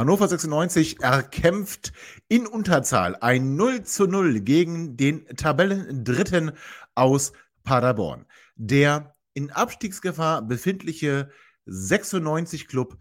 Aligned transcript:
Hannover 0.00 0.28
96 0.28 1.02
erkämpft 1.02 1.92
in 2.26 2.46
Unterzahl 2.46 3.16
ein 3.16 3.56
0 3.56 3.82
zu 3.82 4.06
0 4.06 4.40
gegen 4.40 4.96
den 4.96 5.26
Tabellendritten 5.36 6.52
aus 6.94 7.34
Paderborn. 7.64 8.24
Der 8.56 9.14
in 9.34 9.50
Abstiegsgefahr 9.50 10.40
befindliche 10.40 11.30
96 11.66 12.66
Club 12.66 12.96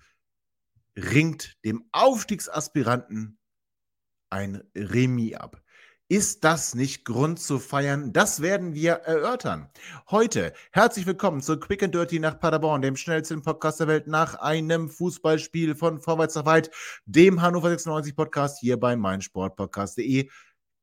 ringt 0.98 1.58
dem 1.64 1.86
Aufstiegsaspiranten 1.94 3.40
ein 4.30 4.62
Remis 4.76 5.36
ab. 5.36 5.62
Ist 6.12 6.44
das 6.44 6.74
nicht 6.74 7.06
Grund 7.06 7.40
zu 7.40 7.60
feiern? 7.60 8.12
Das 8.12 8.42
werden 8.42 8.74
wir 8.74 8.94
erörtern. 8.94 9.70
Heute 10.10 10.54
herzlich 10.72 11.06
willkommen 11.06 11.40
zu 11.40 11.60
Quick 11.60 11.84
and 11.84 11.94
Dirty 11.94 12.18
nach 12.18 12.40
Paderborn, 12.40 12.82
dem 12.82 12.96
schnellsten 12.96 13.44
Podcast 13.44 13.80
der 13.80 13.88
Welt 13.88 14.08
nach 14.08 14.34
einem 14.34 14.90
Fußballspiel 14.90 15.76
von 15.76 16.00
Vorwärts 16.00 16.34
nach 16.34 16.48
Weit, 16.48 16.72
dem 17.06 17.44
Hannover 17.44 17.70
96 17.70 18.16
Podcast 18.16 18.58
hier 18.60 18.80
bei 18.80 18.96
meinsportpodcast.de. 18.96 20.32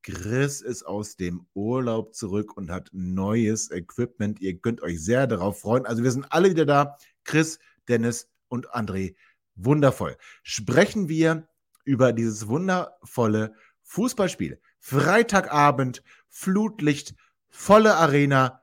Chris 0.04 0.60
ist 0.60 0.84
aus 0.84 1.16
dem 1.16 1.44
Urlaub 1.54 2.14
zurück 2.14 2.56
und 2.56 2.70
hat 2.70 2.90
neues 2.92 3.72
Equipment. 3.72 4.40
Ihr 4.40 4.60
könnt 4.60 4.80
euch 4.80 5.02
sehr 5.02 5.26
darauf 5.26 5.58
freuen. 5.58 5.86
Also 5.86 6.04
wir 6.04 6.12
sind 6.12 6.30
alle 6.30 6.50
wieder 6.50 6.66
da. 6.66 6.98
Chris, 7.24 7.58
Dennis 7.88 8.30
und 8.46 8.70
André. 8.70 9.16
Wundervoll. 9.56 10.16
Sprechen 10.44 11.08
wir 11.08 11.48
über 11.84 12.12
dieses 12.12 12.46
wundervolle 12.46 13.54
Fußballspiel. 13.82 14.60
Freitagabend, 14.88 16.04
Flutlicht, 16.28 17.16
volle 17.48 17.96
Arena. 17.96 18.62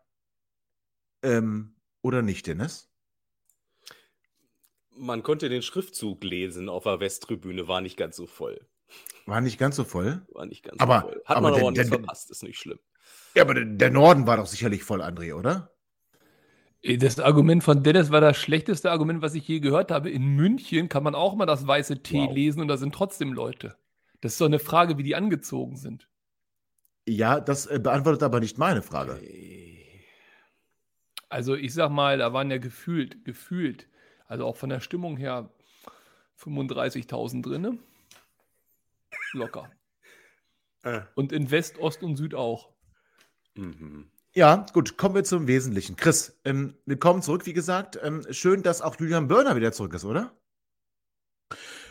Ähm, 1.22 1.76
oder 2.02 2.22
nicht, 2.22 2.48
Dennis? 2.48 2.90
Man 4.96 5.22
konnte 5.22 5.50
den 5.50 5.62
Schriftzug 5.62 6.24
lesen 6.24 6.70
auf 6.70 6.84
der 6.84 7.02
Westtribüne, 7.02 7.68
war 7.68 7.82
nicht 7.82 7.98
ganz 7.98 8.16
so 8.16 8.26
voll. 8.26 8.66
War 9.26 9.42
nicht 9.42 9.58
ganz 9.58 9.76
so 9.76 9.84
voll? 9.84 10.26
War 10.32 10.46
nicht 10.46 10.64
ganz 10.64 10.80
aber, 10.80 11.02
so 11.02 11.08
voll. 11.08 11.22
Hat 11.26 11.38
aber 11.38 11.52
man 11.52 11.60
aber 11.60 11.72
der, 11.74 11.84
nicht 11.84 11.94
verpasst, 11.94 12.32
ist 12.32 12.44
nicht 12.44 12.58
schlimm. 12.58 12.80
Ja, 13.36 13.44
aber 13.44 13.56
der, 13.56 13.66
der 13.66 13.92
Norden 13.92 14.26
war 14.26 14.38
doch 14.38 14.46
sicherlich 14.46 14.86
voll, 14.86 15.02
André, 15.02 15.36
oder? 15.36 15.72
Das 16.84 17.20
Argument 17.20 17.66
von 17.66 17.84
Dennis 17.84 18.12
war 18.12 18.22
das 18.22 18.38
schlechteste 18.38 18.92
Argument, 18.92 19.22
was 19.22 19.36
ich 19.36 19.46
je 19.46 19.60
gehört 19.60 19.92
habe. 19.92 20.10
In 20.10 20.38
München 20.38 20.88
kann 20.88 21.04
man 21.04 21.16
auch 21.16 21.36
mal 21.36 21.46
das 21.46 21.68
weiße 21.68 22.02
T 22.02 22.20
Wow. 22.20 22.34
lesen 22.34 22.62
und 22.62 22.70
da 22.70 22.78
sind 22.78 22.96
trotzdem 22.96 23.34
Leute. 23.34 23.76
Das 24.22 24.34
ist 24.34 24.42
doch 24.42 24.46
eine 24.46 24.60
Frage, 24.60 24.98
wie 24.98 25.04
die 25.04 25.16
angezogen 25.16 25.76
sind. 25.76 26.08
Ja, 27.08 27.40
das 27.40 27.66
äh, 27.66 27.80
beantwortet 27.80 28.24
aber 28.24 28.40
nicht 28.40 28.58
meine 28.58 28.82
Frage. 28.82 29.20
Also 31.30 31.56
ich 31.56 31.74
sag 31.74 31.90
mal, 31.90 32.18
da 32.18 32.32
waren 32.32 32.52
ja 32.52 32.58
gefühlt, 32.58 33.26
gefühlt, 33.26 33.88
also 34.28 34.46
auch 34.46 34.56
von 34.56 34.70
der 34.70 34.80
Stimmung 34.80 35.18
her 35.18 35.50
35.000 36.40 37.42
drinne. 37.42 37.78
Locker. 39.34 39.70
Äh. 40.86 41.00
Und 41.16 41.32
in 41.32 41.50
West, 41.50 41.78
Ost 41.80 42.04
und 42.04 42.18
Süd 42.18 42.36
auch. 42.36 42.70
Mhm. 43.56 44.12
Ja, 44.34 44.66
gut, 44.74 44.98
kommen 44.98 45.16
wir 45.16 45.24
zum 45.24 45.48
Wesentlichen. 45.48 45.96
Chris, 45.96 46.38
ähm, 46.44 46.76
willkommen 46.86 47.22
zurück, 47.22 47.46
wie 47.46 47.54
gesagt. 47.54 47.98
Ähm, 48.04 48.26
schön, 48.32 48.64
dass 48.64 48.82
auch 48.82 49.00
Julian 49.00 49.30
Börner 49.30 49.56
wieder 49.56 49.72
zurück 49.72 49.94
ist, 49.94 50.04
oder? 50.04 50.34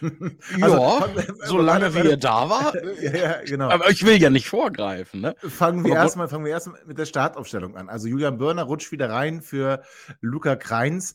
Also, 0.61 0.77
ja, 0.77 1.09
wir- 1.15 1.35
solange 1.47 1.87
er 2.09 2.17
da 2.17 2.49
war. 2.51 2.73
Ja, 3.03 3.17
ja, 3.17 3.43
genau. 3.45 3.69
Aber 3.71 3.91
ich 3.91 4.05
will 4.05 4.21
ja 4.21 4.31
nicht 4.31 4.49
vorgreifen, 4.49 5.21
ne? 5.21 5.35
Fangen 5.39 5.85
wir 5.85 5.95
erstmal 5.95 6.29
fangen 6.29 6.45
wir 6.45 6.53
erstmal 6.53 6.81
mit 6.85 6.99
der 6.99 7.07
Startaufstellung 7.07 7.77
an. 7.77 7.89
Also 7.89 8.09
Julian 8.09 8.39
Börner 8.39 8.63
rutscht 8.65 8.93
wieder 8.93 9.09
rein 9.11 9.43
für 9.43 9.83
Luca 10.21 10.57
Kreins. 10.57 11.15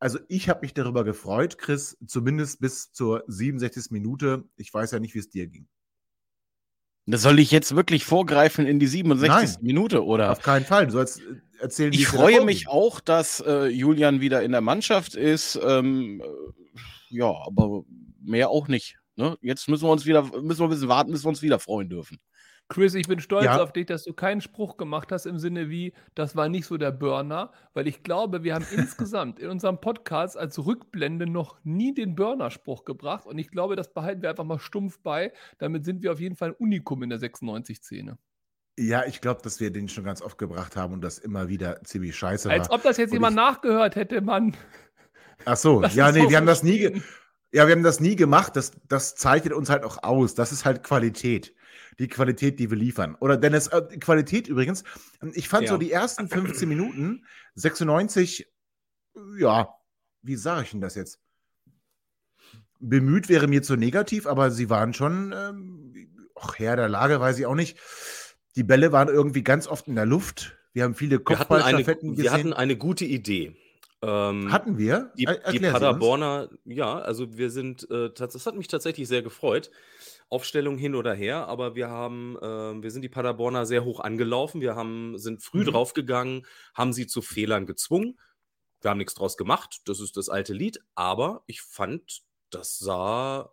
Also 0.00 0.18
ich 0.28 0.48
habe 0.48 0.60
mich 0.60 0.74
darüber 0.74 1.02
gefreut, 1.04 1.58
Chris, 1.58 1.96
zumindest 2.06 2.60
bis 2.60 2.92
zur 2.92 3.24
67. 3.26 3.90
Minute. 3.90 4.44
Ich 4.56 4.72
weiß 4.72 4.92
ja 4.92 5.00
nicht, 5.00 5.14
wie 5.14 5.18
es 5.18 5.28
dir 5.30 5.48
ging. 5.48 5.66
Das 7.10 7.22
soll 7.22 7.38
ich 7.38 7.50
jetzt 7.50 7.74
wirklich 7.74 8.04
vorgreifen 8.04 8.66
in 8.66 8.78
die 8.78 8.86
67. 8.86 9.28
Nein. 9.28 9.56
Minute, 9.62 10.04
oder? 10.04 10.30
Auf 10.30 10.42
keinen 10.42 10.66
Fall. 10.66 10.86
Du 10.86 10.92
sollst 10.92 11.20
äh, 11.20 11.22
erzählen, 11.58 11.92
Ich 11.92 12.06
freue 12.06 12.44
mich 12.44 12.68
auch, 12.68 13.00
dass 13.00 13.40
äh, 13.40 13.68
Julian 13.68 14.20
wieder 14.20 14.42
in 14.42 14.52
der 14.52 14.60
Mannschaft 14.60 15.14
ist. 15.14 15.58
Ähm, 15.64 16.20
äh, 16.20 16.78
ja, 17.08 17.34
aber 17.46 17.84
mehr 18.22 18.50
auch 18.50 18.68
nicht. 18.68 18.98
Ne? 19.16 19.38
Jetzt 19.40 19.68
müssen 19.68 19.84
wir 19.84 19.90
uns 19.90 20.04
wieder, 20.04 20.22
müssen 20.22 20.60
wir 20.60 20.66
ein 20.66 20.70
bisschen 20.70 20.88
warten, 20.88 21.10
bis 21.12 21.24
wir 21.24 21.30
uns 21.30 21.40
wieder 21.40 21.58
freuen 21.58 21.88
dürfen. 21.88 22.18
Chris, 22.70 22.94
ich 22.94 23.08
bin 23.08 23.18
stolz 23.18 23.46
Ja. 23.46 23.62
auf 23.62 23.72
dich, 23.72 23.86
dass 23.86 24.04
du 24.04 24.12
keinen 24.12 24.42
Spruch 24.42 24.76
gemacht 24.76 25.10
hast 25.10 25.24
im 25.24 25.38
Sinne 25.38 25.70
wie, 25.70 25.94
das 26.14 26.36
war 26.36 26.50
nicht 26.50 26.66
so 26.66 26.76
der 26.76 26.90
Burner, 26.92 27.50
weil 27.72 27.88
ich 27.88 28.02
glaube, 28.02 28.44
wir 28.44 28.54
haben 28.54 28.66
insgesamt 28.70 29.38
in 29.38 29.48
unserem 29.48 29.80
Podcast 29.80 30.36
als 30.36 30.58
Rückblende 30.64 31.26
noch 31.26 31.56
nie 31.64 31.94
den 31.94 32.14
Burner-Spruch 32.14 32.84
gebracht 32.84 33.24
und 33.26 33.38
ich 33.38 33.50
glaube, 33.50 33.74
das 33.74 33.94
behalten 33.94 34.20
wir 34.20 34.28
einfach 34.30 34.44
mal 34.44 34.58
stumpf 34.58 35.00
bei. 35.00 35.32
Damit 35.58 35.86
sind 35.86 36.02
wir 36.02 36.12
auf 36.12 36.20
jeden 36.20 36.36
Fall 36.36 36.50
ein 36.50 36.54
Unikum 36.56 37.02
in 37.02 37.08
der 37.08 37.18
96-Szene. 37.18 38.18
Ja, 38.78 39.04
ich 39.06 39.20
glaube, 39.22 39.40
dass 39.42 39.60
wir 39.60 39.72
den 39.72 39.88
schon 39.88 40.04
ganz 40.04 40.20
oft 40.22 40.36
gebracht 40.38 40.76
haben 40.76 40.92
und 40.92 41.00
das 41.00 41.18
immer 41.18 41.48
wieder 41.48 41.82
ziemlich 41.84 42.14
scheiße 42.16 42.50
Als 42.50 42.68
war. 42.68 42.76
ob 42.76 42.82
das 42.82 42.98
jetzt 42.98 43.10
Und 43.10 43.14
jemand 43.16 43.34
nachgehört 43.34 43.96
hätte, 43.96 44.20
Mann. 44.20 44.54
Ach 45.46 45.56
so, 45.56 45.80
Das 45.80 45.94
ja, 45.94 46.12
nee, 46.12 46.22
so 46.24 46.30
wir 46.30 46.36
haben 46.36 46.46
das 46.46 46.62
nie, 46.62 47.02
ja, 47.50 47.66
wir 47.66 47.74
haben 47.74 47.82
das 47.82 47.98
nie 47.98 48.14
gemacht. 48.14 48.54
Das, 48.56 48.72
das 48.88 49.14
zeichnet 49.16 49.54
uns 49.54 49.70
halt 49.70 49.84
auch 49.84 50.02
aus. 50.02 50.34
Das 50.34 50.52
ist 50.52 50.64
halt 50.66 50.84
Qualität. 50.84 51.54
Die 51.98 52.08
Qualität, 52.08 52.58
die 52.60 52.70
wir 52.70 52.76
liefern. 52.76 53.16
Oder 53.20 53.36
Dennis, 53.36 53.66
äh, 53.68 53.82
Qualität 53.98 54.46
übrigens. 54.48 54.84
Ich 55.32 55.48
fand 55.48 55.64
Ja. 55.64 55.72
so 55.72 55.78
die 55.78 55.90
ersten 55.90 56.28
15 56.28 56.68
Minuten, 56.68 57.24
96, 57.54 58.46
ja, 59.38 59.68
wie 60.22 60.36
sage 60.36 60.62
ich 60.64 60.70
denn 60.70 60.80
das 60.80 60.94
jetzt? 60.94 61.18
Bemüht 62.80 63.28
wäre 63.28 63.48
mir 63.48 63.62
zu 63.62 63.76
negativ, 63.76 64.26
aber 64.26 64.50
sie 64.52 64.70
waren 64.70 64.94
schon, 64.94 65.34
ähm, 65.36 66.08
ach, 66.36 66.58
Herr 66.58 66.76
der 66.76 66.88
Lage, 66.88 67.18
weiß 67.20 67.38
ich 67.38 67.46
auch 67.46 67.56
nicht. 67.56 67.76
Die 68.54 68.62
Bälle 68.62 68.92
waren 68.92 69.08
irgendwie 69.08 69.42
ganz 69.42 69.66
oft 69.66 69.88
in 69.88 69.96
der 69.96 70.06
Luft. 70.06 70.56
Wir 70.72 70.84
haben 70.84 70.94
viele 70.94 71.18
Kopfballstaffetten 71.18 72.16
wir 72.16 72.30
hatten 72.30 72.42
gesehen. 72.42 72.52
eine 72.52 72.76
gute 72.76 73.04
Idee. 73.04 73.56
Ähm, 74.00 74.52
Hatten 74.52 74.78
wir? 74.78 75.12
Die, 75.18 75.26
die. 75.50 75.58
Paderborner, 75.58 76.50
ja, 76.64 77.00
also 77.00 77.36
wir 77.36 77.50
sind, 77.50 77.90
äh, 77.90 78.10
das 78.14 78.46
hat 78.46 78.54
mich 78.54 78.68
tatsächlich 78.68 79.08
sehr 79.08 79.22
gefreut. 79.22 79.72
Aufstellung 80.30 80.76
hin 80.78 80.94
oder 80.94 81.14
her, 81.14 81.46
aber 81.48 81.74
wir 81.74 81.88
haben, 81.88 82.36
äh, 82.38 82.82
wir 82.82 82.90
sind 82.90 83.02
die 83.02 83.08
Paderborner 83.08 83.64
sehr 83.66 83.84
hoch 83.84 84.00
angelaufen. 84.00 84.60
Wir 84.60 84.76
haben, 84.76 85.16
sind 85.18 85.42
früh 85.42 85.60
Mhm. 85.60 85.66
draufgegangen, 85.66 86.46
haben 86.74 86.92
sie 86.92 87.06
zu 87.06 87.22
Fehlern 87.22 87.66
gezwungen. 87.66 88.18
Wir 88.80 88.90
haben 88.90 88.98
nichts 88.98 89.14
draus 89.14 89.36
gemacht, 89.36 89.80
das 89.86 90.00
ist 90.00 90.16
das 90.16 90.28
alte 90.28 90.52
Lied, 90.52 90.80
aber 90.94 91.42
ich 91.46 91.62
fand, 91.62 92.22
das 92.50 92.78
sah 92.78 93.52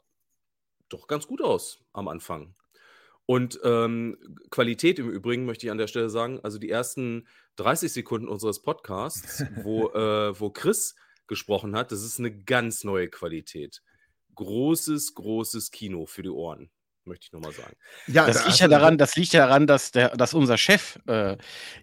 doch 0.89 1.07
ganz 1.07 1.27
gut 1.27 1.41
aus 1.41 1.83
am 1.93 2.07
Anfang. 2.07 2.55
Und 3.25 3.59
ähm, 3.63 4.17
Qualität 4.51 4.99
im 4.99 5.09
Übrigen 5.09 5.45
möchte 5.45 5.65
ich 5.65 5.71
an 5.71 5.79
der 5.79 5.87
Stelle 5.87 6.11
sagen, 6.11 6.39
also 6.43 6.59
die 6.59 6.69
ersten 6.69 7.27
30 7.55 7.91
Sekunden 7.91 8.27
unseres 8.27 8.61
Podcasts, 8.61 9.43
wo, 9.63 9.89
äh, 9.93 10.39
wo 10.39 10.51
Chris 10.51 10.95
gesprochen 11.25 11.75
hat, 11.75 11.91
das 11.91 12.03
ist 12.03 12.19
eine 12.19 12.43
ganz 12.43 12.83
neue 12.83 13.09
Qualität. 13.09 13.81
Großes, 14.35 15.13
großes 15.15 15.71
Kino 15.71 16.05
für 16.05 16.23
die 16.23 16.29
Ohren, 16.29 16.69
möchte 17.05 17.25
ich 17.27 17.31
nochmal 17.33 17.51
sagen. 17.51 17.73
Ja, 18.07 18.25
Das 18.27 18.41
da 18.41 18.47
liegt 18.47 18.59
ja 18.59 18.67
daran, 18.67 18.97
das 18.97 19.15
liegt 19.15 19.33
ja 19.33 19.47
daran, 19.47 19.67
dass, 19.67 19.91
der, 19.91 20.09
dass 20.17 20.33
unser 20.33 20.57
Chef 20.57 20.99
äh, 21.07 21.37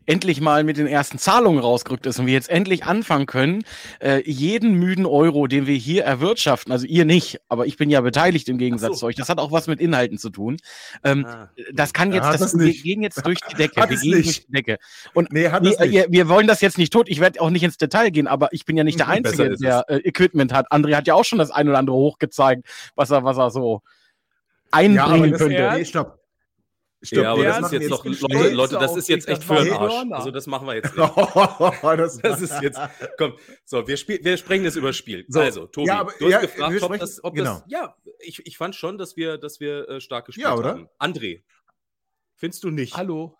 endlich 0.07 0.41
mal 0.41 0.65
mit 0.65 0.77
den 0.77 0.87
ersten 0.87 1.19
Zahlungen 1.19 1.59
rausgerückt 1.61 2.07
ist 2.07 2.19
und 2.19 2.27
wir 2.27 2.33
jetzt 2.35 2.51
endlich 2.51 2.85
anfangen 2.85 3.27
können, 3.27 3.65
äh, 4.01 4.23
jeden 4.31 4.75
müden 4.75 5.07
Euro, 5.07 5.47
den 5.47 5.67
wir 5.67 5.77
hier 5.77 6.05
erwirtschaften, 6.05 6.73
also 6.73 6.87
ihr 6.87 7.05
nicht, 7.05 7.41
aber 7.49 7.67
ich 7.67 7.77
bin 7.77 7.91
ja 7.91 8.01
beteiligt 8.01 8.49
im 8.49 8.59
Gegensatz 8.59 8.93
so. 8.95 8.99
zu 9.01 9.07
euch, 9.07 9.17
das 9.17 9.29
hat 9.29 9.39
auch 9.39 9.53
was 9.53 9.67
mit 9.67 9.81
Inhalten 9.81 10.19
zu 10.19 10.31
tun. 10.31 10.57
Ähm, 11.05 11.27
Ah. 11.33 11.49
Das 11.73 11.93
kann 11.93 12.13
jetzt, 12.13 12.25
hat 12.25 12.41
das, 12.41 12.59
wir 12.59 12.73
gehen 12.73 13.03
jetzt 13.03 13.25
durch 13.25 13.39
die 13.51 13.55
Decke. 13.55 13.77
Wir 13.89 13.97
gehen 13.97 14.13
durch 14.13 14.45
die 14.47 14.53
Decke. 14.53 14.79
Und 15.15 15.33
Nee, 15.33 15.49
hat 15.51 15.65
es 15.65 15.79
nicht. 15.79 15.93
wir, 15.93 16.07
wir 16.11 16.29
wollen 16.29 16.47
das 16.47 16.61
jetzt 16.61 16.79
nicht 16.79 16.93
tot. 16.93 17.09
Ich 17.09 17.21
werde 17.21 17.41
auch 17.41 17.51
nicht 17.51 17.63
ins 17.63 17.77
Detail 17.79 18.11
gehen, 18.11 18.27
aber 18.27 18.49
ich 18.53 18.65
bin 18.65 18.77
ja 18.77 18.85
nicht 18.85 18.99
der 18.99 19.09
Einzige, 19.09 19.57
der 19.57 19.85
äh, 19.89 19.97
Equipment 19.99 20.53
hat. 20.53 20.71
André 20.73 20.95
hat 20.97 21.07
ja 21.07 21.15
auch 21.15 21.25
schon 21.25 21.39
das 21.39 21.51
ein 21.51 21.69
oder 21.69 21.79
andere 21.79 21.97
hochgezeigt, 21.97 22.67
was 22.97 23.11
er, 23.11 23.25
was 23.25 23.39
er 23.39 23.51
so 23.51 23.83
Ja, 23.83 24.02
einbringen 24.73 25.31
das, 25.33 25.41
könnte. 25.41 25.71
nee, 25.75 25.85
stopp. 25.85 26.19
Stopp, 27.05 27.25
ja, 27.25 27.33
aber 27.33 27.43
das 27.43 27.57
das 27.63 27.73
ist 27.73 27.81
jetzt 27.81 27.91
noch. 27.91 28.05
Leute, 28.05 28.49
Leute, 28.55 28.75
das 28.79 28.97
ist 28.97 29.09
jetzt 29.09 29.27
echt 29.29 29.39
das 29.39 29.45
für 29.59 29.65
den 29.65 29.73
Arsch. 29.73 29.93
Also 30.13 30.31
das 30.31 30.47
machen 30.47 30.69
wir 30.69 30.75
jetzt 30.77 30.97
nicht. 30.97 31.17
das, 31.99 32.19
Das 32.19 32.41
ist 32.41 32.63
jetzt, 32.63 32.79
komm, 33.19 33.33
so, 33.65 33.89
wir, 33.89 33.97
spiel, 33.97 34.21
wir 34.23 34.37
sprechen 34.37 34.63
das 34.65 34.77
über 34.77 34.93
Spiel. 34.93 35.25
So, 35.29 35.41
also, 35.41 35.67
Tobi, 35.67 35.89
ja, 35.89 35.99
aber- 36.01 36.13
du 36.17 36.27
hast 36.27 36.31
ja, 36.33 36.41
gefragt, 36.43 36.83
ob 36.83 36.99
das, 37.01 37.25
ob 37.25 37.35
genau. 37.35 37.55
das, 37.55 37.65
ja, 37.67 37.97
ich, 38.21 38.47
ich 38.47 38.57
fand 38.57 38.77
schon, 38.77 38.99
dass 38.99 39.17
wir, 39.17 39.37
dass 39.37 39.59
wir 39.59 39.89
äh, 39.89 40.01
stark 40.01 40.27
gespielt 40.27 40.45
Ja, 40.47 40.55
oder? 40.55 40.69
haben. 40.71 40.89
André, 41.01 41.43
findest 42.37 42.63
du 42.63 42.71
nicht? 42.71 42.97
Hallo. 42.97 43.37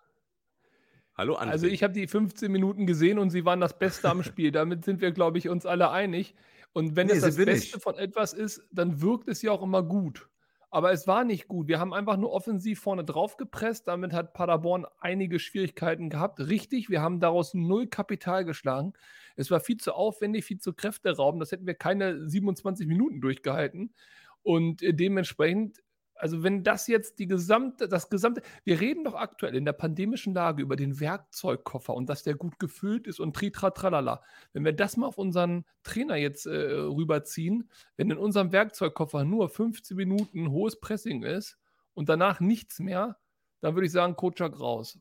Hallo, 1.15 1.35
André. 1.37 1.49
Also 1.51 1.67
ich 1.67 1.83
habe 1.83 1.93
die 1.93 2.07
15 2.07 2.51
Minuten 2.51 2.85
gesehen 2.85 3.17
und 3.17 3.29
sie 3.29 3.45
waren 3.45 3.61
das 3.61 3.79
Beste 3.79 4.09
am 4.09 4.23
Spiel. 4.23 4.51
Damit 4.51 4.83
sind 4.83 4.99
wir, 4.99 5.11
glaube 5.11 5.37
ich, 5.37 5.47
uns 5.47 5.65
alle 5.65 5.89
einig. 5.89 6.35
Und 6.73 6.97
wenn 6.97 7.07
Nee, 7.07 7.13
es 7.13 7.21
das 7.21 7.37
Beste 7.37 7.53
nicht. 7.77 7.81
von 7.83 7.95
etwas 7.95 8.33
ist, 8.33 8.61
dann 8.71 8.99
wirkt 9.01 9.29
es 9.29 9.41
ja 9.41 9.51
auch 9.51 9.61
immer 9.61 9.83
gut. 9.83 10.27
Aber 10.73 10.91
es 10.91 11.05
war 11.05 11.23
nicht 11.23 11.47
gut. 11.47 11.67
Wir 11.67 11.79
haben 11.79 11.93
einfach 11.93 12.17
nur 12.17 12.31
offensiv 12.31 12.79
vorne 12.79 13.03
drauf 13.03 13.37
gepresst. 13.37 13.87
Damit 13.87 14.11
hat 14.11 14.33
Paderborn 14.33 14.87
einige 14.99 15.37
Schwierigkeiten 15.37 16.09
gehabt. 16.09 16.39
Richtig, 16.39 16.89
wir 16.89 16.99
haben 16.99 17.19
daraus 17.19 17.53
null 17.53 17.85
Kapital 17.85 18.43
geschlagen. 18.43 18.93
Es 19.35 19.51
war 19.51 19.59
viel 19.59 19.77
zu 19.77 19.93
aufwendig, 19.93 20.45
viel 20.45 20.57
zu 20.57 20.73
kräfteraubend. 20.73 21.43
Das 21.43 21.51
hätten 21.51 21.67
wir 21.67 21.75
keine 21.75 22.27
27 22.27 22.87
Minuten 22.87 23.21
durchgehalten. 23.21 23.93
Und 24.41 24.81
äh, 24.81 24.95
dementsprechend, 24.95 25.77
also 26.23 26.41
wenn 26.41 26.63
das 26.63 26.87
jetzt 26.87 27.19
die 27.19 27.27
gesamte, 27.27 27.89
das 27.89 28.09
gesamte, 28.09 28.41
wir 28.63 28.79
reden 28.79 29.03
doch 29.03 29.13
aktuell 29.13 29.55
in 29.55 29.65
der 29.65 29.73
pandemischen 29.73 30.33
Lage 30.33 30.61
über 30.61 30.77
den 30.77 31.01
Werkzeugkoffer 31.01 31.93
und 31.93 32.07
dass 32.07 32.23
der 32.23 32.35
gut 32.35 32.59
gefüllt 32.59 33.07
ist 33.07 33.19
und 33.19 33.35
tritra 33.35 33.71
tralala. 33.71 34.23
Wenn 34.53 34.63
wir 34.63 34.71
das 34.71 34.95
mal 34.95 35.07
auf 35.07 35.17
unseren 35.17 35.65
Trainer 35.83 36.15
jetzt 36.15 36.45
äh, 36.45 36.51
rüberziehen, 36.51 37.69
wenn 37.97 38.09
in 38.09 38.17
unserem 38.17 38.53
Werkzeugkoffer 38.53 39.25
nur 39.25 39.49
15 39.49 39.97
Minuten 39.97 40.49
hohes 40.49 40.79
Pressing 40.79 41.23
ist 41.23 41.57
und 41.93 42.07
danach 42.07 42.39
nichts 42.39 42.79
mehr, 42.79 43.17
dann 43.59 43.75
würde 43.75 43.87
ich 43.87 43.91
sagen, 43.91 44.15
Kotschak 44.15 44.57
raus. 44.57 44.97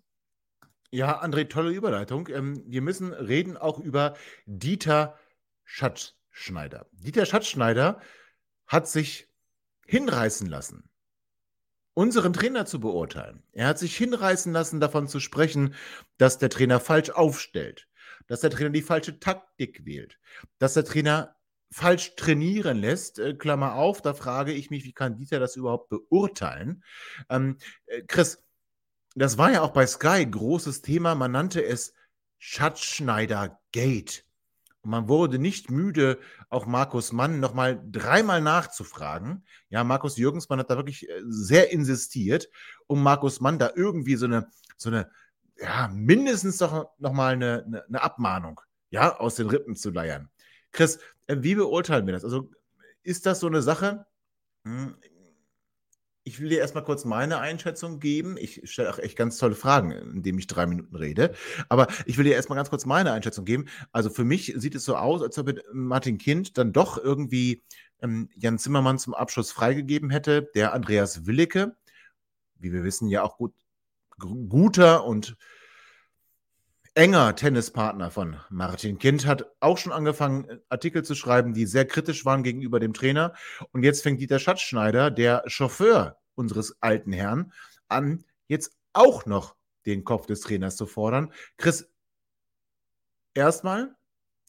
Ja, 0.90 1.22
André, 1.22 1.48
tolle 1.48 1.70
Überleitung. 1.70 2.28
Ähm, 2.30 2.64
wir 2.66 2.82
müssen 2.82 3.12
reden 3.12 3.56
auch 3.56 3.78
über 3.78 4.14
Dieter 4.46 5.16
Schatzschneider. 5.62 6.88
Dieter 6.90 7.26
Schatzschneider 7.26 8.00
hat 8.66 8.88
sich 8.88 9.28
hinreißen 9.86 10.48
lassen, 10.48 10.88
unseren 11.94 12.32
Trainer 12.32 12.66
zu 12.66 12.80
beurteilen. 12.80 13.42
Er 13.52 13.66
hat 13.66 13.78
sich 13.78 13.96
hinreißen 13.96 14.52
lassen, 14.52 14.80
davon 14.80 15.08
zu 15.08 15.20
sprechen, 15.20 15.74
dass 16.16 16.38
der 16.38 16.50
Trainer 16.50 16.80
falsch 16.80 17.10
aufstellt, 17.10 17.88
dass 18.26 18.40
der 18.40 18.50
Trainer 18.50 18.70
die 18.70 18.82
falsche 18.82 19.18
Taktik 19.20 19.84
wählt, 19.84 20.18
dass 20.58 20.74
der 20.74 20.84
Trainer 20.84 21.36
falsch 21.70 22.14
trainieren 22.16 22.78
lässt. 22.78 23.18
Äh, 23.18 23.34
Klammer 23.34 23.74
auf, 23.74 24.02
da 24.02 24.14
frage 24.14 24.52
ich 24.52 24.70
mich, 24.70 24.84
wie 24.84 24.92
kann 24.92 25.16
Dieter 25.16 25.40
das 25.40 25.56
überhaupt 25.56 25.88
beurteilen? 25.88 26.84
Ähm, 27.28 27.58
äh, 27.86 28.02
Chris, 28.02 28.42
das 29.14 29.38
war 29.38 29.52
ja 29.52 29.62
auch 29.62 29.72
bei 29.72 29.86
Sky 29.86 30.24
großes 30.26 30.82
Thema. 30.82 31.14
Man 31.14 31.32
nannte 31.32 31.64
es 31.64 31.94
Schatzschneider 32.38 33.60
Gate. 33.72 34.24
Man 34.84 35.08
wurde 35.08 35.38
nicht 35.38 35.70
müde, 35.70 36.18
auch 36.48 36.66
Markus 36.66 37.12
Mann 37.12 37.38
nochmal 37.38 37.80
dreimal 37.90 38.40
nachzufragen. 38.40 39.44
Ja, 39.68 39.84
Markus 39.84 40.16
Jürgensmann 40.16 40.58
hat 40.58 40.70
da 40.70 40.76
wirklich 40.76 41.08
äh, 41.08 41.22
sehr 41.24 41.70
insistiert, 41.70 42.48
um 42.86 43.02
Markus 43.02 43.40
Mann 43.40 43.58
da 43.58 43.70
irgendwie 43.74 44.16
so 44.16 44.26
eine, 44.26 44.50
so 44.76 44.90
eine, 44.90 45.10
ja, 45.56 45.88
mindestens 45.92 46.58
doch 46.58 46.90
nochmal 46.98 47.34
eine, 47.34 47.84
eine, 47.88 48.02
Abmahnung, 48.02 48.60
ja, 48.90 49.16
aus 49.16 49.36
den 49.36 49.48
Rippen 49.48 49.76
zu 49.76 49.90
leiern. 49.90 50.30
Chris, 50.72 50.98
äh, 51.26 51.36
wie 51.40 51.54
beurteilen 51.54 52.06
wir 52.06 52.14
das? 52.14 52.24
Also, 52.24 52.50
ist 53.04 53.26
das 53.26 53.40
so 53.40 53.46
eine 53.46 53.62
Sache? 53.62 54.06
Ich 56.24 56.40
will 56.40 56.50
dir 56.50 56.60
erstmal 56.60 56.84
kurz 56.84 57.04
meine 57.04 57.38
Einschätzung 57.38 57.98
geben. 57.98 58.36
Ich 58.38 58.60
stelle 58.64 58.90
auch 58.90 58.98
echt 58.98 59.16
ganz 59.16 59.38
tolle 59.38 59.56
Fragen, 59.56 59.90
indem 59.90 60.38
ich 60.38 60.46
drei 60.46 60.66
Minuten 60.66 60.94
rede. 60.94 61.34
Aber 61.68 61.88
ich 62.06 62.16
will 62.16 62.24
dir 62.24 62.34
erstmal 62.34 62.56
ganz 62.56 62.70
kurz 62.70 62.86
meine 62.86 63.12
Einschätzung 63.12 63.44
geben. 63.44 63.66
Also 63.90 64.08
für 64.08 64.24
mich 64.24 64.54
sieht 64.56 64.76
es 64.76 64.84
so 64.84 64.94
aus, 64.96 65.20
als 65.20 65.36
ob 65.38 65.52
Martin 65.72 66.18
Kind 66.18 66.58
dann 66.58 66.72
doch 66.72 66.96
irgendwie 66.96 67.64
ähm, 68.00 68.28
Jan 68.36 68.58
Zimmermann 68.58 68.98
zum 68.98 69.14
Abschluss 69.14 69.50
freigegeben 69.50 70.10
hätte. 70.10 70.48
Der 70.54 70.72
Andreas 70.74 71.26
Willicke, 71.26 71.76
wie 72.56 72.72
wir 72.72 72.84
wissen, 72.84 73.08
ja 73.08 73.24
auch 73.24 73.36
gut, 73.36 73.54
guter 74.18 75.04
und 75.04 75.36
enger 76.94 77.34
Tennispartner 77.34 78.10
von 78.10 78.36
Martin 78.50 78.98
Kind, 78.98 79.26
hat 79.26 79.46
auch 79.60 79.78
schon 79.78 79.92
angefangen, 79.92 80.60
Artikel 80.68 81.04
zu 81.04 81.14
schreiben, 81.14 81.54
die 81.54 81.66
sehr 81.66 81.86
kritisch 81.86 82.24
waren 82.24 82.42
gegenüber 82.42 82.80
dem 82.80 82.92
Trainer. 82.92 83.34
Und 83.72 83.82
jetzt 83.82 84.02
fängt 84.02 84.20
Dieter 84.20 84.38
Schatzschneider, 84.38 85.10
der 85.10 85.42
Chauffeur 85.46 86.18
unseres 86.34 86.76
alten 86.80 87.12
Herrn, 87.12 87.52
an, 87.88 88.24
jetzt 88.46 88.76
auch 88.92 89.26
noch 89.26 89.56
den 89.86 90.04
Kopf 90.04 90.26
des 90.26 90.40
Trainers 90.40 90.76
zu 90.76 90.86
fordern. 90.86 91.32
Chris, 91.56 91.90
erstmal 93.34 93.94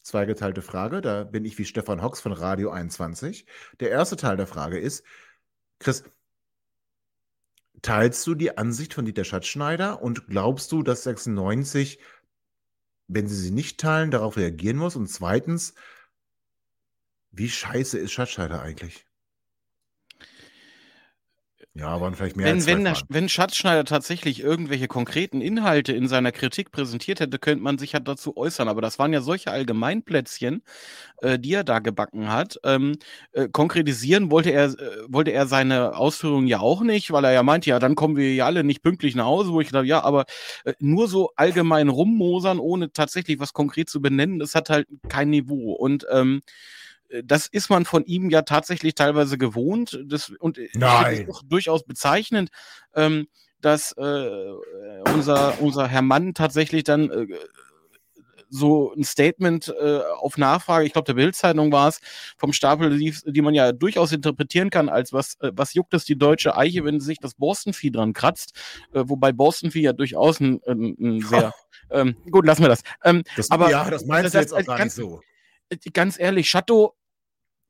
zweigeteilte 0.02 0.62
Frage, 0.62 1.00
da 1.00 1.24
bin 1.24 1.44
ich 1.44 1.58
wie 1.58 1.64
Stefan 1.64 2.02
Hox 2.02 2.20
von 2.20 2.32
Radio 2.32 2.70
21. 2.70 3.46
Der 3.80 3.90
erste 3.90 4.16
Teil 4.16 4.36
der 4.36 4.46
Frage 4.46 4.78
ist, 4.78 5.02
Chris, 5.78 6.04
teilst 7.80 8.26
du 8.26 8.34
die 8.34 8.56
Ansicht 8.56 8.94
von 8.94 9.06
Dieter 9.06 9.24
Schatzschneider 9.24 10.02
und 10.02 10.26
glaubst 10.28 10.72
du, 10.72 10.82
dass 10.82 11.04
96 11.04 11.98
wenn 13.08 13.28
sie 13.28 13.36
sie 13.36 13.50
nicht 13.50 13.80
teilen, 13.80 14.10
darauf 14.10 14.36
reagieren 14.36 14.76
muss? 14.76 14.96
Und 14.96 15.08
zweitens, 15.08 15.74
wie 17.30 17.48
scheiße 17.48 17.98
ist 17.98 18.12
Schatzschneider 18.12 18.62
eigentlich? 18.62 19.06
Ja, 21.76 22.00
waren 22.00 22.14
vielleicht 22.14 22.36
mehr 22.36 22.46
Wenn, 22.46 22.54
als 22.54 22.66
wenn, 22.66 22.84
der, 22.84 22.96
wenn 23.08 23.28
Schatzschneider 23.28 23.84
tatsächlich 23.84 24.38
irgendwelche 24.38 24.86
konkreten 24.86 25.40
Inhalte 25.40 25.92
in 25.92 26.06
seiner 26.06 26.30
Kritik 26.30 26.70
präsentiert 26.70 27.18
hätte, 27.18 27.40
könnte 27.40 27.64
man 27.64 27.78
sich 27.78 27.92
ja 27.92 27.98
dazu 27.98 28.36
äußern. 28.36 28.68
Aber 28.68 28.80
das 28.80 29.00
waren 29.00 29.12
ja 29.12 29.20
solche 29.20 29.50
Allgemeinplätzchen, 29.50 30.62
äh, 31.20 31.36
die 31.36 31.52
er 31.52 31.64
da 31.64 31.80
gebacken 31.80 32.30
hat. 32.30 32.60
Ähm, 32.62 32.96
äh, 33.32 33.48
konkretisieren 33.48 34.30
wollte 34.30 34.50
er, 34.50 34.66
äh, 34.66 35.04
wollte 35.08 35.32
er 35.32 35.48
seine 35.48 35.96
Ausführungen 35.96 36.46
ja 36.46 36.60
auch 36.60 36.82
nicht, 36.82 37.10
weil 37.10 37.24
er 37.24 37.32
ja 37.32 37.42
meinte, 37.42 37.70
ja, 37.70 37.80
dann 37.80 37.96
kommen 37.96 38.16
wir 38.16 38.32
ja 38.32 38.46
alle 38.46 38.62
nicht 38.62 38.82
pünktlich 38.84 39.16
nach 39.16 39.26
Hause, 39.26 39.50
wo 39.50 39.60
ich 39.60 39.70
dachte, 39.72 39.88
ja, 39.88 40.04
aber 40.04 40.26
äh, 40.64 40.74
nur 40.78 41.08
so 41.08 41.32
allgemein 41.34 41.88
rummosern, 41.88 42.60
ohne 42.60 42.92
tatsächlich 42.92 43.40
was 43.40 43.52
konkret 43.52 43.90
zu 43.90 44.00
benennen, 44.00 44.38
das 44.38 44.54
hat 44.54 44.70
halt 44.70 44.86
kein 45.08 45.30
Niveau. 45.30 45.72
Und 45.72 46.06
ähm, 46.12 46.40
das 47.24 47.46
ist 47.46 47.70
man 47.70 47.84
von 47.84 48.04
ihm 48.04 48.30
ja 48.30 48.42
tatsächlich 48.42 48.94
teilweise 48.94 49.38
gewohnt. 49.38 50.00
Das, 50.06 50.30
und 50.30 50.56
finde 50.56 50.78
Nein. 50.78 51.28
auch 51.30 51.42
durchaus 51.44 51.84
bezeichnend, 51.84 52.50
ähm, 52.94 53.28
dass 53.60 53.92
äh, 53.92 54.50
unser, 55.14 55.60
unser 55.60 55.88
Herr 55.88 56.02
Mann 56.02 56.34
tatsächlich 56.34 56.84
dann 56.84 57.10
äh, 57.10 57.26
so 58.50 58.92
ein 58.94 59.02
Statement 59.04 59.74
äh, 59.80 60.00
auf 60.18 60.36
Nachfrage, 60.36 60.86
ich 60.86 60.92
glaube 60.92 61.06
der 61.06 61.14
Bildzeitung 61.14 61.72
war 61.72 61.88
es, 61.88 62.00
vom 62.36 62.52
Stapel 62.52 62.92
lief, 62.92 63.22
die 63.26 63.42
man 63.42 63.54
ja 63.54 63.72
durchaus 63.72 64.12
interpretieren 64.12 64.70
kann 64.70 64.88
als 64.88 65.12
was, 65.12 65.36
äh, 65.40 65.50
was 65.54 65.74
juckt 65.74 65.94
es 65.94 66.04
die 66.04 66.16
deutsche 66.16 66.56
Eiche, 66.56 66.84
wenn 66.84 67.00
sich 67.00 67.18
das 67.18 67.34
Borstenvieh 67.34 67.90
dran 67.90 68.12
kratzt, 68.12 68.54
äh, 68.92 69.02
wobei 69.06 69.32
Borstenvieh 69.32 69.82
ja 69.82 69.92
durchaus 69.92 70.40
ein, 70.40 70.60
ein, 70.66 70.94
ein 71.00 71.20
sehr, 71.22 71.52
ähm, 71.90 72.16
gut, 72.30 72.46
lassen 72.46 72.62
wir 72.62 72.68
das. 72.68 72.82
Ähm, 73.02 73.24
Das, 73.36 73.50
aber 73.50 73.70
ja, 73.70 73.90
das 73.90 74.04
meinst 74.06 74.26
das- 74.26 74.32
du 74.32 74.38
jetzt 74.38 74.52
das- 74.52 74.60
auch 74.62 74.66
gar 74.66 74.78
ganz- 74.78 74.96
nicht 74.98 75.04
so. 75.06 75.20
Ganz 75.92 76.18
ehrlich, 76.18 76.50
Chateau 76.50 76.94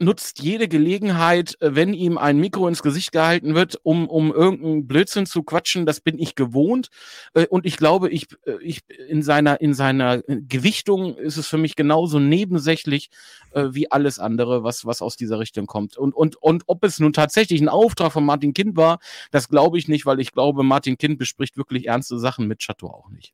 nutzt 0.01 0.41
jede 0.41 0.69
Gelegenheit, 0.69 1.57
äh, 1.61 1.75
wenn 1.75 1.95
ihm 1.95 2.19
ein 2.19 2.39
Mikro 2.39 2.67
ins 2.69 2.83
Gesicht 2.83 3.13
gehalten 3.13 3.55
wird, 3.55 3.79
um, 3.83 4.09
um 4.09 4.33
irgendeinen 4.33 4.87
Blödsinn 4.87 5.27
zu 5.27 5.43
quatschen. 5.43 5.87
Das 5.87 6.01
bin 6.01 6.19
ich 6.19 6.35
gewohnt. 6.35 6.89
Äh, 7.35 7.47
Und 7.47 7.65
ich 7.65 7.77
glaube, 7.77 8.11
ich, 8.11 8.27
äh, 8.45 8.57
ich 8.61 8.81
in 9.09 9.23
seiner, 9.23 9.61
in 9.61 9.75
seiner 9.75 10.29
äh, 10.29 10.41
Gewichtung 10.43 11.17
ist 11.17 11.37
es 11.37 11.47
für 11.47 11.59
mich 11.59 11.77
genauso 11.77 12.19
nebensächlich 12.19 13.11
äh, 13.53 13.69
wie 13.71 13.91
alles 13.91 14.19
andere, 14.19 14.65
was, 14.65 14.85
was 14.85 15.01
aus 15.01 15.17
dieser 15.17 15.39
Richtung 15.39 15.67
kommt. 15.67 15.97
Und, 15.97 16.15
und, 16.15 16.37
und 16.37 16.65
ob 16.67 16.85
es 16.85 16.99
nun 16.99 17.13
tatsächlich 17.13 17.61
ein 17.61 17.69
Auftrag 17.69 18.13
von 18.13 18.25
Martin 18.25 18.53
Kind 18.53 18.77
war, 18.77 18.99
das 19.31 19.49
glaube 19.49 19.79
ich 19.79 19.89
nicht, 19.89 20.07
weil 20.07 20.21
ich 20.21 20.33
glaube, 20.33 20.65
Martin 20.65 20.99
Kind 20.99 21.19
bespricht 21.19 21.57
wirklich 21.57 21.87
ernste 21.87 22.19
Sachen 22.19 22.49
mit 22.49 22.61
Chateau 22.61 22.89
auch 22.89 23.11
nicht. 23.11 23.33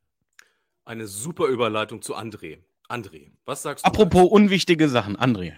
Eine 0.84 1.06
super 1.06 1.46
Überleitung 1.46 2.02
zu 2.02 2.16
André. 2.16 2.58
André, 2.90 3.30
was 3.44 3.62
sagst 3.62 3.84
du? 3.84 3.88
Apropos 3.88 4.24
unwichtige 4.30 4.88
Sachen, 4.88 5.16
André. 5.16 5.52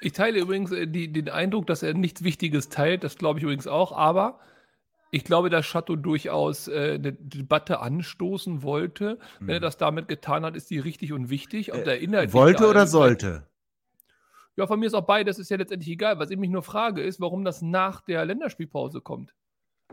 Ich 0.00 0.12
teile 0.12 0.40
übrigens 0.40 0.72
äh, 0.72 0.86
die, 0.86 1.12
den 1.12 1.28
Eindruck, 1.30 1.66
dass 1.66 1.82
er 1.82 1.94
nichts 1.94 2.24
Wichtiges 2.24 2.68
teilt. 2.68 3.04
Das 3.04 3.16
glaube 3.16 3.38
ich 3.38 3.44
übrigens 3.44 3.66
auch. 3.66 3.92
Aber 3.92 4.40
ich 5.10 5.24
glaube, 5.24 5.48
dass 5.48 5.64
Chateau 5.66 5.96
durchaus 5.96 6.68
äh, 6.68 6.94
eine 6.94 7.12
Debatte 7.12 7.80
anstoßen 7.80 8.62
wollte. 8.62 9.18
Wenn 9.38 9.50
er 9.50 9.54
Hm. 9.56 9.62
das 9.62 9.76
damit 9.76 10.08
getan 10.08 10.44
hat, 10.44 10.56
ist 10.56 10.68
die 10.70 10.78
richtig 10.80 11.12
und 11.12 11.30
wichtig. 11.30 11.72
Ob 11.72 11.80
Äh, 11.80 11.84
der 11.84 12.00
Inhalt 12.00 12.32
Wollte 12.32 12.68
oder 12.68 12.86
sollte? 12.86 13.46
Ja, 14.56 14.66
von 14.66 14.78
mir 14.78 14.86
ist 14.86 14.94
auch 14.94 15.06
beides, 15.06 15.38
ist 15.38 15.50
ja 15.50 15.56
letztendlich 15.56 15.90
egal. 15.90 16.18
Was 16.18 16.30
ich 16.30 16.36
mich 16.36 16.50
nur 16.50 16.62
frage, 16.62 17.02
ist, 17.02 17.20
warum 17.20 17.44
das 17.44 17.62
nach 17.62 18.00
der 18.02 18.24
Länderspielpause 18.24 19.00
kommt. 19.00 19.32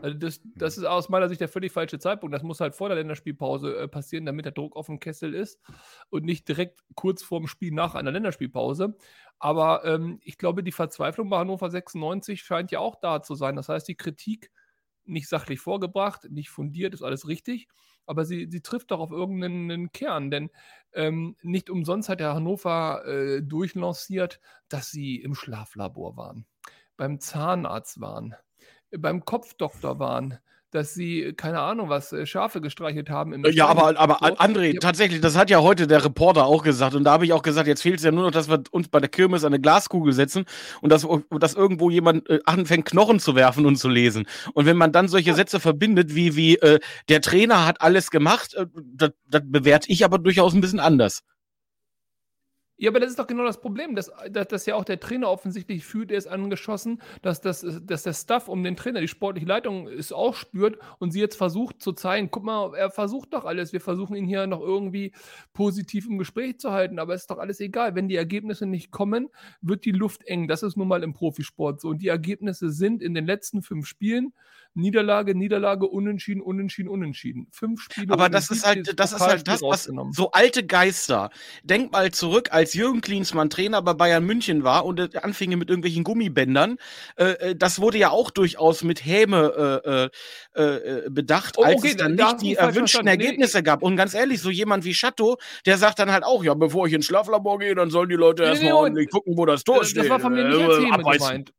Also 0.00 0.16
das, 0.16 0.40
das 0.56 0.78
ist 0.78 0.84
aus 0.84 1.08
meiner 1.08 1.28
Sicht 1.28 1.40
der 1.40 1.48
völlig 1.48 1.72
falsche 1.72 1.98
Zeitpunkt. 1.98 2.34
Das 2.34 2.42
muss 2.42 2.60
halt 2.60 2.74
vor 2.74 2.88
der 2.88 2.96
Länderspielpause 2.96 3.76
äh, 3.76 3.88
passieren, 3.88 4.26
damit 4.26 4.46
der 4.46 4.52
Druck 4.52 4.74
auf 4.74 4.86
dem 4.86 4.98
Kessel 5.00 5.34
ist 5.34 5.60
und 6.10 6.24
nicht 6.24 6.48
direkt 6.48 6.80
kurz 6.94 7.22
vorm 7.22 7.46
Spiel 7.46 7.72
nach 7.72 7.94
einer 7.94 8.10
Länderspielpause. 8.10 8.96
Aber 9.38 9.84
ähm, 9.84 10.18
ich 10.22 10.38
glaube, 10.38 10.62
die 10.62 10.72
Verzweiflung 10.72 11.28
bei 11.28 11.38
Hannover 11.38 11.70
96 11.70 12.42
scheint 12.42 12.70
ja 12.70 12.78
auch 12.80 12.96
da 13.00 13.22
zu 13.22 13.34
sein. 13.34 13.56
Das 13.56 13.68
heißt, 13.68 13.86
die 13.86 13.96
Kritik 13.96 14.50
nicht 15.04 15.28
sachlich 15.28 15.60
vorgebracht, 15.60 16.30
nicht 16.30 16.50
fundiert, 16.50 16.94
ist 16.94 17.02
alles 17.02 17.26
richtig. 17.28 17.68
Aber 18.06 18.24
sie, 18.24 18.48
sie 18.50 18.62
trifft 18.62 18.90
doch 18.90 18.98
auf 19.00 19.12
irgendeinen 19.12 19.92
Kern, 19.92 20.30
denn 20.30 20.50
ähm, 20.92 21.36
nicht 21.42 21.70
umsonst 21.70 22.08
hat 22.08 22.20
der 22.20 22.34
Hannover 22.34 23.04
äh, 23.06 23.42
durchlanciert, 23.42 24.40
dass 24.68 24.90
sie 24.90 25.16
im 25.16 25.34
Schlaflabor 25.34 26.16
waren, 26.16 26.46
beim 26.96 27.20
Zahnarzt 27.20 28.00
waren, 28.00 28.34
beim 28.98 29.24
Kopfdoktor 29.24 29.98
waren, 29.98 30.38
dass 30.72 30.94
sie, 30.94 31.34
keine 31.36 31.60
Ahnung, 31.60 31.90
was, 31.90 32.12
äh, 32.12 32.24
Schafe 32.24 32.60
gestreichelt 32.62 33.10
haben 33.10 33.34
im 33.34 33.44
Ja, 33.52 33.66
aber, 33.66 33.98
aber 33.98 34.18
So, 34.20 34.34
André, 34.36 34.72
ja. 34.74 34.80
tatsächlich, 34.80 35.20
das 35.20 35.36
hat 35.36 35.50
ja 35.50 35.60
heute 35.60 35.86
der 35.86 36.02
Reporter 36.02 36.46
auch 36.46 36.62
gesagt. 36.62 36.94
Und 36.94 37.04
da 37.04 37.12
habe 37.12 37.26
ich 37.26 37.32
auch 37.34 37.42
gesagt, 37.42 37.68
jetzt 37.68 37.82
fehlt 37.82 37.98
es 37.98 38.04
ja 38.04 38.10
nur 38.10 38.24
noch, 38.24 38.30
dass 38.30 38.48
wir 38.48 38.62
uns 38.70 38.88
bei 38.88 38.98
der 38.98 39.10
Kirmes 39.10 39.44
an 39.44 39.52
eine 39.52 39.60
Glaskugel 39.60 40.14
setzen 40.14 40.46
und 40.80 40.90
dass, 40.90 41.06
dass 41.30 41.54
irgendwo 41.54 41.90
jemand 41.90 42.28
äh, 42.30 42.40
anfängt, 42.46 42.86
Knochen 42.86 43.20
zu 43.20 43.34
werfen 43.36 43.66
und 43.66 43.76
zu 43.76 43.90
lesen. 43.90 44.26
Und 44.54 44.64
wenn 44.64 44.78
man 44.78 44.92
dann 44.92 45.08
solche 45.08 45.34
Sätze 45.34 45.60
verbindet, 45.60 46.14
wie, 46.14 46.36
wie 46.36 46.56
äh, 46.56 46.80
der 47.10 47.20
Trainer 47.20 47.66
hat 47.66 47.82
alles 47.82 48.10
gemacht, 48.10 48.54
äh, 48.54 48.66
das, 48.94 49.10
das 49.28 49.42
bewerte 49.44 49.92
ich 49.92 50.06
aber 50.06 50.18
durchaus 50.18 50.54
ein 50.54 50.62
bisschen 50.62 50.80
anders. 50.80 51.22
Ja, 52.82 52.90
aber 52.90 52.98
das 52.98 53.10
ist 53.10 53.18
doch 53.20 53.28
genau 53.28 53.44
das 53.44 53.60
Problem, 53.60 53.94
dass, 53.94 54.10
dass, 54.28 54.48
dass 54.48 54.66
ja 54.66 54.74
auch 54.74 54.84
der 54.84 54.98
Trainer 54.98 55.30
offensichtlich 55.30 55.84
fühlt, 55.84 56.10
er 56.10 56.18
ist 56.18 56.26
angeschossen, 56.26 57.00
dass, 57.22 57.40
dass, 57.40 57.64
dass 57.84 58.02
der 58.02 58.12
Staff 58.12 58.48
um 58.48 58.64
den 58.64 58.74
Trainer, 58.74 59.00
die 59.00 59.06
sportliche 59.06 59.46
Leitung 59.46 59.86
es 59.86 60.10
auch 60.10 60.34
spürt 60.34 60.80
und 60.98 61.12
sie 61.12 61.20
jetzt 61.20 61.36
versucht 61.36 61.80
zu 61.80 61.92
zeigen, 61.92 62.32
guck 62.32 62.42
mal, 62.42 62.74
er 62.74 62.90
versucht 62.90 63.34
doch 63.34 63.44
alles, 63.44 63.72
wir 63.72 63.80
versuchen 63.80 64.16
ihn 64.16 64.26
hier 64.26 64.48
noch 64.48 64.60
irgendwie 64.60 65.12
positiv 65.52 66.08
im 66.08 66.18
Gespräch 66.18 66.58
zu 66.58 66.72
halten, 66.72 66.98
aber 66.98 67.14
es 67.14 67.20
ist 67.20 67.30
doch 67.30 67.38
alles 67.38 67.60
egal, 67.60 67.94
wenn 67.94 68.08
die 68.08 68.16
Ergebnisse 68.16 68.66
nicht 68.66 68.90
kommen, 68.90 69.28
wird 69.60 69.84
die 69.84 69.92
Luft 69.92 70.24
eng, 70.26 70.48
das 70.48 70.64
ist 70.64 70.76
nun 70.76 70.88
mal 70.88 71.04
im 71.04 71.14
Profisport 71.14 71.80
so. 71.80 71.90
Und 71.90 72.02
die 72.02 72.08
Ergebnisse 72.08 72.72
sind 72.72 73.00
in 73.00 73.14
den 73.14 73.26
letzten 73.26 73.62
fünf 73.62 73.86
Spielen 73.86 74.32
Niederlage, 74.74 75.34
Niederlage, 75.34 75.86
Unentschieden, 75.86 76.40
Unentschieden, 76.40 76.88
Unentschieden. 76.88 77.46
Fünf 77.50 77.82
Spiele. 77.82 78.12
Aber 78.12 78.28
das 78.28 78.50
ist 78.50 78.66
halt, 78.66 78.98
das 78.98 79.12
ist 79.12 79.20
halt 79.20 79.46
das, 79.46 79.62
was 79.62 79.90
so 80.12 80.30
alte 80.30 80.64
Geister. 80.64 81.30
Denk 81.62 81.92
mal 81.92 82.10
zurück, 82.10 82.48
als 82.52 82.74
Jürgen 82.74 83.00
Klinsmann 83.00 83.50
Trainer 83.50 83.82
bei 83.82 83.94
Bayern 83.94 84.24
München 84.24 84.64
war 84.64 84.84
und 84.86 84.98
äh, 85.00 85.08
anfing 85.20 85.56
mit 85.58 85.68
irgendwelchen 85.68 86.04
Gummibändern. 86.04 86.76
Äh, 87.16 87.24
äh, 87.24 87.56
das 87.56 87.80
wurde 87.80 87.98
ja 87.98 88.10
auch 88.10 88.30
durchaus 88.30 88.82
mit 88.82 89.04
Häme 89.04 90.10
äh, 90.56 90.60
äh, 90.60 91.06
äh, 91.06 91.10
bedacht, 91.10 91.56
Oh, 91.58 91.62
als 91.64 91.76
okay, 91.76 91.88
es 91.88 91.96
dann 91.96 92.16
da 92.16 92.32
nicht 92.32 92.42
die 92.42 92.54
erwünschten. 92.54 93.04
Nee, 93.04 93.10
Ergebnisse 93.10 93.62
gab. 93.62 93.82
Und 93.82 93.96
ganz 93.96 94.14
ehrlich, 94.14 94.40
so 94.40 94.50
jemand 94.50 94.84
wie 94.84 94.92
Chateau, 94.92 95.36
der 95.66 95.78
sagt 95.78 95.98
dann 95.98 96.10
halt 96.12 96.24
auch, 96.24 96.42
ja, 96.44 96.54
bevor 96.54 96.86
ich 96.86 96.92
ins 96.92 97.06
Schlaflabor 97.06 97.58
gehe, 97.58 97.74
dann 97.74 97.90
sollen 97.90 98.08
die 98.08 98.14
Leute 98.16 98.44
erstmal 98.44 98.72
nee, 98.72 98.76
ordentlich 98.78 99.10
gucken, 99.10 99.36
wo 99.36 99.44
das 99.46 99.64
Tor 99.64 99.84
steht. 99.84 100.04
das 100.04 100.10
war 100.10 100.20
von 100.20 100.32
mir 100.32 100.44
nicht 100.48 100.58
Äh, 100.58 100.64
als 100.64 100.76
Häme 100.78 101.02
gemeint. 101.02 101.52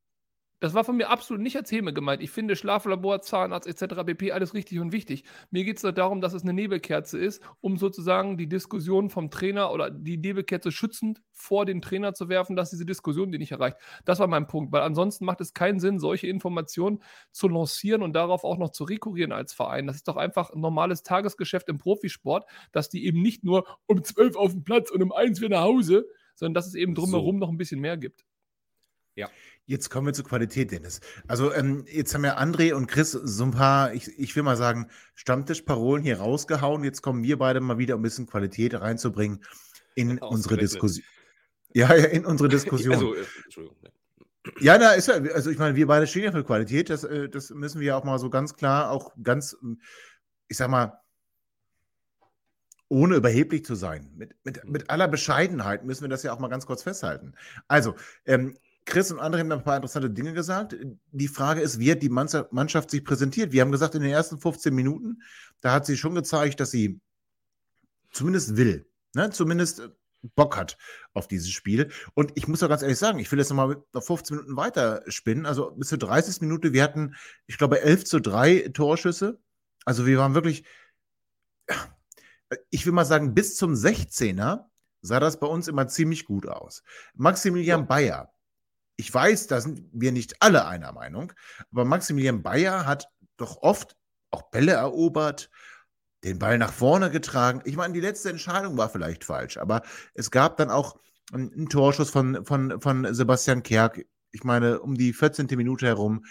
Das 0.63 0.73
war 0.73 0.85
von 0.85 0.95
mir 0.95 1.09
absolut 1.09 1.43
nicht 1.43 1.57
als 1.57 1.69
Häme 1.73 1.91
gemeint. 1.91 2.23
Ich 2.23 2.31
finde 2.31 2.55
Schlaflabor, 2.55 3.19
Zahnarzt 3.19 3.67
etc. 3.67 3.95
pp. 4.05 4.31
alles 4.31 4.53
richtig 4.53 4.79
und 4.79 4.93
wichtig. 4.93 5.25
Mir 5.51 5.65
geht 5.65 5.75
es 5.75 5.83
nur 5.83 5.91
darum, 5.91 6.21
dass 6.21 6.31
es 6.31 6.43
eine 6.43 6.53
Nebelkerze 6.53 7.19
ist, 7.19 7.43
um 7.59 7.75
sozusagen 7.75 8.37
die 8.37 8.47
Diskussion 8.47 9.09
vom 9.09 9.29
Trainer 9.29 9.73
oder 9.73 9.89
die 9.89 10.15
Nebelkerze 10.15 10.71
schützend 10.71 11.21
vor 11.33 11.65
den 11.65 11.81
Trainer 11.81 12.13
zu 12.13 12.29
werfen, 12.29 12.55
dass 12.55 12.69
diese 12.69 12.85
Diskussion 12.85 13.29
die 13.29 13.39
nicht 13.39 13.51
erreicht. 13.51 13.75
Das 14.05 14.19
war 14.19 14.27
mein 14.27 14.47
Punkt, 14.47 14.71
weil 14.71 14.83
ansonsten 14.83 15.25
macht 15.25 15.41
es 15.41 15.53
keinen 15.53 15.81
Sinn, 15.81 15.99
solche 15.99 16.27
Informationen 16.27 17.03
zu 17.33 17.49
lancieren 17.49 18.01
und 18.01 18.13
darauf 18.13 18.45
auch 18.45 18.57
noch 18.57 18.69
zu 18.69 18.85
rekurrieren 18.85 19.33
als 19.33 19.51
Verein. 19.51 19.85
Das 19.85 19.97
ist 19.97 20.07
doch 20.07 20.15
einfach 20.15 20.51
ein 20.51 20.61
normales 20.61 21.03
Tagesgeschäft 21.03 21.67
im 21.67 21.77
Profisport, 21.77 22.49
dass 22.71 22.87
die 22.87 23.05
eben 23.05 23.21
nicht 23.21 23.43
nur 23.43 23.67
um 23.85 24.01
12 24.01 24.37
auf 24.37 24.53
dem 24.53 24.63
Platz 24.63 24.91
und 24.91 25.03
um 25.03 25.11
1 25.11 25.41
wieder 25.41 25.57
nach 25.57 25.63
Hause, 25.63 26.05
sondern 26.35 26.53
dass 26.53 26.67
es 26.67 26.75
eben 26.75 26.95
drumherum 26.95 27.37
noch 27.37 27.49
ein 27.49 27.57
bisschen 27.57 27.81
mehr 27.81 27.97
gibt. 27.97 28.23
Jetzt 29.65 29.89
kommen 29.89 30.07
wir 30.07 30.13
zur 30.13 30.25
Qualität, 30.25 30.71
Dennis. 30.71 30.99
Also 31.27 31.53
ähm, 31.53 31.85
jetzt 31.89 32.13
haben 32.13 32.25
ja 32.25 32.37
André 32.37 32.73
und 32.73 32.87
Chris 32.87 33.11
so 33.11 33.43
ein 33.45 33.51
paar, 33.51 33.93
ich, 33.93 34.07
ich 34.19 34.35
will 34.35 34.43
mal 34.43 34.57
sagen, 34.57 34.89
Stammtischparolen 35.15 36.03
hier 36.03 36.19
rausgehauen. 36.19 36.83
Jetzt 36.83 37.01
kommen 37.01 37.23
wir 37.23 37.37
beide 37.37 37.61
mal 37.61 37.77
wieder, 37.77 37.95
um 37.95 38.01
ein 38.01 38.03
bisschen 38.03 38.27
Qualität 38.27 38.79
reinzubringen 38.79 39.43
in 39.95 40.17
unsere. 40.19 40.57
Diskussion. 40.57 41.05
Ja, 41.73 41.95
ja, 41.95 42.05
in 42.05 42.25
unsere 42.25 42.49
Diskussion. 42.49 42.93
Also, 42.93 43.15
äh, 43.15 43.23
Entschuldigung. 43.45 43.77
ja. 44.59 44.77
Na, 44.77 44.91
ist 44.91 45.07
ja, 45.07 45.15
also 45.15 45.49
ich 45.49 45.57
meine, 45.57 45.77
wir 45.77 45.87
beide 45.87 46.07
stehen 46.07 46.23
ja 46.23 46.33
für 46.33 46.43
Qualität. 46.43 46.89
Das, 46.89 47.05
äh, 47.05 47.29
das 47.29 47.49
müssen 47.51 47.79
wir 47.79 47.87
ja 47.87 47.97
auch 47.97 48.03
mal 48.03 48.19
so 48.19 48.29
ganz 48.29 48.55
klar, 48.55 48.91
auch 48.91 49.13
ganz, 49.23 49.55
ich 50.49 50.57
sag 50.57 50.69
mal, 50.69 50.99
ohne 52.89 53.15
überheblich 53.15 53.63
zu 53.63 53.75
sein. 53.75 54.11
Mit, 54.15 54.35
mit, 54.43 54.65
mit 54.65 54.89
aller 54.89 55.07
Bescheidenheit 55.07 55.85
müssen 55.85 56.01
wir 56.01 56.09
das 56.09 56.21
ja 56.23 56.33
auch 56.33 56.39
mal 56.39 56.49
ganz 56.49 56.65
kurz 56.65 56.83
festhalten. 56.83 57.33
Also, 57.69 57.95
ähm, 58.25 58.57
Chris 58.85 59.11
und 59.11 59.19
andere 59.19 59.41
haben 59.41 59.51
ein 59.51 59.63
paar 59.63 59.77
interessante 59.77 60.09
Dinge 60.09 60.33
gesagt. 60.33 60.75
Die 61.11 61.27
Frage 61.27 61.61
ist, 61.61 61.79
wie 61.79 61.91
hat 61.91 62.01
die 62.01 62.09
Mannschaft 62.09 62.91
sich 62.91 63.03
präsentiert? 63.03 63.51
Wir 63.51 63.61
haben 63.61 63.71
gesagt, 63.71 63.95
in 63.95 64.01
den 64.01 64.11
ersten 64.11 64.39
15 64.39 64.73
Minuten, 64.73 65.21
da 65.61 65.73
hat 65.73 65.85
sie 65.85 65.97
schon 65.97 66.15
gezeigt, 66.15 66.59
dass 66.59 66.71
sie 66.71 66.99
zumindest 68.11 68.57
will, 68.57 68.85
ne? 69.13 69.29
zumindest 69.31 69.79
äh, 69.79 69.89
Bock 70.35 70.55
hat 70.55 70.77
auf 71.13 71.27
dieses 71.27 71.49
Spiel. 71.49 71.91
Und 72.13 72.31
ich 72.35 72.47
muss 72.47 72.63
auch 72.63 72.69
ganz 72.69 72.81
ehrlich 72.81 72.97
sagen, 72.97 73.19
ich 73.19 73.31
will 73.31 73.39
jetzt 73.39 73.49
nochmal 73.49 73.83
auf 73.93 74.05
15 74.07 74.37
Minuten 74.37 74.55
weiter 74.55 75.03
spinnen. 75.07 75.45
Also 75.45 75.71
bis 75.71 75.89
zur 75.89 75.97
30. 75.97 76.41
Minute, 76.41 76.71
wir 76.71 76.83
hatten, 76.83 77.15
ich 77.45 77.57
glaube, 77.57 77.81
11 77.81 78.05
zu 78.05 78.19
3 78.21 78.69
Torschüsse. 78.73 79.39
Also 79.85 80.05
wir 80.05 80.17
waren 80.17 80.33
wirklich, 80.33 80.63
ich 82.69 82.85
will 82.85 82.93
mal 82.93 83.03
sagen, 83.03 83.33
bis 83.33 83.57
zum 83.57 83.73
16er 83.73 84.65
sah 85.01 85.19
das 85.19 85.39
bei 85.39 85.47
uns 85.47 85.67
immer 85.67 85.87
ziemlich 85.87 86.25
gut 86.25 86.47
aus. 86.47 86.83
Maximilian 87.15 87.81
Ja. 87.81 87.85
Bayer, 87.85 88.33
ich 88.95 89.13
weiß, 89.13 89.47
da 89.47 89.61
sind 89.61 89.83
wir 89.91 90.11
nicht 90.11 90.41
alle 90.41 90.65
einer 90.65 90.91
Meinung, 90.91 91.33
aber 91.71 91.85
Maximilian 91.85 92.43
Bayer 92.43 92.85
hat 92.85 93.07
doch 93.37 93.57
oft 93.61 93.95
auch 94.31 94.49
Bälle 94.51 94.73
erobert, 94.73 95.49
den 96.23 96.39
Ball 96.39 96.57
nach 96.57 96.71
vorne 96.71 97.11
getragen. 97.11 97.61
Ich 97.65 97.75
meine, 97.75 97.93
die 97.93 97.99
letzte 97.99 98.29
Entscheidung 98.29 98.77
war 98.77 98.89
vielleicht 98.89 99.23
falsch, 99.23 99.57
aber 99.57 99.81
es 100.13 100.31
gab 100.31 100.57
dann 100.57 100.69
auch 100.69 100.97
einen 101.31 101.53
einen 101.53 101.69
Torschuss 101.69 102.09
von, 102.09 102.45
von, 102.45 102.79
von 102.81 103.13
Sebastian 103.13 103.63
Kerk, 103.63 104.05
ich 104.31 104.43
meine, 104.43 104.79
um 104.79 104.95
die 104.95 105.13
14. 105.13 105.47
Minute 105.51 105.85
herum. 105.85 106.25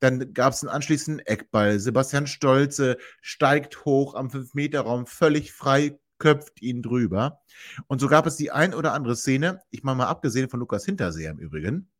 Dann 0.00 0.32
gab 0.32 0.52
es 0.52 0.62
einen 0.62 0.70
anschließenden 0.70 1.26
Eckball. 1.26 1.80
Sebastian 1.80 2.28
Stolze 2.28 2.98
steigt 3.20 3.84
hoch 3.84 4.14
am 4.14 4.28
5-Meter-Raum, 4.28 5.06
völlig 5.06 5.52
frei, 5.52 5.98
köpft 6.18 6.62
ihn 6.62 6.82
drüber. 6.82 7.40
Und 7.88 8.00
so 8.00 8.06
gab 8.06 8.26
es 8.26 8.36
die 8.36 8.52
ein 8.52 8.74
oder 8.74 8.92
andere 8.92 9.16
Szene, 9.16 9.60
ich 9.70 9.82
meine 9.82 9.98
mal 9.98 10.06
abgesehen 10.06 10.48
von 10.48 10.60
Lukas 10.60 10.84
Hinterseher 10.84 11.32
im 11.32 11.38
Übrigen, 11.38 11.90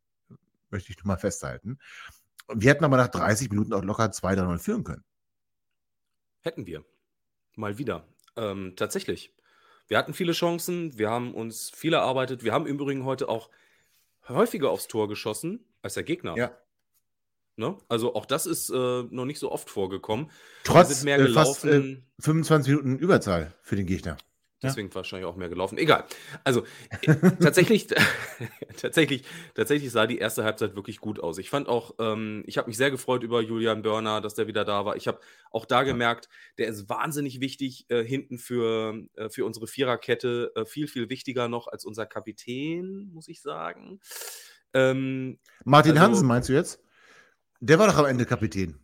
möchte 0.70 0.90
ich 0.90 0.98
nur 0.98 1.06
mal 1.06 1.18
festhalten. 1.18 1.78
Wir 2.52 2.70
hätten 2.70 2.84
aber 2.84 2.96
nach 2.96 3.08
30 3.08 3.50
Minuten 3.50 3.72
auch 3.72 3.84
locker 3.84 4.04
2-3-0 4.04 4.58
führen 4.58 4.84
können. 4.84 5.04
Hätten 6.40 6.66
wir. 6.66 6.84
Mal 7.56 7.78
wieder. 7.78 8.06
Ähm, 8.37 8.75
tatsächlich. 8.76 9.34
Wir 9.88 9.98
hatten 9.98 10.14
viele 10.14 10.32
Chancen, 10.32 10.98
wir 10.98 11.10
haben 11.10 11.34
uns 11.34 11.70
viel 11.70 11.94
erarbeitet. 11.94 12.44
Wir 12.44 12.52
haben 12.52 12.66
im 12.66 12.75
Übrigen 12.75 13.04
heute 13.04 13.28
auch 13.28 13.50
häufiger 14.28 14.70
aufs 14.70 14.87
Tor 14.87 15.08
geschossen 15.08 15.64
als 15.82 15.94
der 15.94 16.02
Gegner. 16.04 16.37
Ja. 16.37 16.52
Ne? 17.56 17.76
Also 17.88 18.14
auch 18.14 18.26
das 18.26 18.46
ist 18.46 18.70
äh, 18.70 18.75
noch 19.10 19.25
nicht 19.25 19.40
so 19.40 19.50
oft 19.50 19.68
vorgekommen. 19.68 20.30
Trotz 20.62 21.02
mehr 21.02 21.18
äh, 21.18 21.28
fast 21.28 21.62
gelaufen. 21.62 22.06
äh, 22.18 22.22
25 22.22 22.70
Minuten 22.70 22.98
Überzahl 22.98 23.52
für 23.62 23.76
den 23.76 23.87
Gegner. 23.87 24.16
Ja. 24.61 24.71
Deswegen 24.71 24.93
wahrscheinlich 24.93 25.25
auch 25.25 25.37
mehr 25.37 25.49
gelaufen. 25.49 25.79
Egal. 25.79 26.05
Also 26.43 26.65
äh, 27.03 27.15
tatsächlich, 27.41 27.87
tatsächlich, 28.77 29.23
tatsächlich 29.55 29.93
sah 29.93 30.09
die 30.09 30.19
erste 30.19 30.43
Halbzeit 30.43 30.75
wirklich 30.75 30.99
gut 30.99 31.21
aus. 31.21 31.38
Ich 31.38 31.49
fand 31.49 31.69
auch, 31.69 31.95
ähm, 32.00 32.43
ich 32.45 32.59
habe 32.59 32.67
mich 32.67 32.77
sehr 32.77 32.91
gefreut 32.91 33.23
über 33.23 33.41
Julian 33.41 33.83
Börner, 33.83 34.21
dass 34.21 34.35
der 34.35 34.49
wieder 34.49 34.65
da 34.65 34.85
war. 34.85 34.97
Ich 34.97 35.07
habe 35.07 35.21
auch 35.53 35.65
da 35.65 35.85
gemerkt, 35.85 36.29
der 36.59 36.67
ist 36.67 36.88
wahnsinnig 36.88 37.41
wichtig 37.41 37.87
äh, 37.88 38.03
hinten 38.03 38.38
für, 38.38 39.00
äh, 39.15 39.29
für 39.31 39.45
unsere 39.45 39.69
Viererkette. 39.69 40.50
Äh, 40.57 40.65
viel, 40.65 40.88
viel 40.88 41.09
wichtiger 41.09 41.47
noch 41.47 41.69
als 41.69 41.85
unser 41.85 42.07
Kapitän, 42.07 43.11
muss 43.12 43.29
ich 43.29 43.41
sagen. 43.43 44.00
Ähm, 44.75 45.38
Martin 45.65 45.93
Also- 45.93 46.03
Hansen 46.03 46.27
meinst 46.27 46.49
du 46.49 46.55
jetzt? 46.55 46.83
Der 47.61 47.79
war 47.79 47.87
doch 47.87 47.97
am 47.97 48.07
Ende 48.07 48.27
Kapitän. 48.27 48.79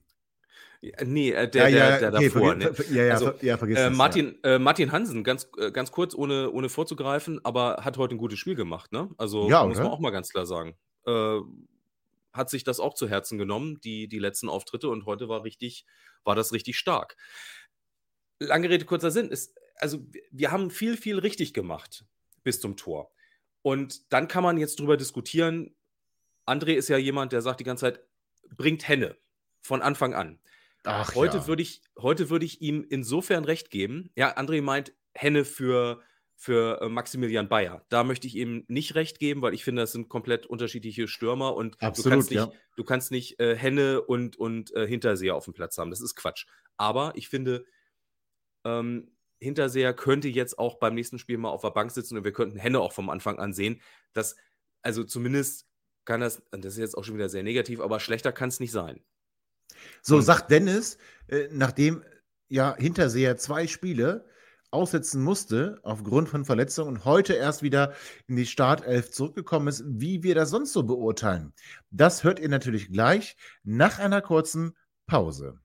Ja, 0.91 1.05
nee, 1.05 1.31
äh, 1.31 1.49
der, 1.49 1.71
der, 1.71 1.99
der 2.11 2.15
okay, 2.15 2.29
davor. 2.29 2.55
ne? 2.55 2.73
ja, 2.91 3.05
ja, 3.05 3.13
Also, 3.15 3.33
ja, 3.43 3.57
vergiss 3.59 3.79
Äh, 3.79 3.91
Martin, 3.91 4.39
äh, 4.43 4.59
Martin 4.59 4.93
Hansen, 4.93 5.25
ganz, 5.25 5.49
äh, 5.59 5.71
ganz 5.71 5.91
kurz, 5.93 6.15
ohne, 6.15 6.51
ohne 6.51 6.69
vorzugreifen, 6.69 7.45
aber 7.45 7.79
hat 7.85 7.97
heute 7.99 8.15
ein 8.15 8.19
gutes 8.19 8.39
Spiel 8.39 8.55
gemacht, 8.55 8.93
ne? 8.93 9.09
Also 9.19 9.49
Ja, 9.49 9.65
muss 9.67 9.77
man 9.79 9.87
oder? 9.87 9.95
auch 9.95 10.01
mal 10.01 10.11
ganz 10.11 10.31
klar 10.31 10.47
sagen. 10.47 10.77
Äh, 11.07 11.39
hat 12.33 12.51
sich 12.51 12.65
das 12.65 12.81
auch 12.81 12.95
zu 12.95 13.09
Herzen 13.09 13.39
genommen, 13.39 13.81
die, 13.85 14.09
die 14.09 14.19
letzten 14.19 14.49
Auftritte, 14.49 14.89
und 14.89 15.07
heute 15.07 15.29
war 15.29 15.45
richtig, 15.45 15.87
war 16.25 16.35
das 16.35 16.53
richtig 16.53 16.77
stark. 16.79 17.17
Lange 18.41 18.69
Rede, 18.69 18.85
kurzer 18.85 19.11
Sinn. 19.11 19.29
Ist, 19.29 19.55
also, 19.77 20.01
wir- 20.11 20.23
wir 20.31 20.51
haben 20.51 20.71
viel, 20.71 20.97
viel 20.97 21.19
richtig 21.19 21.55
gemacht 21.55 22.05
bis 22.43 22.61
zum 22.61 22.77
Tor. 22.77 23.11
Und 23.63 24.13
dann 24.13 24.29
kann 24.29 24.43
man 24.43 24.59
jetzt 24.59 24.79
drüber 24.81 24.97
diskutieren. 24.97 25.75
André 26.47 26.75
ist 26.75 26.89
ja 26.89 26.99
jemand, 26.99 27.33
der 27.33 27.41
sagt 27.41 27.61
die 27.61 27.65
ganze 27.65 27.83
Zeit, 27.87 28.01
bringt 28.57 28.87
Henne 28.87 29.17
von 29.63 29.81
Anfang 29.81 30.13
an. 30.13 30.39
Ach, 30.85 31.15
Heute 31.15 31.39
ja. 31.39 31.47
würde 31.47 31.63
ich, 31.63 31.83
heute 31.99 32.31
würde 32.31 32.45
ich 32.45 32.61
ihm 32.61 32.85
insofern 32.89 33.45
recht 33.45 33.71
geben. 33.71 34.11
Ja, 34.17 34.37
André 34.37 34.63
meint 34.63 34.93
Henne 35.15 35.45
für 35.45 36.03
für 36.37 36.81
äh, 36.83 36.89
Maximilian 36.89 37.49
Bayer. 37.49 37.85
Da 37.89 38.05
möchte 38.05 38.27
ich 38.27 38.37
ihm 38.37 38.65
nicht 38.69 38.95
recht 38.95 39.19
geben, 39.19 39.41
weil 39.43 39.55
ich 39.55 39.65
finde, 39.65 39.83
das 39.83 39.93
sind 39.93 40.09
komplett 40.09 40.47
unterschiedliche 40.47 41.09
Stürmer 41.09 41.55
und 41.55 41.81
Absolut, 41.81 42.07
du 42.07 42.11
kannst 42.11 42.31
nicht, 42.31 42.39
ja. 42.39 42.53
du 42.77 42.85
kannst 42.85 43.11
nicht 43.11 43.41
äh, 43.41 43.57
Henne 43.57 44.03
und, 44.03 44.37
und 44.37 44.75
äh, 44.75 44.87
Hinterseher 44.87 45.37
auf 45.37 45.45
dem 45.45 45.55
Platz 45.55 45.79
haben. 45.79 45.91
Das 45.91 46.01
ist 46.01 46.17
Quatsch. 46.17 46.47
Aber 46.77 47.13
ich 47.15 47.29
finde, 47.29 47.65
ähm, 48.65 49.13
Hinterseher 49.41 49.95
könnte 49.95 50.29
jetzt 50.29 50.59
auch 50.59 50.79
beim 50.79 50.95
nächsten 50.95 51.19
Spiel 51.19 51.39
mal 51.39 51.51
auf 51.51 51.63
der 51.63 51.71
Bank 51.71 51.93
sitzen 51.93 52.17
und 52.17 52.25
wir 52.25 52.33
könnten 52.33 52.59
Henne 52.59 52.81
auch 52.81 52.93
vom 52.93 53.11
Anfang 53.11 53.39
an 53.39 53.53
sehen. 53.53 53.81
Dass, 54.13 54.37
also 54.83 55.05
zumindest 55.05 55.69
kann 56.05 56.21
das, 56.21 56.43
das 56.51 56.75
ist 56.75 56.79
jetzt 56.79 56.99
auch 56.99 57.05
schon 57.05 57.15
wieder 57.15 57.29
sehr 57.29 57.43
negativ, 57.43 57.81
aber 57.81 58.01
schlechter 58.01 58.33
kann 58.33 58.49
es 58.49 58.61
nicht 58.61 58.73
sein. 58.73 59.03
So 60.03 60.17
Und- 60.17 60.23
sagt 60.23 60.51
Dennis, 60.51 60.99
äh, 61.29 61.49
nachdem 61.51 62.03
ja 62.49 62.75
Hinterseher 62.77 63.37
zwei 63.37 63.67
Spiele 63.67 64.25
aussetzen 64.71 65.23
musste 65.23 65.79
aufgrund 65.85 66.29
von 66.29 66.45
Verletzungen 66.45 66.89
und 66.97 67.05
heute 67.05 67.35
erst 67.35 67.63
wieder 67.63 67.93
in 68.27 68.35
die 68.37 68.47
Startelf 68.47 69.13
zurückgekommen 69.13 69.69
ist, 69.69 69.85
wie 69.87 70.23
wir 70.25 70.35
das 70.35 70.51
sonst 70.51 70.73
so 70.73 70.83
beurteilen. 70.83 71.53
Das 71.91 72.25
hört 72.25 72.41
ihr 72.41 72.49
natürlich 72.49 72.91
gleich 72.91 73.37
nach 73.63 73.99
einer 74.01 74.21
kurzen 74.21 74.77
Pause. 75.07 75.59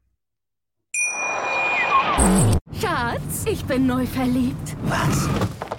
Schatz, 2.79 3.45
ich 3.45 3.63
bin 3.65 3.87
neu 3.87 4.05
verliebt. 4.05 4.75
Was? 4.83 5.27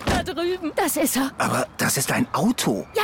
Da 0.07 0.23
drüben. 0.23 0.73
Das 0.77 0.97
ist 0.97 1.17
er. 1.17 1.31
Aber 1.39 1.67
das 1.79 1.97
ist 1.97 2.11
ein 2.13 2.27
Auto. 2.35 2.87
Ja, 2.95 3.03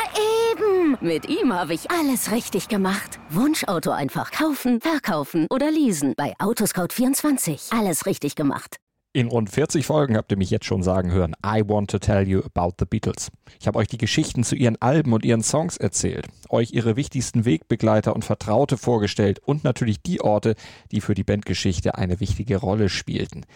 eben. 0.87 0.97
Mit 1.01 1.29
ihm 1.29 1.53
habe 1.53 1.75
ich 1.75 1.91
alles 1.91 2.31
richtig 2.33 2.69
gemacht. 2.69 3.19
Wunschauto 3.31 3.91
einfach 3.91 4.31
kaufen, 4.31 4.81
verkaufen 4.81 5.47
oder 5.51 5.71
leasen. 5.71 6.15
Bei 6.17 6.35
Autoscout24. 6.39 7.77
Alles 7.79 8.07
richtig 8.07 8.35
gemacht. 8.35 8.77
In 9.13 9.29
rund 9.29 9.49
40 9.49 9.87
Folgen 9.87 10.15
habt 10.17 10.31
ihr 10.31 10.37
mich 10.37 10.51
jetzt 10.51 10.67
schon 10.67 10.83
sagen 10.83 11.11
hören, 11.11 11.35
I 11.45 11.63
want 11.67 11.91
to 11.91 11.99
tell 11.99 12.29
you 12.29 12.43
about 12.45 12.75
the 12.79 12.85
Beatles. 12.85 13.31
Ich 13.59 13.67
habe 13.67 13.79
euch 13.79 13.89
die 13.89 13.97
Geschichten 13.97 14.45
zu 14.45 14.55
ihren 14.57 14.77
Alben 14.83 15.15
und 15.15 15.25
ihren 15.25 15.43
Songs 15.43 15.79
erzählt, 15.79 16.27
euch 16.51 16.73
ihre 16.73 16.97
wichtigsten 16.97 17.47
Wegbegleiter 17.47 18.15
und 18.15 18.27
Vertraute 18.27 18.77
vorgestellt 18.77 19.39
und 19.39 19.65
natürlich 19.65 20.03
die 20.03 20.21
Orte, 20.21 20.55
die 20.91 21.01
für 21.01 21.15
die 21.15 21.25
Bandgeschichte 21.25 21.95
eine 21.95 22.21
wichtige 22.21 22.59
Rolle 22.59 22.91
spielten. 22.91 23.47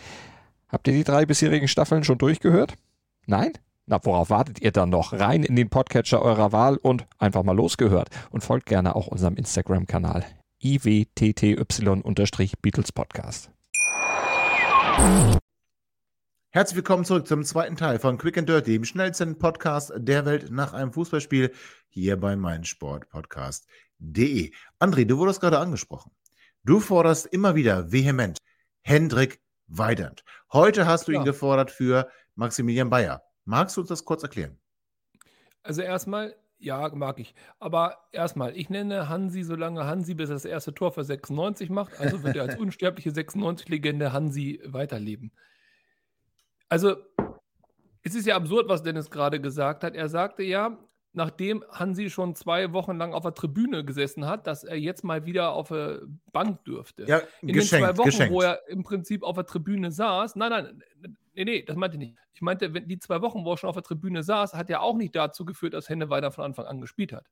Habt 0.69 0.89
ihr 0.89 0.95
die 0.95 1.05
drei 1.05 1.27
bisherigen 1.27 1.69
Staffeln 1.69 2.05
schon 2.05 2.17
durchgehört? 2.17 2.75
Nein? 3.27 3.53
Na, 3.91 3.99
worauf 4.05 4.31
wartet 4.31 4.63
ihr 4.63 4.71
dann 4.71 4.89
noch? 4.91 5.13
Rein 5.13 5.43
in 5.43 5.57
den 5.57 5.69
Podcatcher 5.69 6.23
eurer 6.23 6.53
Wahl 6.53 6.77
und 6.77 7.09
einfach 7.19 7.43
mal 7.43 7.57
losgehört. 7.57 8.09
Und 8.31 8.45
folgt 8.45 8.67
gerne 8.67 8.95
auch 8.95 9.09
unserem 9.09 9.35
Instagram-Kanal 9.35 10.25
iwtty-Beatles 10.63 12.93
Podcast. 12.93 13.51
Herzlich 16.51 16.77
willkommen 16.77 17.05
zurück 17.05 17.27
zum 17.27 17.43
zweiten 17.43 17.75
Teil 17.75 17.99
von 17.99 18.17
Quick 18.17 18.39
and 18.39 18.49
Dirty, 18.49 18.75
dem 18.75 18.85
schnellsten 18.85 19.41
Podcast 19.41 19.93
der 19.97 20.25
Welt 20.25 20.53
nach 20.53 20.73
einem 20.73 20.93
Fußballspiel 20.93 21.53
hier 21.89 22.17
bei 22.17 22.37
meinsportpodcast.de. 22.37 24.53
André, 24.79 25.05
du 25.05 25.19
wurdest 25.19 25.41
gerade 25.41 25.59
angesprochen. 25.59 26.13
Du 26.63 26.79
forderst 26.79 27.27
immer 27.27 27.57
wieder 27.57 27.91
vehement 27.91 28.39
Hendrik 28.83 29.41
Weidand. 29.67 30.23
Heute 30.53 30.87
hast 30.87 31.09
du 31.09 31.13
Ja. 31.13 31.19
ihn 31.19 31.25
gefordert 31.25 31.73
für 31.73 32.09
Maximilian 32.37 32.89
Bayer. 32.89 33.25
Magst 33.51 33.77
du 33.77 33.81
uns 33.81 33.89
das 33.89 34.05
kurz 34.05 34.23
erklären? 34.23 34.57
Also 35.65 35.83
erstmal, 35.83 36.37
ja, 36.59 36.89
mag 36.95 37.19
ich. 37.19 37.35
Aber 37.59 37.99
erstmal, 38.13 38.57
ich 38.57 38.71
nenne 38.71 39.09
Hansi 39.09 39.43
so 39.43 39.57
lange 39.57 39.89
Hansi, 39.89 40.15
bis 40.15 40.31
er 40.31 40.37
das 40.37 40.45
erste 40.45 40.73
Tor 40.73 40.93
für 40.93 41.03
96 41.03 41.69
macht. 41.69 41.99
Also 41.99 42.23
wird 42.23 42.37
er 42.37 42.45
als 42.45 42.57
unsterbliche 42.61 43.11
96-Legende 43.11 44.13
Hansi 44.13 44.63
weiterleben. 44.65 45.33
Also, 46.69 46.95
es 48.03 48.15
ist 48.15 48.25
ja 48.25 48.37
absurd, 48.37 48.69
was 48.69 48.85
Dennis 48.85 49.11
gerade 49.11 49.41
gesagt 49.41 49.83
hat. 49.83 49.97
Er 49.97 50.09
sagte 50.09 50.45
ja, 50.45 50.79
nachdem 51.13 51.65
Hansi 51.71 52.09
schon 52.09 52.35
zwei 52.35 52.73
Wochen 52.73 52.97
lang 52.97 53.13
auf 53.15 53.23
der 53.23 53.35
Tribüne 53.35 53.85
gesessen 53.85 54.27
hat, 54.27 54.47
dass 54.47 54.65
er 54.65 54.77
jetzt 54.77 55.03
mal 55.03 55.27
wieder 55.27 55.53
auf 55.53 55.69
der 55.69 56.03
Bank 56.33 56.65
dürfte. 56.65 57.05
Ja, 57.07 57.21
in 57.43 57.49
den 57.49 57.63
zwei 57.63 57.97
Wochen, 57.97 58.07
geschenkt. 58.07 58.33
wo 58.33 58.43
er 58.43 58.69
im 58.69 58.83
Prinzip 58.83 59.23
auf 59.23 59.35
der 59.35 59.47
Tribüne 59.47 59.91
saß, 59.91 60.37
nein, 60.37 60.51
nein, 60.51 60.83
nee, 61.35 61.45
nee, 61.45 61.63
das 61.63 61.77
meinte 61.77 61.97
ich 61.97 62.01
nicht. 62.01 62.17
Ich 62.33 62.43
meinte, 62.43 62.73
wenn 62.75 62.87
die 62.87 62.99
zwei 62.99 63.21
Wochen, 63.23 63.45
wo 63.45 63.53
er 63.53 63.57
schon 63.57 63.69
auf 63.69 63.77
der 63.77 63.83
Tribüne 63.83 64.23
saß, 64.23 64.55
hat 64.55 64.71
ja 64.71 64.81
auch 64.81 64.97
nicht 64.97 65.17
dazu 65.17 65.45
geführt, 65.45 65.75
dass 65.75 65.89
Henne 65.89 66.11
weiter 66.11 66.31
von 66.31 66.45
Anfang 66.45 66.67
an 66.67 66.81
gespielt 66.81 67.13
hat. 67.13 67.27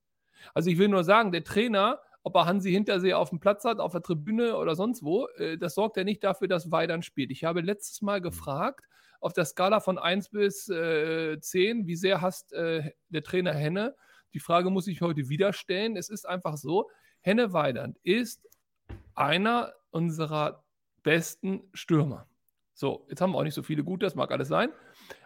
Also 0.54 0.70
ich 0.70 0.78
will 0.78 0.88
nur 0.88 1.04
sagen, 1.04 1.33
der 1.33 1.44
Trainer, 1.44 2.00
ob 2.22 2.35
er 2.37 2.46
Hansi 2.46 2.72
Hintersee 2.72 3.14
auf 3.14 3.31
dem 3.31 3.40
Platz 3.40 3.64
hat, 3.64 3.79
auf 3.79 3.92
der 3.92 4.02
Tribüne 4.02 4.57
oder 4.57 4.74
sonst 4.74 5.05
wo, 5.05 5.29
äh, 5.37 5.57
das 5.57 5.74
sorgt 5.74 5.96
ja 5.96 6.05
nicht 6.05 6.24
dafür, 6.24 6.48
dass 6.48 6.70
Weidern 6.70 7.02
spielt. 7.02 7.31
Ich 7.31 7.44
habe 7.44 7.61
letztes 7.61 8.02
Mal 8.02 8.20
gefragt, 8.20 8.85
auf 9.20 9.33
der 9.33 9.44
Skala 9.44 9.81
von 9.81 9.98
1 9.98 10.28
bis 10.31 10.68
äh, 10.68 11.38
10, 11.40 11.87
wie 11.87 11.96
sehr 11.96 12.20
hasst 12.20 12.52
äh, 12.52 12.90
der 13.09 13.22
Trainer 13.22 13.52
Henne? 13.52 13.94
Die 14.35 14.40
Frage 14.40 14.70
muss 14.70 14.87
ich 14.87 15.00
heute 15.00 15.28
wieder 15.28 15.52
stellen. 15.52 15.96
Es 15.96 16.09
ist 16.09 16.26
einfach 16.28 16.57
so, 16.57 16.90
Henne 17.20 17.52
Weidand 17.52 17.98
ist 18.02 18.46
einer 19.14 19.72
unserer 19.90 20.64
besten 21.02 21.62
Stürmer. 21.72 22.28
So, 22.74 23.07
jetzt 23.09 23.20
haben 23.20 23.33
wir 23.33 23.38
auch 23.38 23.42
nicht 23.44 23.54
so 23.54 23.62
viele 23.62 23.83
gute, 23.83 24.07
das 24.07 24.14
mag 24.14 24.31
alles 24.31 24.48
sein. 24.48 24.70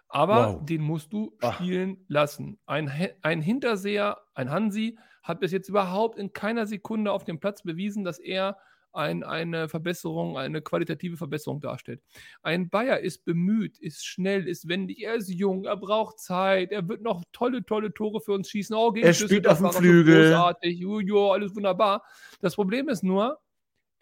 Aber 0.09 0.55
Wow. 0.55 0.65
den 0.65 0.83
musst 0.83 1.13
du 1.13 1.37
Ah. 1.43 1.53
spielen 1.55 2.05
lassen. 2.09 2.59
Ein, 2.67 2.91
ein 3.23 3.41
Hinterseher, 3.43 4.19
ein 4.35 4.51
Hansi, 4.51 4.99
hat 5.23 5.41
bis 5.41 5.53
jetzt 5.53 5.69
überhaupt 5.69 6.19
in 6.19 6.33
keiner 6.33 6.67
Sekunde 6.67 7.13
auf 7.13 7.25
dem 7.25 7.41
Platz 7.41 7.63
bewiesen, 7.63 8.05
dass 8.05 8.19
er 8.19 8.57
ein, 8.93 9.23
eine 9.23 9.69
Verbesserung, 9.69 10.37
eine 10.37 10.63
qualitative 10.63 11.17
Verbesserung 11.17 11.61
darstellt. 11.61 12.03
Ein 12.43 12.69
Bayer 12.69 13.01
ist 13.01 13.25
bemüht, 13.25 13.79
ist 13.79 14.05
schnell, 14.05 14.47
ist 14.47 14.69
wendig, 14.69 15.03
er 15.03 15.15
ist 15.15 15.29
jung, 15.29 15.65
er 15.65 15.77
braucht 15.77 16.19
Zeit, 16.19 16.73
er 16.73 16.89
wird 16.89 17.03
noch 17.03 17.23
tolle, 17.33 17.65
tolle 17.65 17.93
Tore 17.93 18.21
für 18.21 18.33
uns 18.33 18.49
schießen. 18.51 18.75
Oh, 18.75 18.93
gegen 18.93 19.07
Er 19.07 19.15
spielt 19.15 19.31
Düsseldorf 19.31 19.63
auf 19.63 19.77
dem 19.77 19.83
Flügel. 19.83 20.31
Großartig, 20.31 20.79
Jojo, 20.79 21.33
alles 21.33 21.55
wunderbar. 21.55 22.05
Das 22.41 22.55
Problem 22.55 22.89
ist 22.89 23.03
nur, 23.03 23.39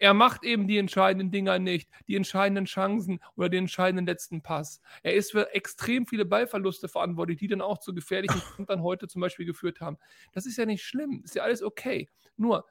er 0.01 0.15
macht 0.15 0.43
eben 0.43 0.67
die 0.67 0.79
entscheidenden 0.79 1.29
Dinger 1.29 1.59
nicht, 1.59 1.87
die 2.07 2.15
entscheidenden 2.15 2.65
Chancen 2.65 3.19
oder 3.35 3.49
den 3.49 3.65
entscheidenden 3.65 4.07
letzten 4.07 4.41
Pass. 4.41 4.81
Er 5.03 5.13
ist 5.13 5.31
für 5.31 5.53
extrem 5.53 6.07
viele 6.07 6.25
Ballverluste 6.25 6.89
verantwortlich, 6.89 7.37
die 7.37 7.47
dann 7.47 7.61
auch 7.61 7.77
zu 7.77 7.93
gefährlichen 7.93 8.41
Kontern 8.55 8.81
heute 8.81 9.07
zum 9.07 9.21
Beispiel 9.21 9.45
geführt 9.45 9.79
haben. 9.79 9.97
Das 10.33 10.47
ist 10.47 10.57
ja 10.57 10.65
nicht 10.65 10.83
schlimm, 10.83 11.21
ist 11.23 11.35
ja 11.35 11.43
alles 11.43 11.61
okay. 11.61 12.09
Nur, 12.35 12.65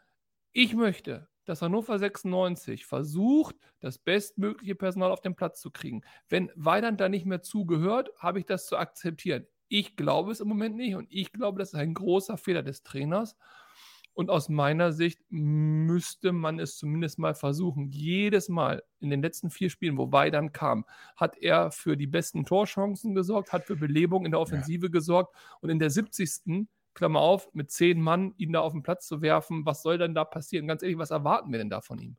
ich 0.50 0.74
möchte, 0.74 1.28
dass 1.44 1.62
Hannover 1.62 1.98
96 1.98 2.86
versucht, 2.86 3.56
das 3.80 3.98
bestmögliche 3.98 4.74
Personal 4.74 5.10
auf 5.10 5.20
den 5.20 5.34
Platz 5.34 5.60
zu 5.60 5.70
kriegen. 5.70 6.02
Wenn 6.28 6.50
Weidand 6.54 7.00
da 7.00 7.08
nicht 7.08 7.26
mehr 7.26 7.42
zugehört, 7.42 8.10
habe 8.18 8.38
ich 8.38 8.46
das 8.46 8.66
zu 8.66 8.76
akzeptieren. 8.76 9.46
Ich 9.68 9.96
glaube 9.96 10.32
es 10.32 10.40
im 10.40 10.48
Moment 10.48 10.76
nicht 10.76 10.94
und 10.96 11.06
ich 11.10 11.32
glaube, 11.32 11.58
das 11.58 11.72
ist 11.72 11.78
ein 11.78 11.94
großer 11.94 12.36
Fehler 12.36 12.62
des 12.62 12.82
Trainers. 12.82 13.36
Und 14.12 14.28
aus 14.28 14.48
meiner 14.48 14.92
Sicht 14.92 15.20
müsste 15.30 16.32
man 16.32 16.58
es 16.58 16.76
zumindest 16.76 17.18
mal 17.18 17.34
versuchen. 17.34 17.90
Jedes 17.90 18.48
Mal 18.48 18.82
in 18.98 19.08
den 19.08 19.22
letzten 19.22 19.50
vier 19.50 19.70
Spielen, 19.70 19.96
wo 19.96 20.10
Weidand 20.12 20.52
kam, 20.52 20.84
hat 21.16 21.38
er 21.38 21.70
für 21.70 21.96
die 21.96 22.08
besten 22.08 22.44
Torchancen 22.44 23.14
gesorgt, 23.14 23.52
hat 23.52 23.64
für 23.64 23.76
Belebung 23.76 24.24
in 24.24 24.32
der 24.32 24.40
Offensive 24.40 24.90
gesorgt 24.90 25.34
und 25.60 25.70
in 25.70 25.78
der 25.78 25.90
70. 25.90 26.66
Klammer 26.94 27.20
auf, 27.20 27.52
mit 27.54 27.70
zehn 27.70 28.00
Mann 28.00 28.34
ihn 28.36 28.52
da 28.52 28.60
auf 28.60 28.72
den 28.72 28.82
Platz 28.82 29.06
zu 29.06 29.22
werfen, 29.22 29.64
was 29.64 29.82
soll 29.82 29.98
denn 29.98 30.14
da 30.14 30.24
passieren? 30.24 30.66
Ganz 30.66 30.82
ehrlich, 30.82 30.98
was 30.98 31.10
erwarten 31.10 31.52
wir 31.52 31.58
denn 31.58 31.70
da 31.70 31.80
von 31.80 31.98
ihm? 31.98 32.16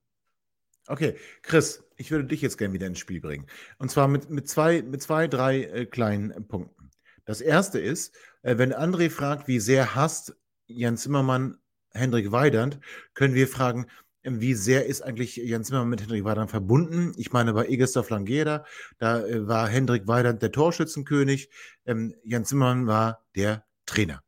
Okay, 0.87 1.15
Chris, 1.43 1.83
ich 1.95 2.11
würde 2.11 2.25
dich 2.25 2.41
jetzt 2.41 2.57
gerne 2.57 2.73
wieder 2.73 2.87
ins 2.87 2.99
Spiel 2.99 3.21
bringen. 3.21 3.45
Und 3.77 3.91
zwar 3.91 4.07
mit, 4.07 4.29
mit, 4.29 4.49
zwei, 4.49 4.81
mit 4.81 5.01
zwei, 5.01 5.27
drei 5.27 5.63
äh, 5.63 5.85
kleinen 5.85 6.31
äh, 6.31 6.41
Punkten. 6.41 6.89
Das 7.25 7.39
erste 7.39 7.79
ist, 7.79 8.15
äh, 8.41 8.57
wenn 8.57 8.73
André 8.73 9.09
fragt, 9.09 9.47
wie 9.47 9.59
sehr 9.59 9.95
hasst 9.95 10.35
Jan 10.67 10.97
Zimmermann 10.97 11.57
Hendrik 11.91 12.31
Weidand, 12.31 12.79
können 13.13 13.35
wir 13.35 13.47
fragen, 13.47 13.85
äh, 14.23 14.31
wie 14.33 14.55
sehr 14.55 14.87
ist 14.87 15.01
eigentlich 15.01 15.35
Jan 15.35 15.63
Zimmermann 15.63 15.89
mit 15.89 16.01
Hendrik 16.01 16.23
Weidand 16.23 16.49
verbunden? 16.49 17.13
Ich 17.15 17.31
meine, 17.31 17.53
bei 17.53 17.67
Egersdorf 17.67 18.09
Langeda, 18.09 18.65
da 18.97 19.23
äh, 19.23 19.47
war 19.47 19.67
Hendrik 19.67 20.07
Weidand 20.07 20.41
der 20.41 20.51
Torschützenkönig, 20.51 21.49
ähm, 21.85 22.15
Jan 22.23 22.43
Zimmermann 22.43 22.87
war 22.87 23.23
der 23.35 23.65
Trainer. 23.85 24.23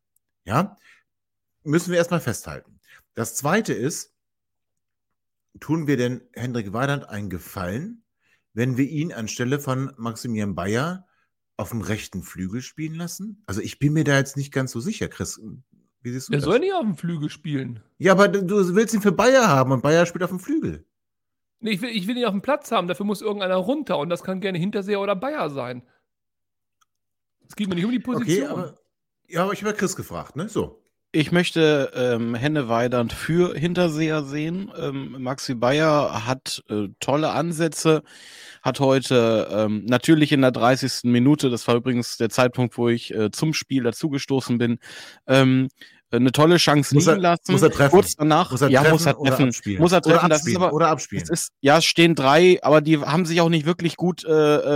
Ja, 0.45 0.77
müssen 1.63 1.91
wir 1.91 1.97
erstmal 1.97 2.19
festhalten. 2.19 2.79
Das 3.15 3.35
zweite 3.35 3.73
ist, 3.73 4.13
tun 5.59 5.87
wir 5.87 5.97
denn 5.97 6.21
Hendrik 6.33 6.73
Weidand 6.73 7.07
einen 7.09 7.29
Gefallen, 7.29 8.03
wenn 8.53 8.77
wir 8.77 8.85
ihn 8.87 9.11
anstelle 9.13 9.59
von 9.59 9.93
Maximilian 9.97 10.55
Bayer 10.55 11.07
auf 11.57 11.69
dem 11.69 11.81
rechten 11.81 12.23
Flügel 12.23 12.61
spielen 12.61 12.95
lassen? 12.95 13.43
Also 13.45 13.61
ich 13.61 13.79
bin 13.79 13.93
mir 13.93 14.03
da 14.03 14.17
jetzt 14.17 14.37
nicht 14.37 14.51
ganz 14.51 14.71
so 14.71 14.79
sicher, 14.79 15.07
Chris. 15.07 15.39
Wie 16.01 16.11
siehst 16.11 16.29
du 16.29 16.33
Er 16.33 16.37
das? 16.39 16.45
soll 16.45 16.59
nicht 16.59 16.73
auf 16.73 16.81
dem 16.81 16.97
Flügel 16.97 17.29
spielen. 17.29 17.81
ja, 17.99 18.11
aber 18.11 18.27
du- 18.27 18.43
du 18.45 18.75
willst 18.75 18.93
ihn 18.93 19.01
für 19.01 19.11
Bayer 19.11 19.47
haben 19.47 19.71
und 19.71 19.81
Bayer 19.81 20.05
spielt 20.05 20.23
auf 20.23 20.29
dem 20.31 20.39
Flügel. 20.39 20.85
Nee, 21.59 21.71
ich 21.71 21.81
will, 21.81 21.89
ich 21.91 22.07
will 22.07 22.17
ihn 22.17 22.25
auf 22.25 22.31
dem 22.33 22.41
Platz 22.41 22.71
haben, 22.71 22.87
dafür 22.89 23.05
muss 23.05 23.21
irgendeiner 23.21 23.55
runter 23.55 23.97
und 23.97 24.09
das 24.09 24.23
kann 24.23 24.41
gerne 24.41 24.57
Hinterseher 24.57 24.99
oder 24.99 25.15
Bayer 25.15 25.49
sein. 25.49 25.83
Es 27.47 27.55
geht 27.55 27.69
mir 27.69 27.75
nicht 27.75 27.85
um 27.85 27.91
die 27.91 27.99
Position. 27.99 28.51
Okay, 28.51 28.51
aber, 28.51 28.75
ja, 29.27 29.43
aber 29.43 29.53
ich 29.53 29.63
habe 29.63 29.73
Chris 29.73 29.95
gefragt, 29.95 30.35
ne? 30.35 30.49
So. 30.49 30.79
Ich 31.15 31.31
möchte 31.31 31.91
ähm, 31.93 32.33
Henne 32.33 32.69
Weidand 32.69 33.13
für 33.13 33.55
Hinterseher 33.55 34.23
sehen. 34.23 34.71
Ähm, 34.75 35.21
Maxi 35.21 35.53
Bayer 35.53 36.25
hat 36.25 36.63
äh, 36.69 36.87
tolle 36.99 37.29
Ansätze, 37.29 38.01
hat 38.63 38.79
heute 38.79 39.47
ähm, 39.51 39.85
natürlich 39.85 40.31
in 40.31 40.41
der 40.41 40.49
30. 40.49 41.03
Minute, 41.03 41.51
das 41.51 41.67
war 41.67 41.75
übrigens 41.75 42.17
der 42.17 42.29
Zeitpunkt, 42.29 42.79
wo 42.79 42.89
ich 42.89 43.13
äh, 43.13 43.29
zum 43.29 43.53
Spiel 43.53 43.83
dazugestoßen 43.83 44.57
bin, 44.57 44.79
ähm, 45.27 45.67
eine 46.17 46.31
tolle 46.31 46.57
Chance 46.57 46.93
Muss 46.95 47.05
liegen 47.05 47.17
er- 47.17 47.21
lassen. 47.21 47.51
muss 47.51 47.61
er 47.61 47.71
treffen? 47.71 47.91
Kurz 47.91 48.15
danach, 48.15 48.51
Muss 48.51 48.61
er 48.61 48.69
ja, 48.69 48.81
treffen 48.81 48.93
muss 48.93 49.05
er 49.05 49.19
oder 49.19 49.29
treffen. 49.31 49.47
abspielen? 49.49 49.81
Muss 49.81 49.91
er 49.91 49.97
Oder 49.97 50.03
treffen. 50.15 50.29
Das 50.29 50.37
ist 50.39 50.41
abspielen, 50.45 50.63
aber, 50.63 50.73
oder 50.73 50.87
abspielen. 50.89 51.23
Ist, 51.29 51.51
ja, 51.61 51.77
es 51.77 51.85
stehen 51.85 52.15
drei, 52.15 52.59
aber 52.63 52.81
die 52.81 52.99
haben 52.99 53.25
sich 53.25 53.41
auch 53.41 53.49
nicht 53.49 53.65
wirklich 53.65 53.95
gut 53.97 54.23
äh, 54.25 54.29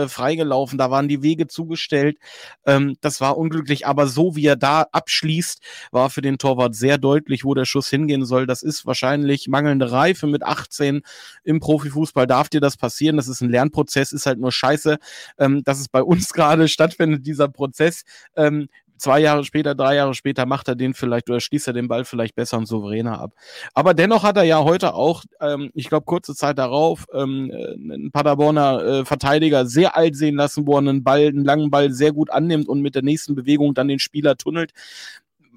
äh, 0.03 0.07
freigelaufen. 0.07 0.77
Da 0.77 0.89
waren 0.91 1.07
die 1.07 1.21
Wege 1.23 1.47
zugestellt. 1.47 2.17
Ähm, 2.65 2.95
das 3.01 3.21
war 3.21 3.37
unglücklich, 3.37 3.85
aber 3.87 4.07
so 4.07 4.35
wie 4.35 4.45
er 4.45 4.55
da 4.55 4.85
abschließt, 4.91 5.61
war 5.91 6.09
für 6.09 6.21
den 6.21 6.37
Torwart 6.37 6.75
sehr 6.75 6.97
deutlich, 6.97 7.43
wo 7.45 7.53
der 7.53 7.65
Schuss 7.65 7.89
hingehen 7.89 8.25
soll. 8.25 8.47
Das 8.47 8.63
ist 8.63 8.85
wahrscheinlich 8.85 9.47
mangelnde 9.47 9.91
Reife 9.91 10.27
mit 10.27 10.43
18 10.43 11.01
im 11.43 11.59
Profifußball. 11.59 12.27
Darf 12.27 12.49
dir 12.49 12.61
das 12.61 12.77
passieren? 12.77 13.17
Das 13.17 13.27
ist 13.27 13.41
ein 13.41 13.49
Lernprozess, 13.49 14.11
ist 14.11 14.25
halt 14.25 14.39
nur 14.39 14.51
scheiße, 14.51 14.97
ähm, 15.37 15.63
dass 15.63 15.79
es 15.79 15.87
bei 15.89 16.01
uns 16.01 16.29
gerade 16.33 16.67
stattfindet, 16.67 17.25
dieser 17.25 17.47
Prozess. 17.47 18.03
Ähm, 18.35 18.67
zwei 18.97 19.19
Jahre 19.19 19.43
später, 19.43 19.75
drei 19.75 19.95
Jahre 19.95 20.13
später 20.13 20.45
macht 20.45 20.67
er 20.67 20.75
den 20.75 20.93
vielleicht 20.93 21.29
oder 21.29 21.39
schließt 21.39 21.67
er 21.67 21.73
den 21.73 21.87
Ball 21.87 22.05
vielleicht 22.05 22.35
besser 22.35 22.57
und 22.57 22.65
souveräner 22.65 23.19
ab. 23.19 23.33
Aber 23.73 23.93
dennoch 23.93 24.23
hat 24.23 24.37
er 24.37 24.43
ja 24.43 24.63
heute 24.63 24.93
auch, 24.93 25.23
ähm, 25.39 25.71
ich 25.73 25.89
glaube, 25.89 26.05
kurze 26.05 26.35
Zeit 26.35 26.57
darauf, 26.57 27.05
ähm, 27.13 27.51
äh, 27.51 27.73
einen 27.73 28.11
Paderborner 28.11 28.83
äh, 28.83 29.05
Verteidiger 29.05 29.65
sehr 29.65 29.95
alt 29.95 30.15
sehen 30.15 30.35
lassen, 30.35 30.67
wo 30.67 30.75
er 30.75 30.79
einen 30.79 31.03
Ball, 31.03 31.27
einen 31.27 31.45
langen 31.45 31.69
Ball 31.69 31.91
sehr 31.91 32.11
gut 32.11 32.29
annimmt 32.31 32.67
und 32.67 32.81
mit 32.81 32.95
der 32.95 33.03
nächsten 33.03 33.35
Bewegung 33.35 33.73
dann 33.73 33.87
den 33.87 33.99
Spieler 33.99 34.35
tunnelt. 34.35 34.71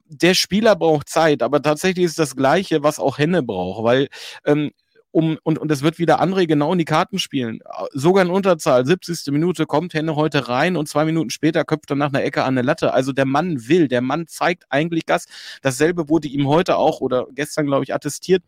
Der 0.09 0.35
Spieler 0.35 0.75
braucht 0.75 1.09
Zeit, 1.09 1.43
aber 1.43 1.63
tatsächlich 1.63 2.05
ist 2.05 2.19
das 2.19 2.35
Gleiche, 2.35 2.83
was 2.83 2.99
auch 2.99 3.19
Henne 3.19 3.43
braucht, 3.43 3.85
weil 3.85 4.09
ähm, 4.45 4.73
um, 5.13 5.39
und, 5.43 5.59
und 5.59 5.71
es 5.71 5.83
wird 5.83 5.99
wieder 5.99 6.23
André 6.23 6.47
genau 6.47 6.73
in 6.73 6.79
die 6.79 6.85
Karten 6.85 7.19
spielen. 7.19 7.61
Sogar 7.93 8.25
in 8.25 8.31
Unterzahl, 8.31 8.87
70. 8.87 9.33
Minute 9.33 9.67
kommt 9.67 9.95
Henne 9.95 10.17
heute 10.17 10.49
rein 10.49 10.77
und 10.77 10.89
zwei 10.89 11.05
Minuten 11.05 11.31
später 11.31 11.65
köpft 11.65 11.91
er 11.91 11.97
nach 11.97 12.09
einer 12.09 12.23
Ecke 12.23 12.45
an 12.45 12.57
eine 12.57 12.63
Latte. 12.63 12.93
Also 12.93 13.13
der 13.13 13.27
Mann 13.27 13.69
will, 13.69 13.89
der 13.89 14.03
Mann 14.03 14.27
zeigt 14.27 14.65
eigentlich 14.71 15.07
Gas. 15.07 15.27
Dasselbe 15.63 16.09
wurde 16.09 16.29
ihm 16.29 16.47
heute 16.47 16.77
auch 16.77 17.01
oder 17.01 17.27
gestern, 17.35 17.67
glaube 17.67 17.85
ich, 17.85 17.95
attestiert 17.95 18.43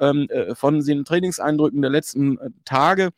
ähm, 0.00 0.26
äh, 0.30 0.54
von 0.54 0.80
den 0.80 1.04
Trainingseindrücken 1.04 1.82
der 1.82 1.90
letzten 1.90 2.38
äh, 2.38 2.50
Tage 2.64 3.10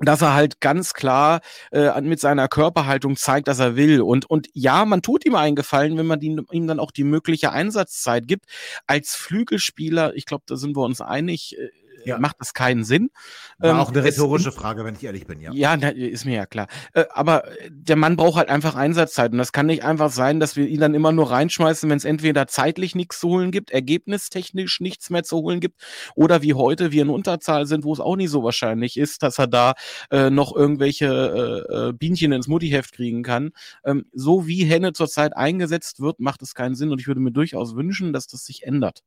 dass 0.00 0.22
er 0.22 0.34
halt 0.34 0.60
ganz 0.60 0.94
klar 0.94 1.40
äh, 1.72 2.00
mit 2.00 2.20
seiner 2.20 2.46
Körperhaltung 2.46 3.16
zeigt, 3.16 3.48
dass 3.48 3.58
er 3.58 3.74
will. 3.74 4.00
Und, 4.00 4.30
und 4.30 4.48
ja, 4.52 4.84
man 4.84 5.02
tut 5.02 5.26
ihm 5.26 5.34
einen 5.34 5.56
Gefallen, 5.56 5.98
wenn 5.98 6.06
man 6.06 6.20
die, 6.20 6.40
ihm 6.52 6.66
dann 6.68 6.78
auch 6.78 6.92
die 6.92 7.02
mögliche 7.02 7.50
Einsatzzeit 7.50 8.28
gibt. 8.28 8.46
Als 8.86 9.16
Flügelspieler, 9.16 10.14
ich 10.14 10.24
glaube, 10.24 10.44
da 10.46 10.56
sind 10.56 10.76
wir 10.76 10.84
uns 10.84 11.00
einig, 11.00 11.58
äh, 11.58 11.70
Ja. 12.04 12.18
macht 12.18 12.36
das 12.40 12.54
keinen 12.54 12.84
Sinn. 12.84 13.10
War 13.58 13.70
Ähm, 13.70 13.76
auch 13.78 13.88
eine 13.90 13.98
es- 14.00 14.04
rhetorische 14.16 14.52
Frage, 14.52 14.84
wenn 14.84 14.94
ich 14.94 15.04
ehrlich 15.04 15.26
bin, 15.26 15.40
ja. 15.40 15.52
ja, 15.52 15.74
ist 15.74 16.24
mir 16.24 16.36
ja 16.36 16.46
klar. 16.46 16.66
Äh, 16.94 17.04
aber 17.10 17.44
der 17.70 17.96
Mann 17.96 18.16
braucht 18.16 18.36
halt 18.36 18.48
einfach 18.48 18.74
Einsatzzeit. 18.76 19.32
Und 19.32 19.38
das 19.38 19.52
kann 19.52 19.66
nicht 19.66 19.84
einfach 19.84 20.10
sein, 20.10 20.40
dass 20.40 20.56
wir 20.56 20.66
ihn 20.66 20.80
dann 20.80 20.94
immer 20.94 21.12
nur 21.12 21.30
reinschmeißen, 21.30 21.88
wenn 21.90 21.96
es 21.98 22.04
entweder 22.04 22.46
zeitlich 22.46 22.94
nichts 22.94 23.20
zu 23.20 23.28
holen 23.28 23.50
gibt, 23.50 23.70
ergebnistechnisch 23.70 24.80
nichts 24.80 25.10
mehr 25.10 25.22
zu 25.24 25.36
holen 25.38 25.60
gibt, 25.60 25.80
oder 26.14 26.42
wie 26.42 26.54
heute 26.54 26.92
wir 26.92 27.02
in 27.02 27.08
Unterzahl 27.08 27.66
sind, 27.66 27.84
wo 27.84 27.92
es 27.92 28.00
auch 28.00 28.16
nicht 28.16 28.30
so 28.30 28.42
wahrscheinlich 28.42 28.96
ist, 28.96 29.22
dass 29.22 29.38
er 29.38 29.46
da 29.46 29.74
äh, 30.10 30.30
noch 30.30 30.54
irgendwelche 30.54 31.66
äh, 31.70 31.88
äh, 31.88 31.92
Bienchen 31.92 32.32
ins 32.32 32.48
Muttiheft 32.48 32.92
kriegen 32.92 33.22
kann. 33.22 33.50
Ähm, 33.84 34.06
so 34.12 34.46
wie 34.46 34.64
Henne 34.64 34.92
zurzeit 34.92 35.36
eingesetzt 35.36 36.00
wird, 36.00 36.20
macht 36.20 36.42
es 36.42 36.54
keinen 36.54 36.74
Sinn. 36.74 36.90
Und 36.90 37.00
ich 37.00 37.06
würde 37.06 37.20
mir 37.20 37.32
durchaus 37.32 37.74
wünschen, 37.76 38.12
dass 38.12 38.26
das 38.26 38.44
sich 38.44 38.64
ändert. 38.64 39.02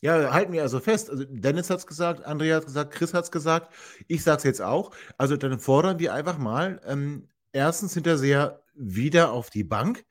Ja, 0.00 0.32
halten 0.32 0.52
wir 0.52 0.62
also 0.62 0.78
fest. 0.78 1.10
Also 1.10 1.24
Dennis 1.28 1.70
hat 1.70 1.78
es 1.80 1.86
gesagt, 1.86 2.24
Andrea 2.24 2.56
hat 2.56 2.66
gesagt, 2.66 2.94
Chris 2.94 3.14
hat 3.14 3.24
es 3.24 3.30
gesagt, 3.32 3.74
ich 4.06 4.22
sage 4.22 4.38
es 4.38 4.44
jetzt 4.44 4.62
auch. 4.62 4.92
Also 5.16 5.36
dann 5.36 5.58
fordern 5.58 5.98
wir 5.98 6.14
einfach 6.14 6.38
mal 6.38 6.80
ähm, 6.86 7.28
erstens 7.52 7.94
Hinterseher 7.94 8.62
wieder 8.74 9.32
auf 9.32 9.50
die 9.50 9.64
Bank 9.64 10.04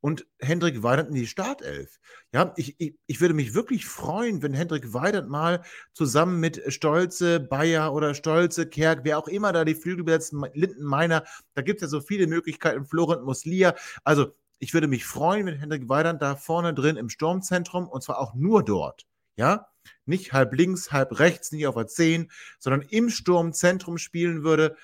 und 0.00 0.26
Hendrik 0.38 0.82
Weidand 0.82 1.10
in 1.10 1.14
die 1.14 1.26
Startelf. 1.26 1.98
Ja, 2.32 2.54
ich, 2.56 2.74
ich, 2.78 2.96
ich 3.06 3.20
würde 3.20 3.34
mich 3.34 3.54
wirklich 3.54 3.86
freuen, 3.86 4.42
wenn 4.42 4.54
Hendrik 4.54 4.94
Weidand 4.94 5.28
mal 5.28 5.62
zusammen 5.92 6.40
mit 6.40 6.62
Stolze, 6.72 7.40
Bayer 7.40 7.92
oder 7.92 8.14
Stolze, 8.14 8.66
Kerk, 8.66 9.00
wer 9.04 9.18
auch 9.18 9.28
immer 9.28 9.52
da 9.52 9.64
die 9.64 9.74
Flügel 9.74 10.04
besetzt, 10.04 10.34
Linden 10.54 10.84
Meiner, 10.84 11.24
da 11.54 11.62
gibt 11.62 11.78
es 11.78 11.82
ja 11.82 11.88
so 11.88 12.00
viele 12.00 12.26
Möglichkeiten, 12.26 12.86
Florent 12.86 13.24
Muslia. 13.24 13.74
Also 14.04 14.32
ich 14.58 14.72
würde 14.72 14.88
mich 14.88 15.04
freuen, 15.04 15.46
wenn 15.46 15.58
Hendrik 15.58 15.88
Weidand 15.88 16.22
da 16.22 16.36
vorne 16.36 16.72
drin 16.72 16.96
im 16.96 17.10
Sturmzentrum 17.10 17.88
und 17.88 18.02
zwar 18.02 18.18
auch 18.18 18.34
nur 18.34 18.64
dort 18.64 19.06
ja, 19.36 19.68
nicht 20.06 20.32
halb 20.32 20.54
links, 20.54 20.92
halb 20.92 21.18
rechts, 21.18 21.52
nicht 21.52 21.66
auf 21.66 21.74
der 21.74 21.86
10, 21.86 22.30
sondern 22.58 22.82
im 22.82 23.10
Sturmzentrum 23.10 23.98
spielen 23.98 24.44
würde. 24.44 24.76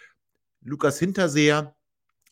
Lukas 0.62 0.98
Hinterseher, 0.98 1.76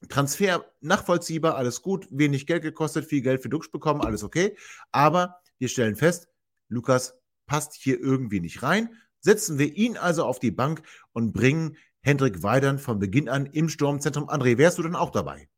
Transfer 0.08 0.64
nachvollziehbar, 0.80 1.56
alles 1.56 1.82
gut, 1.82 2.06
wenig 2.10 2.46
Geld 2.46 2.62
gekostet, 2.62 3.06
viel 3.06 3.22
Geld 3.22 3.42
für 3.42 3.48
Duxch 3.48 3.70
bekommen, 3.70 4.00
alles 4.00 4.22
okay. 4.22 4.56
Aber 4.92 5.40
wir 5.58 5.68
stellen 5.68 5.96
fest, 5.96 6.28
Lukas 6.68 7.14
passt 7.46 7.74
hier 7.74 7.98
irgendwie 7.98 8.40
nicht 8.40 8.62
rein. 8.62 8.90
Setzen 9.20 9.58
wir 9.58 9.74
ihn 9.74 9.96
also 9.96 10.24
auf 10.24 10.38
die 10.38 10.52
Bank 10.52 10.82
und 11.12 11.32
bringen 11.32 11.76
Hendrik 12.00 12.42
Weidern 12.42 12.78
von 12.78 13.00
Beginn 13.00 13.28
an 13.28 13.46
im 13.46 13.68
Sturmzentrum. 13.68 14.28
André, 14.28 14.58
wärst 14.58 14.78
du 14.78 14.82
dann 14.82 14.94
auch 14.94 15.10
dabei? 15.10 15.48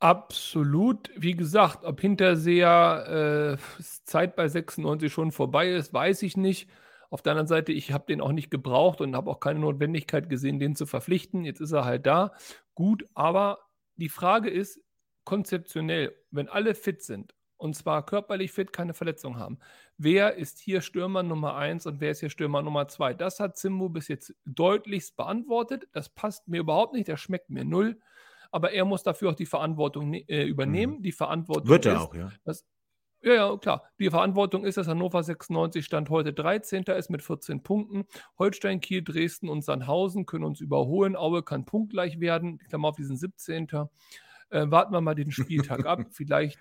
Absolut. 0.00 1.10
Wie 1.16 1.34
gesagt, 1.34 1.84
ob 1.84 2.00
Hinterseher 2.00 3.56
äh, 3.58 3.82
Zeit 4.04 4.36
bei 4.36 4.48
96 4.48 5.12
schon 5.12 5.32
vorbei 5.32 5.70
ist, 5.70 5.92
weiß 5.94 6.22
ich 6.22 6.36
nicht. 6.36 6.68
Auf 7.10 7.22
der 7.22 7.32
anderen 7.32 7.46
Seite, 7.46 7.72
ich 7.72 7.92
habe 7.92 8.04
den 8.06 8.20
auch 8.20 8.32
nicht 8.32 8.50
gebraucht 8.50 9.00
und 9.00 9.14
habe 9.16 9.30
auch 9.30 9.40
keine 9.40 9.60
Notwendigkeit 9.60 10.28
gesehen, 10.28 10.58
den 10.58 10.74
zu 10.76 10.84
verpflichten. 10.84 11.44
Jetzt 11.44 11.60
ist 11.60 11.72
er 11.72 11.84
halt 11.84 12.06
da. 12.06 12.32
Gut, 12.74 13.06
aber 13.14 13.60
die 13.96 14.08
Frage 14.08 14.50
ist 14.50 14.80
konzeptionell, 15.24 16.14
wenn 16.30 16.48
alle 16.48 16.74
fit 16.74 17.02
sind, 17.02 17.34
und 17.56 17.74
zwar 17.76 18.04
körperlich 18.04 18.52
fit, 18.52 18.72
keine 18.72 18.92
Verletzung 18.94 19.38
haben, 19.38 19.58
wer 19.96 20.34
ist 20.34 20.58
hier 20.58 20.80
Stürmer 20.82 21.22
Nummer 21.22 21.54
1 21.56 21.86
und 21.86 22.00
wer 22.00 22.10
ist 22.10 22.20
hier 22.20 22.30
Stürmer 22.30 22.60
Nummer 22.62 22.88
2? 22.88 23.14
Das 23.14 23.40
hat 23.40 23.56
Zimbo 23.56 23.88
bis 23.88 24.08
jetzt 24.08 24.34
deutlichst 24.44 25.16
beantwortet. 25.16 25.88
Das 25.92 26.08
passt 26.10 26.48
mir 26.48 26.60
überhaupt 26.60 26.92
nicht, 26.94 27.08
das 27.08 27.20
schmeckt 27.20 27.48
mir 27.48 27.64
null. 27.64 28.00
Aber 28.54 28.70
er 28.70 28.84
muss 28.84 29.02
dafür 29.02 29.30
auch 29.30 29.34
die 29.34 29.46
Verantwortung 29.46 30.14
äh, 30.14 30.44
übernehmen. 30.44 31.02
Die 31.02 31.10
Verantwortung 31.10 31.68
Wird 31.68 31.86
er 31.86 31.94
ist, 31.94 32.00
auch, 32.00 32.14
ja. 32.14 32.30
dass, 32.44 32.64
ja, 33.20 33.34
ja, 33.34 33.56
klar. 33.56 33.82
Die 33.98 34.08
Verantwortung 34.08 34.64
ist, 34.64 34.76
dass 34.76 34.86
Hannover 34.86 35.24
96 35.24 35.84
Stand 35.84 36.08
heute 36.08 36.32
13. 36.32 36.84
ist 36.84 37.10
mit 37.10 37.20
14 37.20 37.64
Punkten. 37.64 38.04
Holstein, 38.38 38.78
Kiel, 38.78 39.02
Dresden 39.02 39.48
und 39.48 39.64
Sandhausen 39.64 40.24
können 40.24 40.44
uns 40.44 40.60
überholen. 40.60 41.16
Aue 41.16 41.42
kann 41.42 41.64
punktgleich 41.64 42.20
werden. 42.20 42.60
Ich 42.62 42.68
Klammer 42.68 42.86
auf 42.86 42.96
diesen 42.96 43.16
17. 43.16 43.66
Äh, 44.50 44.70
warten 44.70 44.92
wir 44.92 45.00
mal 45.00 45.16
den 45.16 45.32
Spieltag 45.32 45.84
ab. 45.86 46.04
Vielleicht, 46.12 46.60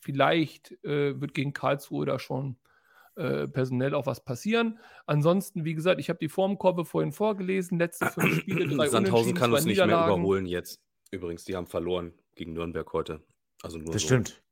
vielleicht 0.00 0.72
äh, 0.82 1.20
wird 1.20 1.34
gegen 1.34 1.52
Karlsruhe 1.52 2.04
da 2.04 2.18
schon 2.18 2.56
äh, 3.14 3.46
personell 3.46 3.94
auch 3.94 4.06
was 4.06 4.24
passieren. 4.24 4.80
Ansonsten, 5.06 5.64
wie 5.64 5.74
gesagt, 5.74 6.00
ich 6.00 6.08
habe 6.08 6.18
die 6.18 6.28
Formkurve 6.28 6.84
vorhin 6.84 7.12
vorgelesen. 7.12 7.78
Letzte 7.78 8.06
fünf 8.06 8.40
Spiele, 8.40 8.66
drei 8.66 8.88
Sandhausen 8.88 9.34
kann 9.34 9.52
uns 9.52 9.66
nicht 9.66 9.76
mehr 9.76 9.86
überholen 9.86 10.46
jetzt. 10.46 10.80
Übrigens, 11.10 11.44
die 11.44 11.56
haben 11.56 11.66
verloren 11.66 12.12
gegen 12.34 12.52
Nürnberg 12.52 12.92
heute. 12.92 13.20
Also 13.62 13.78
nur 13.78 13.92
Das 13.92 14.02
so. 14.02 14.08
stimmt. 14.08 14.42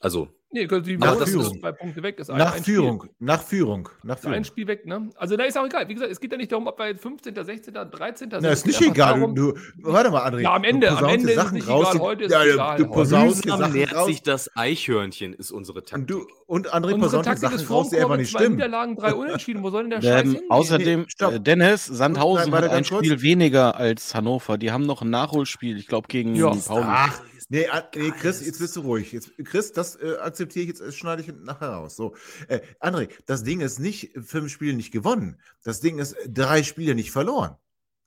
Also, 0.00 0.28
Nee, 0.50 0.68
die 0.68 0.96
Nach 0.98 1.14
Nach 1.14 1.18
das 1.18 1.30
Führung. 1.30 1.52
ist 1.54 1.60
zwei 1.60 1.72
Punkte 1.72 2.02
weg. 2.04 2.16
Ist 2.20 2.30
ein, 2.30 2.38
Nach 2.38 2.52
Spiel. 2.56 2.62
Führung, 2.76 3.08
nach 3.18 3.42
Führung, 3.42 3.88
nach 4.04 4.16
Ist 4.18 4.24
ein 4.26 4.30
Führung. 4.30 4.44
Spiel 4.44 4.66
weg, 4.68 4.86
ne? 4.86 5.10
Also 5.16 5.36
da 5.36 5.42
ist 5.44 5.58
auch 5.58 5.66
egal. 5.66 5.88
Wie 5.88 5.94
gesagt, 5.94 6.12
es 6.12 6.20
geht 6.20 6.30
ja 6.30 6.38
nicht 6.38 6.52
darum, 6.52 6.68
ob 6.68 6.78
wir 6.78 6.86
jetzt 6.86 7.02
15., 7.02 7.34
16., 7.44 7.74
13. 7.74 8.28
Na, 8.30 8.40
sind. 8.40 8.50
ist 8.52 8.58
Es 8.60 8.64
nicht 8.66 8.80
egal. 8.92 9.18
darum- 9.18 9.34
Du, 9.34 9.50
du, 9.52 9.58
warte 9.78 10.10
mal, 10.12 10.24
André. 10.30 10.42
Ja, 10.42 10.54
am 10.54 10.62
Ende- 10.62 10.86
du 10.86 10.96
am 10.96 11.04
Ende 11.06 11.16
die 11.18 11.22
ist 11.24 11.30
es 11.30 11.34
Sachen 11.42 11.54
nicht 11.54 11.68
raus, 11.68 11.88
egal. 11.90 12.00
Heute 12.06 12.24
ist 12.24 12.30
ja, 12.32 12.38
es 12.42 12.46
du- 12.46 12.52
egal. 12.54 12.76
Du 12.78 12.84
die 12.84 12.88
mühsam 12.90 13.30
Sachen 13.30 13.84
raus. 13.96 14.06
sich 14.06 14.22
das 14.22 14.56
Eichhörnchen, 14.56 15.32
ist 15.34 15.50
unsere 15.50 15.78
Und, 15.80 15.88
Taktik. 15.88 16.06
du, 16.06 16.26
und 16.46 16.72
André 16.74 16.98
Taktik 17.22 17.50
ist 17.52 17.60
Sachen 17.60 17.66
raus, 17.74 17.90
die 17.90 17.96
einfach 17.98 18.16
nicht 18.16 18.30
zwei 18.32 18.38
stimmen. 18.40 18.56
Niederlagen, 18.56 18.96
drei 18.96 19.14
Unentschieden. 19.14 19.62
Wo 19.62 19.70
soll 19.70 19.88
denn 19.88 19.90
der 19.90 20.02
Scheiß 20.02 20.22
Ähm, 20.22 20.30
hingehen? 20.32 20.50
außerdem, 20.50 21.06
Nee, 21.20 21.26
äh, 21.26 21.40
Dennis, 21.40 21.86
Sandhausen 21.86 22.52
Warte, 22.52 22.66
hat 22.66 22.72
ein 22.72 22.76
ganz 22.78 22.88
kurz. 22.88 23.06
Spiel 23.06 23.22
weniger 23.22 23.76
als 23.76 24.14
Hannover. 24.14 24.58
Die 24.58 24.70
haben 24.72 24.84
noch 24.86 25.02
ein 25.02 25.10
Nachholspiel, 25.10 25.76
ich 25.76 25.86
glaube, 25.86 26.08
gegen 26.08 26.34
Ja. 26.34 26.50
Pauli. 26.50 26.84
Ach, 26.86 27.20
nee, 27.48 27.66
a- 27.68 27.88
nee, 27.96 28.10
Chris, 28.10 28.44
jetzt 28.44 28.58
bist 28.58 28.76
du 28.76 28.80
ruhig. 28.82 29.12
Jetzt, 29.12 29.30
Chris, 29.44 29.72
das 29.72 29.96
äh, 29.96 30.16
akzeptiere 30.20 30.62
ich 30.64 30.68
jetzt, 30.68 30.80
das 30.80 30.94
schneide 30.96 31.22
ich 31.22 31.32
nachher 31.42 31.68
raus. 31.70 31.96
So, 31.96 32.14
äh, 32.48 32.60
André, 32.80 33.08
das 33.26 33.42
Ding 33.44 33.60
ist 33.60 33.78
nicht 33.78 34.10
fünf 34.24 34.50
Spiele 34.52 34.74
nicht 34.74 34.92
gewonnen. 34.92 35.40
Das 35.62 35.80
Ding 35.80 35.98
ist 35.98 36.16
drei 36.28 36.62
Spiele 36.62 36.94
nicht 36.94 37.10
verloren. 37.10 37.56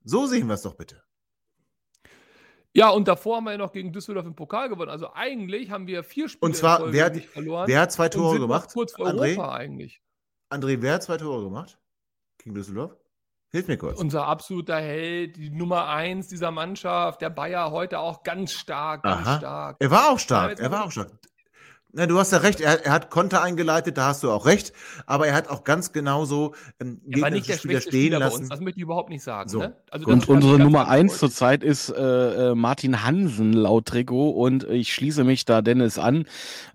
So 0.04 0.26
sehen 0.28 0.48
wir 0.48 0.54
es 0.54 0.62
doch 0.62 0.76
bitte. 0.76 1.02
Ja, 2.78 2.90
und 2.90 3.08
davor 3.08 3.38
haben 3.38 3.46
wir 3.46 3.54
ja 3.54 3.58
noch 3.58 3.72
gegen 3.72 3.92
Düsseldorf 3.92 4.28
im 4.28 4.36
Pokal 4.36 4.70
gewonnen. 4.70 4.92
Also 4.92 5.12
eigentlich 5.12 5.72
haben 5.72 5.88
wir 5.88 6.04
vier 6.04 6.30
Spiele 6.30 6.48
Und 6.48 6.56
zwar, 6.56 6.94
wer 6.94 7.06
hat- 7.06 7.16
nicht 7.16 7.28
verloren. 7.28 7.68
Wer 7.68 7.82
hat 7.82 7.92
zwei 7.92 8.08
Tore 8.08 8.38
gemacht? 8.40 8.70
kurz 8.72 8.94
vor 8.94 9.08
André? 9.08 9.32
Europa 9.36 9.56
eigentlich. 9.56 10.00
André, 10.52 10.80
wer 10.82 10.94
hat 10.94 11.02
zwei 11.04 11.18
Tore 11.18 11.44
gemacht? 11.44 11.80
Gegen 12.38 12.54
Düsseldorf? 12.54 12.96
Hilf 13.50 13.68
mir 13.68 13.78
kurz. 13.78 14.00
Unser 14.00 14.28
absoluter 14.28 14.76
Held, 14.78 15.38
die 15.38 15.50
Nummer 15.50 15.88
eins 15.88 16.28
dieser 16.28 16.52
Mannschaft, 16.52 17.22
der 17.22 17.32
Bayer 17.32 17.72
heute 17.72 17.98
auch 17.98 18.22
ganz 18.22 18.52
stark, 18.52 19.02
ganz 19.02 19.26
Aha. 19.26 19.38
stark. 19.40 19.78
Er 19.80 19.90
war 19.90 20.12
auch 20.12 20.20
stark. 20.20 20.60
Er 20.60 20.70
war 20.70 20.86
auch 20.86 20.92
stark. 20.92 21.10
Na, 21.94 22.06
du 22.06 22.20
hast 22.20 22.32
ja 22.32 22.40
recht, 22.40 22.60
er, 22.60 22.86
er 22.86 22.92
hat 22.92 23.10
Konter 23.10 23.42
eingeleitet, 23.42 23.98
da 23.98 24.08
hast 24.08 24.22
du 24.22 24.30
auch 24.30 24.46
recht, 24.46 24.74
aber 25.06 25.28
er 25.28 25.34
hat 25.34 25.50
auch 25.50 25.64
ganz 25.64 25.94
genauso 25.94 26.54
ähm, 26.82 27.02
Er 27.10 27.22
war 27.22 27.30
nicht 27.30 27.48
der 27.48 27.58
Spieler 27.58 27.80
stehen 27.80 27.92
Spieler 27.92 28.20
bei 28.20 28.26
uns, 28.26 28.36
lassen. 28.36 28.50
das 28.50 28.60
möchte 28.60 28.80
ich 28.80 28.84
überhaupt 28.84 29.10
nicht 29.10 29.24
sagen. 29.24 29.50
So. 29.50 29.60
Ne? 29.60 29.76
Also 29.90 30.06
das 30.06 30.14
Und 30.14 30.24
ist 30.24 30.30
unsere 30.30 30.60
Nummer 30.60 30.90
eins 30.90 31.18
zurzeit 31.18 31.64
ist 31.64 31.90
äh, 31.90 32.52
äh, 32.52 32.56
Martin 32.56 33.04
Hansen 33.04 33.54
laut 33.54 33.86
Trikot 33.86 34.32
und 34.32 34.66
ich 34.66 34.94
schließe 34.94 35.24
mich 35.24 35.46
da 35.46 35.62
Dennis 35.62 35.98
an, 35.98 36.26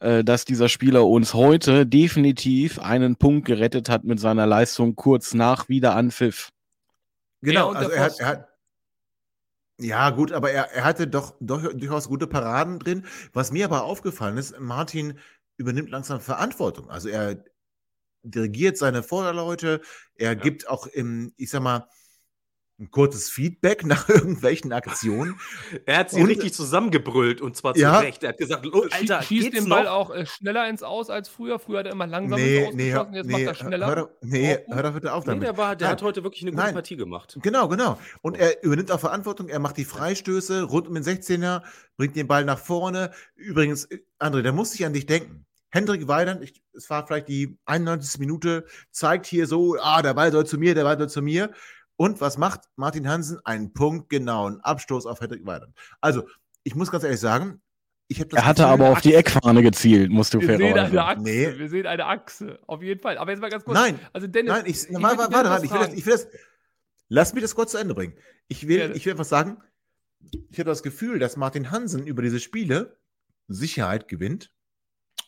äh, 0.01 0.25
dass 0.25 0.47
dieser 0.47 0.71
Spieler 0.71 1.07
uns 1.07 1.35
heute 1.35 1.87
definitiv 1.87 2.79
einen 2.79 3.17
Punkt 3.17 3.47
gerettet 3.47 3.91
hat 3.91 4.05
mit 4.05 4.19
seiner 4.19 4.47
Leistung 4.47 4.97
kurz 4.97 5.35
nach 5.35 5.69
Wiederanpfiff. 5.69 6.49
Genau, 7.43 7.71
und 7.71 7.77
also 7.77 7.91
der 7.91 7.99
er 7.99 8.05
hat, 8.05 8.21
er 8.21 8.27
hat. 8.27 8.49
Ja, 9.79 10.11
gut, 10.11 10.33
aber 10.33 10.51
er, 10.53 10.71
er 10.73 10.85
hatte 10.85 11.09
doch, 11.09 11.35
doch 11.41 11.61
durchaus 11.73 12.09
gute 12.09 12.27
Paraden 12.27 12.79
drin. 12.79 13.07
Was 13.33 13.51
mir 13.53 13.65
aber 13.65 13.85
aufgefallen 13.85 14.37
ist, 14.37 14.59
Martin 14.61 15.19
übernimmt 15.57 15.91
langsam 15.91 16.21
Verantwortung. 16.21 16.89
Also 16.91 17.09
er 17.09 17.43
dirigiert 18.23 18.79
seine 18.79 19.03
Vorderleute, 19.03 19.83
er 20.17 20.37
gibt 20.37 20.69
auch 20.69 20.87
im, 20.87 21.33
ich 21.37 21.51
sag 21.51 21.63
mal, 21.63 21.89
ein 22.83 22.91
kurzes 22.91 23.31
Feedback 23.31 23.85
nach 23.87 24.09
irgendwelchen 24.09 24.73
Aktionen. 24.73 25.39
Er 25.87 25.99
hat 25.99 26.11
sie 26.11 26.21
Und- 26.21 26.27
richtig 26.29 26.53
zusammengebrüllt 26.53 27.41
und 27.41 27.57
zwar 27.57 27.75
zu 27.75 27.81
Ja. 27.81 28.01
Recht. 28.01 28.23
Er 28.23 28.31
hat 28.31 28.39
gesagt, 28.39 28.67
oh, 28.73 28.83
Alter, 28.91 29.21
Schie- 29.21 29.25
schießt 29.25 29.51
geht's 29.53 29.65
den 29.65 29.69
Ball 29.71 29.85
noch? 29.85 29.91
auch 29.93 30.11
äh, 30.15 30.27
schneller 30.27 30.69
ins 30.69 30.83
Aus 30.83 31.09
als 31.11 31.29
früher. 31.29 31.59
Früher 31.59 31.79
hat 31.81 31.87
er 31.87 31.93
immer 31.93 32.07
langsam 32.07 32.39
Nee, 32.41 32.65
ins 32.67 32.75
nee, 32.75 32.89
jetzt 32.91 33.13
nee, 33.13 33.23
macht 33.33 33.41
er 33.41 33.47
hör 33.47 33.55
schneller. 33.55 33.95
doch, 33.97 34.09
nee, 34.23 34.57
gut. 34.67 34.75
hör 34.75 34.83
doch 34.83 34.93
bitte 34.95 35.13
auf 35.13 35.25
Nee, 35.25 35.31
damit. 35.31 35.43
der, 35.45 35.57
war, 35.57 35.77
der 35.77 35.87
Nein. 35.89 35.93
hat 35.97 36.03
heute 36.03 36.25
wirklich 36.25 36.43
eine 36.43 36.51
gute 36.53 36.63
Nein. 36.65 36.75
Partie 36.75 36.97
gemacht. 36.97 37.39
Genau, 37.43 37.69
genau. 37.69 37.99
Und 38.21 38.37
er 38.37 38.63
übernimmt 38.63 38.91
auch 38.91 39.01
Verantwortung. 39.01 39.49
Er 39.49 39.59
macht 39.61 39.77
die 39.77 39.85
Freistöße 39.85 40.65
rund 40.65 40.89
um 40.89 40.95
den 40.95 41.05
16er, 41.05 41.63
bringt 41.97 42.17
den 42.17 42.27
Ball 42.27 42.45
nach 42.45 42.59
vorne. 42.59 43.13
Übrigens, 43.37 43.85
äh, 43.87 43.99
André, 44.19 44.43
da 44.43 44.53
muss 44.53 44.75
ich 44.75 44.85
an 44.85 44.93
dich 44.93 45.07
denken. 45.07 45.47
Hendrik 45.75 46.07
Weidand, 46.07 46.43
ich, 46.43 46.63
es 46.75 46.91
war 46.91 47.07
vielleicht 47.07 47.29
die 47.29 47.57
91. 47.65 48.21
Minute, 48.21 48.67
zeigt 48.91 49.25
hier 49.25 49.47
so, 49.47 49.77
ah, 49.81 50.03
der 50.03 50.13
Ball 50.13 50.31
soll 50.31 50.45
zu 50.45 50.59
mir, 50.59 50.75
der 50.75 50.85
Ball 50.85 50.99
soll 50.99 51.09
zu 51.09 51.23
mir. 51.23 51.51
Und 51.97 52.21
was 52.21 52.39
macht 52.39 52.63
Martin 52.77 53.09
Hansen? 53.09 53.39
Einen 53.45 53.73
punktgenauen 53.73 54.61
Abstoß 54.61 55.07
auf 55.07 55.21
Hendrik 55.21 55.47
Weidand. 55.47 55.75
Also, 56.01 56.27
ich 56.65 56.75
muss 56.75 56.91
ganz 56.91 57.05
ehrlich 57.05 57.21
sagen, 57.21 57.61
ich 58.09 58.21
habe 58.21 58.29
das 58.29 58.41
Er 58.41 58.47
hatte 58.47 58.63
Gefühl, 58.63 58.73
aber 58.75 58.91
auf 58.91 59.01
die 59.01 59.15
Eckfahne 59.15 59.63
gezielt, 59.63 60.11
musst 60.11 60.35
du 60.35 60.41
Wir 60.41 60.57
sehen 60.59 60.79
eine. 60.79 61.03
Achse. 61.03 61.23
Nee. 61.23 61.59
Wir 61.59 61.69
sehen 61.69 61.87
eine 61.87 62.05
Achse. 62.07 62.59
Auf 62.67 62.83
jeden 62.83 63.01
Fall. 63.01 63.17
Aber 63.19 63.31
jetzt 63.31 63.41
mal 63.41 63.51
ganz 63.51 63.65
kurz. 63.65 63.79
Nein, 63.79 63.99
Also 64.13 64.27
Dennis, 64.27 64.53
Nein, 64.53 64.65
ich, 64.67 64.89
ich 64.89 65.03
warte, 65.03 65.33
warte, 65.33 65.65
ich 65.65 65.73
will, 65.73 65.79
das, 65.79 65.93
ich 65.95 66.07
will 66.07 66.13
das. 66.13 66.29
Lass 67.09 67.35
mich 67.35 67.43
das 67.43 67.55
kurz 67.55 67.73
zu 67.73 67.79
Ende 67.79 67.95
bringen. 67.95 68.15
Ich 68.49 68.69
will, 68.69 68.79
Gerne. 68.79 68.95
ich 68.95 69.07
will 69.07 69.13
etwas 69.13 69.29
sagen. 69.29 69.59
Ich 70.51 70.59
habe 70.59 70.69
das 70.71 70.83
Gefühl, 70.83 71.19
dass 71.19 71.37
Martin 71.37 71.71
Hansen 71.71 72.07
über 72.07 72.23
diese 72.23 72.41
Spiele 72.41 72.97
Sicherheit 73.49 74.09
gewinnt 74.09 74.51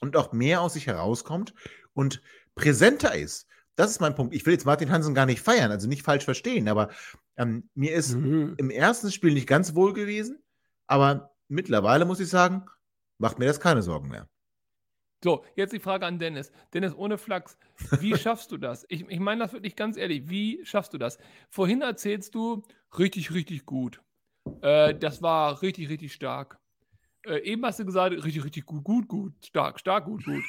und 0.01 0.17
auch 0.17 0.33
mehr 0.33 0.61
aus 0.61 0.75
sich 0.75 0.87
herauskommt 0.87 1.55
und 1.95 2.23
präsenter 2.55 3.15
ist. 3.15 3.47
Das 3.77 3.91
ist 3.91 4.01
mein 4.01 4.15
Punkt. 4.15 4.35
Ich 4.35 4.47
will 4.47 4.53
jetzt 4.53 4.67
Martin 4.67 4.91
Hansen 4.91 5.15
gar 5.15 5.27
nicht 5.27 5.41
feiern, 5.41 5.71
also 5.71 5.89
nicht 5.89 6.03
falsch 6.03 6.25
verstehen, 6.25 6.69
aber 6.69 6.91
ähm, 7.37 7.69
mir 7.75 7.93
ist 7.93 8.15
Nö. 8.15 8.55
im 8.57 8.71
ersten 8.71 9.11
Spiel 9.11 9.35
nicht 9.35 9.49
ganz 9.49 9.75
wohl 9.75 9.93
gewesen, 9.93 10.43
aber 10.87 11.35
mittlerweile 11.49 12.05
muss 12.05 12.21
ich 12.21 12.29
sagen, 12.29 12.67
macht 13.19 13.39
mir 13.39 13.47
das 13.47 13.61
keine 13.61 13.83
Sorgen 13.83 14.09
mehr. 14.09 14.29
So, 15.25 15.43
jetzt 15.57 15.73
die 15.73 15.81
Frage 15.81 16.05
an 16.05 16.19
Dennis. 16.19 16.53
Dennis, 16.75 16.95
ohne 16.95 17.17
Flachs, 17.17 17.57
wie 17.99 18.15
schaffst 18.19 18.53
du 18.53 18.59
das? 18.59 18.85
Ich, 18.91 19.09
ich 19.09 19.21
meine 19.21 19.43
das 19.43 19.55
wirklich 19.55 19.75
ganz 19.75 19.97
ehrlich. 19.97 20.29
Wie 20.29 20.61
schaffst 20.65 20.93
du 20.93 20.99
das? 20.99 21.19
Vorhin 21.49 21.81
erzählst 21.81 22.35
du, 22.35 22.63
richtig, 22.99 23.33
richtig 23.33 23.65
gut. 23.65 24.03
Äh, 24.61 24.95
das 24.95 25.23
war 25.23 25.63
richtig, 25.63 25.89
richtig 25.89 26.13
stark. 26.13 26.59
Äh, 27.27 27.39
eben 27.39 27.65
hast 27.65 27.79
du 27.79 27.87
gesagt, 27.87 28.15
richtig, 28.23 28.45
richtig 28.45 28.67
gut, 28.67 28.85
gut, 28.85 29.09
gut, 29.09 29.33
stark, 29.45 29.81
stark, 29.81 30.05
gut, 30.05 30.25
gut. 30.25 30.45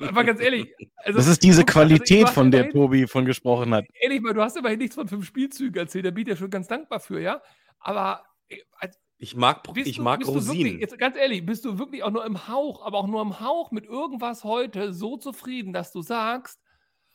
Aber 0.00 0.24
ganz 0.24 0.40
ehrlich. 0.40 0.72
Also, 0.96 1.18
Das 1.18 1.26
ist 1.26 1.42
diese 1.42 1.60
guck 1.64 1.76
also 1.76 1.88
Qualität, 1.88 2.24
war 2.24 2.32
von 2.32 2.50
der 2.50 2.60
immerhin- 2.64 2.80
Tobi 2.80 3.06
von 3.06 3.24
gesprochen 3.24 3.74
hat. 3.74 3.86
Ehrlich 4.00 4.20
mal, 4.20 4.34
du 4.34 4.42
hast 4.42 4.56
immerhin 4.56 4.78
nichts 4.78 4.94
von 4.94 5.08
fünf 5.08 5.26
Spielzügen 5.26 5.76
erzählt, 5.76 6.04
da 6.06 6.10
bin 6.10 6.22
ich 6.22 6.28
ja 6.28 6.36
schon 6.36 6.50
ganz 6.50 6.68
dankbar 6.68 7.00
für, 7.00 7.20
ja? 7.20 7.40
Aber 7.78 8.24
äh, 8.48 8.58
als- 8.78 8.98
Ich 9.18 9.34
mag, 9.36 9.62
bist 9.74 9.88
ich 9.88 9.96
du, 9.96 10.02
mag 10.02 10.18
bist 10.20 10.30
du 10.30 10.34
wirklich, 10.34 10.48
Rosinen. 10.50 10.80
jetzt 10.80 10.98
ganz 10.98 11.16
ehrlich, 11.16 11.44
bist 11.46 11.64
du 11.64 11.78
wirklich 11.78 12.02
auch 12.02 12.10
nur 12.10 12.24
im 12.26 12.48
Hauch, 12.48 12.84
aber 12.84 12.98
auch 12.98 13.06
nur 13.06 13.22
im 13.22 13.40
Hauch 13.40 13.70
mit 13.70 13.86
irgendwas 13.86 14.44
heute 14.44 14.92
so 14.92 15.16
zufrieden, 15.16 15.72
dass 15.72 15.92
du 15.92 16.02
sagst, 16.02 16.58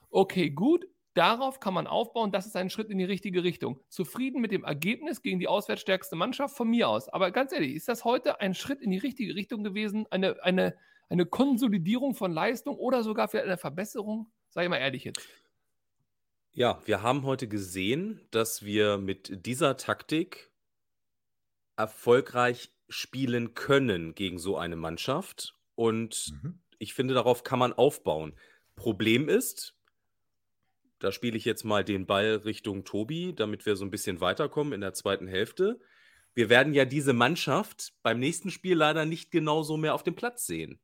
okay, 0.09 0.49
gut, 0.49 0.85
darauf 1.13 1.59
kann 1.59 1.73
man 1.73 1.87
aufbauen, 1.87 2.31
das 2.31 2.45
ist 2.45 2.55
ein 2.55 2.69
Schritt 2.69 2.89
in 2.89 2.97
die 2.97 3.03
richtige 3.03 3.43
Richtung. 3.43 3.79
Zufrieden 3.89 4.39
mit 4.41 4.51
dem 4.51 4.63
Ergebnis 4.63 5.21
gegen 5.21 5.39
die 5.39 5.47
auswärtsstärkste 5.47 6.15
Mannschaft 6.15 6.55
von 6.55 6.69
mir 6.69 6.87
aus. 6.87 7.09
Aber 7.09 7.31
ganz 7.31 7.51
ehrlich, 7.51 7.75
ist 7.75 7.87
das 7.89 8.05
heute 8.05 8.39
ein 8.39 8.53
Schritt 8.53 8.81
in 8.81 8.91
die 8.91 8.97
richtige 8.97 9.35
Richtung 9.35 9.63
gewesen? 9.63 10.05
Eine, 10.09 10.41
eine, 10.43 10.75
eine 11.11 11.25
Konsolidierung 11.25 12.15
von 12.15 12.31
Leistung 12.31 12.75
oder 12.75 13.03
sogar 13.03 13.27
vielleicht 13.27 13.47
eine 13.47 13.57
Verbesserung? 13.57 14.31
Sei 14.49 14.67
mal 14.67 14.77
ehrlich 14.77 15.03
jetzt. 15.03 15.27
Ja, 16.53 16.81
wir 16.85 17.01
haben 17.01 17.23
heute 17.23 17.47
gesehen, 17.47 18.27
dass 18.31 18.63
wir 18.63 18.97
mit 18.97 19.45
dieser 19.45 19.77
Taktik 19.77 20.51
erfolgreich 21.77 22.73
spielen 22.89 23.53
können 23.53 24.15
gegen 24.15 24.37
so 24.37 24.57
eine 24.57 24.75
Mannschaft. 24.75 25.55
Und 25.75 26.33
Mhm. 26.43 26.59
ich 26.77 26.93
finde, 26.93 27.13
darauf 27.13 27.43
kann 27.43 27.59
man 27.59 27.73
aufbauen. 27.73 28.37
Problem 28.75 29.29
ist, 29.29 29.75
da 30.99 31.11
spiele 31.11 31.37
ich 31.37 31.45
jetzt 31.45 31.63
mal 31.63 31.83
den 31.83 32.05
Ball 32.05 32.35
Richtung 32.45 32.83
Tobi, 32.83 33.33
damit 33.33 33.65
wir 33.65 33.75
so 33.75 33.85
ein 33.85 33.91
bisschen 33.91 34.21
weiterkommen 34.21 34.73
in 34.73 34.81
der 34.81 34.93
zweiten 34.93 35.27
Hälfte. 35.27 35.79
Wir 36.33 36.49
werden 36.49 36.73
ja 36.73 36.85
diese 36.85 37.13
Mannschaft 37.13 37.93
beim 38.03 38.19
nächsten 38.19 38.51
Spiel 38.51 38.75
leider 38.75 39.05
nicht 39.05 39.31
genauso 39.31 39.77
mehr 39.77 39.95
auf 39.95 40.03
dem 40.03 40.15
Platz 40.15 40.45
sehen. 40.45 40.79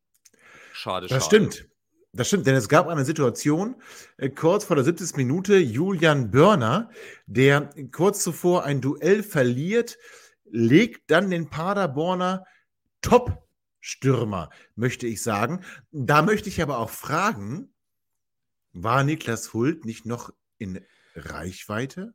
Schade, 0.77 1.07
Das 1.07 1.23
schade. 1.25 1.49
stimmt. 1.51 1.69
Das 2.13 2.27
stimmt, 2.27 2.47
denn 2.47 2.55
es 2.55 2.69
gab 2.69 2.87
eine 2.87 3.03
Situation, 3.03 3.75
äh, 4.17 4.29
kurz 4.29 4.63
vor 4.63 4.75
der 4.75 4.85
70. 4.85 5.17
Minute, 5.17 5.57
Julian 5.57 6.31
Börner, 6.31 6.89
der 7.25 7.69
kurz 7.91 8.23
zuvor 8.23 8.63
ein 8.63 8.79
Duell 8.81 9.23
verliert, 9.23 9.97
legt 10.45 11.09
dann 11.11 11.29
den 11.29 11.49
Paderborner 11.49 12.45
Top-Stürmer, 13.01 14.49
möchte 14.75 15.07
ich 15.07 15.21
sagen. 15.21 15.63
Da 15.91 16.21
möchte 16.21 16.49
ich 16.49 16.61
aber 16.61 16.77
auch 16.79 16.89
fragen, 16.89 17.73
war 18.73 19.03
Niklas 19.03 19.53
Hult 19.53 19.85
nicht 19.85 20.05
noch 20.05 20.31
in 20.57 20.83
Reichweite? 21.15 22.13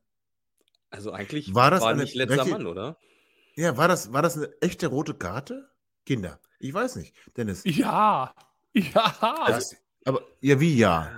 Also 0.90 1.12
eigentlich 1.12 1.54
War 1.54 1.64
war, 1.64 1.70
das 1.70 1.82
eine 1.82 2.02
nicht 2.02 2.14
letzter 2.14 2.36
rechte- 2.38 2.50
Mann, 2.50 2.66
oder? 2.66 2.96
Ja, 3.56 3.76
war 3.76 3.88
das, 3.88 4.12
war 4.12 4.22
das 4.22 4.36
eine 4.36 4.50
echte 4.60 4.86
rote 4.86 5.14
Karte? 5.14 5.68
Kinder, 6.06 6.40
ich 6.58 6.72
weiß 6.74 6.96
nicht. 6.96 7.14
Dennis, 7.36 7.62
Ja, 7.64 8.34
ja. 8.94 9.44
das, 9.46 9.76
aber 10.04 10.22
ja, 10.40 10.58
wie 10.60 10.76
ja? 10.76 11.10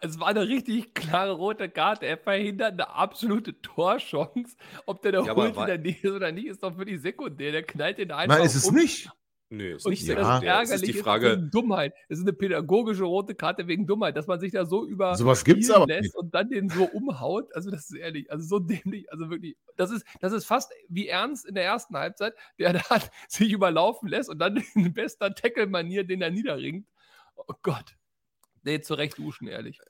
Es 0.00 0.20
war 0.20 0.28
eine 0.28 0.46
richtig 0.46 0.94
klare 0.94 1.32
rote 1.32 1.68
Karte. 1.68 2.06
Er 2.06 2.18
verhindert 2.18 2.74
eine 2.74 2.88
absolute 2.88 3.60
Torchance. 3.62 4.56
Ob 4.86 5.02
der 5.02 5.12
da 5.12 5.22
Ja, 5.24 5.34
holt 5.34 5.56
in 5.56 5.66
der 5.66 5.78
Nähe 5.78 5.96
ist 6.00 6.12
oder 6.12 6.30
nicht, 6.30 6.46
ist 6.46 6.62
doch 6.62 6.76
wirklich 6.78 7.00
sekundär. 7.00 7.50
Der 7.50 7.64
knallt 7.64 7.98
den 7.98 8.12
einfach 8.12 8.36
Nein, 8.36 8.46
ist 8.46 8.54
es 8.54 8.66
um. 8.66 8.76
nicht. 8.76 9.10
Nö, 9.50 9.76
ist 9.76 9.86
Und 9.86 9.92
nicht 9.92 10.02
Ja. 10.06 10.14
das 10.14 10.26
sekundär. 10.26 10.60
Es 10.62 10.70
ist 10.70 10.86
die 10.86 10.90
ist 10.90 11.00
Frage, 11.00 11.32
wegen 11.32 11.50
Dummheit. 11.50 11.94
Es 12.08 12.18
ist 12.18 12.24
eine 12.24 12.34
pädagogische 12.34 13.04
rote 13.04 13.34
Karte 13.34 13.66
wegen 13.66 13.86
Dummheit, 13.86 14.14
dass 14.16 14.26
man 14.26 14.38
sich 14.40 14.52
da 14.52 14.66
so 14.66 14.86
über 14.86 15.14
Sowas 15.16 15.42
gibt's 15.44 15.70
aber 15.70 15.86
lässt 15.86 16.02
nicht. 16.02 16.16
und 16.16 16.34
dann 16.34 16.50
den 16.50 16.68
so 16.68 16.84
umhaut. 16.84 17.54
Also 17.54 17.70
das 17.70 17.88
ist 17.90 17.96
ehrlich, 17.96 18.30
also 18.30 18.46
so 18.46 18.58
dämlich, 18.98 19.10
also 19.10 19.30
wirklich. 19.30 19.56
Das 19.76 19.90
ist, 19.90 20.04
das 20.20 20.32
ist 20.34 20.44
fast 20.44 20.70
wie 20.88 21.08
Ernst 21.08 21.46
in 21.46 21.54
der 21.54 21.64
ersten 21.64 21.96
Halbzeit, 21.96 22.34
der 22.58 22.72
da 22.74 22.82
sich 23.28 23.50
überlaufen 23.52 24.08
lässt 24.08 24.28
und 24.28 24.38
dann 24.38 24.62
in 24.74 24.92
bester 24.92 25.34
Tackle-Manier 25.34 26.04
den 26.04 26.20
er 26.20 26.30
niederringt. 26.30 26.86
Oh 27.36 27.54
Gott. 27.62 27.96
Nee, 28.64 28.80
zurecht 28.80 29.16
duschen, 29.18 29.48
ehrlich. 29.48 29.80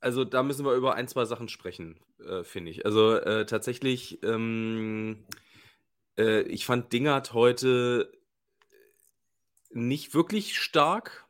also 0.00 0.24
da 0.24 0.42
müssen 0.42 0.64
wir 0.64 0.74
über 0.74 0.94
ein, 0.94 1.06
zwei 1.08 1.24
Sachen 1.24 1.48
sprechen, 1.48 2.00
äh, 2.26 2.42
finde 2.42 2.70
ich. 2.72 2.84
Also 2.84 3.14
äh, 3.14 3.46
tatsächlich, 3.46 4.22
ähm, 4.24 5.24
äh, 6.18 6.40
ich 6.42 6.66
fand 6.66 6.92
Dingert 6.92 7.32
heute 7.32 8.10
nicht 9.72 10.14
wirklich 10.14 10.58
stark. 10.58 11.26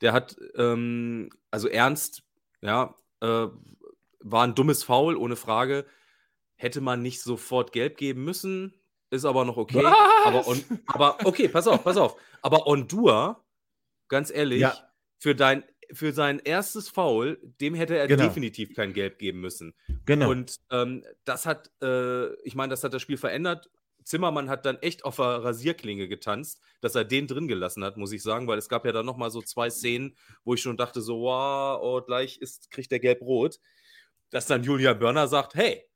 Der 0.00 0.12
hat, 0.12 0.36
ähm, 0.56 1.30
also 1.50 1.68
Ernst, 1.68 2.22
ja, 2.60 2.94
äh, 3.20 3.46
war 4.20 4.44
ein 4.46 4.54
dummes 4.54 4.82
Foul, 4.82 5.16
ohne 5.16 5.36
Frage. 5.36 5.86
Hätte 6.56 6.80
man 6.80 7.02
nicht 7.02 7.20
sofort 7.20 7.72
gelb 7.72 7.96
geben 7.96 8.24
müssen, 8.24 8.74
ist 9.10 9.24
aber 9.24 9.44
noch 9.44 9.56
okay. 9.56 9.84
Aber, 10.24 10.46
on, 10.46 10.62
aber 10.86 11.18
okay, 11.24 11.48
pass 11.48 11.66
auf, 11.68 11.82
pass 11.84 11.96
auf. 11.96 12.16
Aber 12.42 12.66
Ondua, 12.66 13.44
ganz 14.08 14.30
ehrlich, 14.30 14.60
Ja. 14.60 14.74
für, 15.18 15.34
dein, 15.34 15.64
für 15.92 16.12
sein 16.12 16.38
erstes 16.38 16.88
Foul, 16.88 17.38
dem 17.60 17.74
hätte 17.74 17.96
er 17.96 18.06
Genau. 18.06 18.24
definitiv 18.24 18.74
kein 18.74 18.92
Gelb 18.92 19.18
geben 19.18 19.40
müssen. 19.40 19.74
Genau. 20.06 20.30
Und 20.30 20.58
ähm, 20.70 21.04
das 21.24 21.46
hat, 21.46 21.70
äh, 21.82 22.32
ich 22.42 22.54
meine, 22.54 22.70
das 22.70 22.84
hat 22.84 22.94
das 22.94 23.02
Spiel 23.02 23.16
verändert. 23.18 23.70
Zimmermann 24.04 24.50
hat 24.50 24.66
dann 24.66 24.78
echt 24.78 25.04
auf 25.04 25.16
der 25.16 25.42
Rasierklinge 25.42 26.08
getanzt, 26.08 26.60
dass 26.80 26.94
er 26.94 27.04
den 27.04 27.26
drin 27.26 27.48
gelassen 27.48 27.82
hat, 27.84 27.96
muss 27.96 28.12
ich 28.12 28.22
sagen, 28.22 28.46
weil 28.46 28.58
es 28.58 28.68
gab 28.68 28.84
ja 28.84 28.92
dann 28.92 29.06
nochmal 29.06 29.30
so 29.30 29.42
zwei 29.42 29.70
Szenen, 29.70 30.16
wo 30.44 30.54
ich 30.54 30.62
schon 30.62 30.76
dachte, 30.76 31.00
so, 31.00 31.22
wow, 31.22 31.80
oh, 31.82 32.02
gleich 32.02 32.38
ist, 32.38 32.70
kriegt 32.70 32.92
der 32.92 33.00
gelb-rot. 33.00 33.60
Dass 34.30 34.46
dann 34.46 34.62
Julia 34.62 34.94
Börner 34.94 35.26
sagt, 35.26 35.54
hey, 35.54 35.88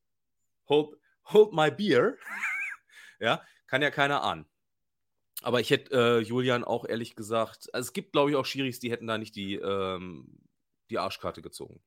hold, 0.68 0.96
hold 1.26 1.52
my 1.52 1.70
beer. 1.70 2.16
ja, 3.20 3.42
kann 3.66 3.82
ja 3.82 3.90
keiner 3.90 4.22
ahnen. 4.22 4.46
Aber 5.42 5.60
ich 5.60 5.70
hätte 5.70 5.92
äh, 5.92 6.20
Julian 6.20 6.64
auch 6.64 6.84
ehrlich 6.84 7.14
gesagt, 7.14 7.72
also 7.72 7.86
es 7.86 7.92
gibt, 7.92 8.12
glaube 8.12 8.30
ich, 8.30 8.36
auch 8.36 8.44
Schiris, 8.44 8.80
die 8.80 8.90
hätten 8.90 9.06
da 9.06 9.18
nicht 9.18 9.36
die, 9.36 9.54
ähm, 9.54 10.38
die 10.90 10.98
Arschkarte 10.98 11.42
gezogen. 11.42 11.80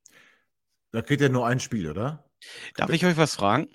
Da 0.92 1.02
kriegt 1.02 1.22
er 1.22 1.30
nur 1.30 1.48
ein 1.48 1.60
Spiel, 1.60 1.90
oder? 1.90 2.30
Darf 2.76 2.90
ich 2.90 3.06
euch 3.06 3.18
was 3.18 3.36
fragen? 3.36 3.70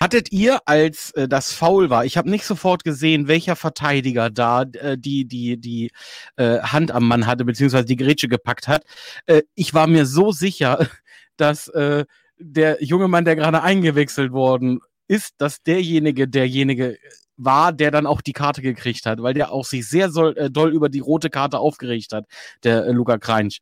Hattet 0.00 0.32
ihr, 0.32 0.60
als 0.66 1.10
äh, 1.12 1.28
das 1.28 1.52
Foul 1.52 1.90
war, 1.90 2.04
ich 2.04 2.16
habe 2.16 2.30
nicht 2.30 2.44
sofort 2.44 2.84
gesehen, 2.84 3.28
welcher 3.28 3.56
Verteidiger 3.56 4.30
da 4.30 4.62
äh, 4.62 4.98
die, 4.98 5.26
die, 5.26 5.58
die 5.58 5.90
äh, 6.36 6.60
Hand 6.60 6.90
am 6.90 7.08
Mann 7.08 7.26
hatte, 7.26 7.44
beziehungsweise 7.44 7.86
die 7.86 7.96
Grätsche 7.96 8.28
gepackt 8.28 8.68
hat. 8.68 8.84
Äh, 9.26 9.42
ich 9.54 9.74
war 9.74 9.86
mir 9.86 10.06
so 10.06 10.32
sicher, 10.32 10.88
dass 11.36 11.68
äh, 11.68 12.04
der 12.38 12.82
junge 12.82 13.08
Mann, 13.08 13.24
der 13.24 13.36
gerade 13.36 13.62
eingewechselt 13.62 14.32
worden 14.32 14.80
ist, 15.08 15.34
dass 15.38 15.62
derjenige, 15.62 16.28
derjenige 16.28 16.98
war, 17.36 17.72
der 17.72 17.90
dann 17.90 18.06
auch 18.06 18.20
die 18.20 18.32
Karte 18.32 18.62
gekriegt 18.62 19.06
hat, 19.06 19.22
weil 19.22 19.34
der 19.34 19.52
auch 19.52 19.64
sich 19.64 19.88
sehr 19.88 20.10
soll, 20.10 20.36
äh, 20.36 20.50
doll 20.50 20.72
über 20.72 20.88
die 20.88 21.00
rote 21.00 21.30
Karte 21.30 21.58
aufgeregt 21.58 22.12
hat, 22.12 22.26
der 22.62 22.86
äh, 22.86 22.92
Luca 22.92 23.18
Kreinsch. 23.18 23.60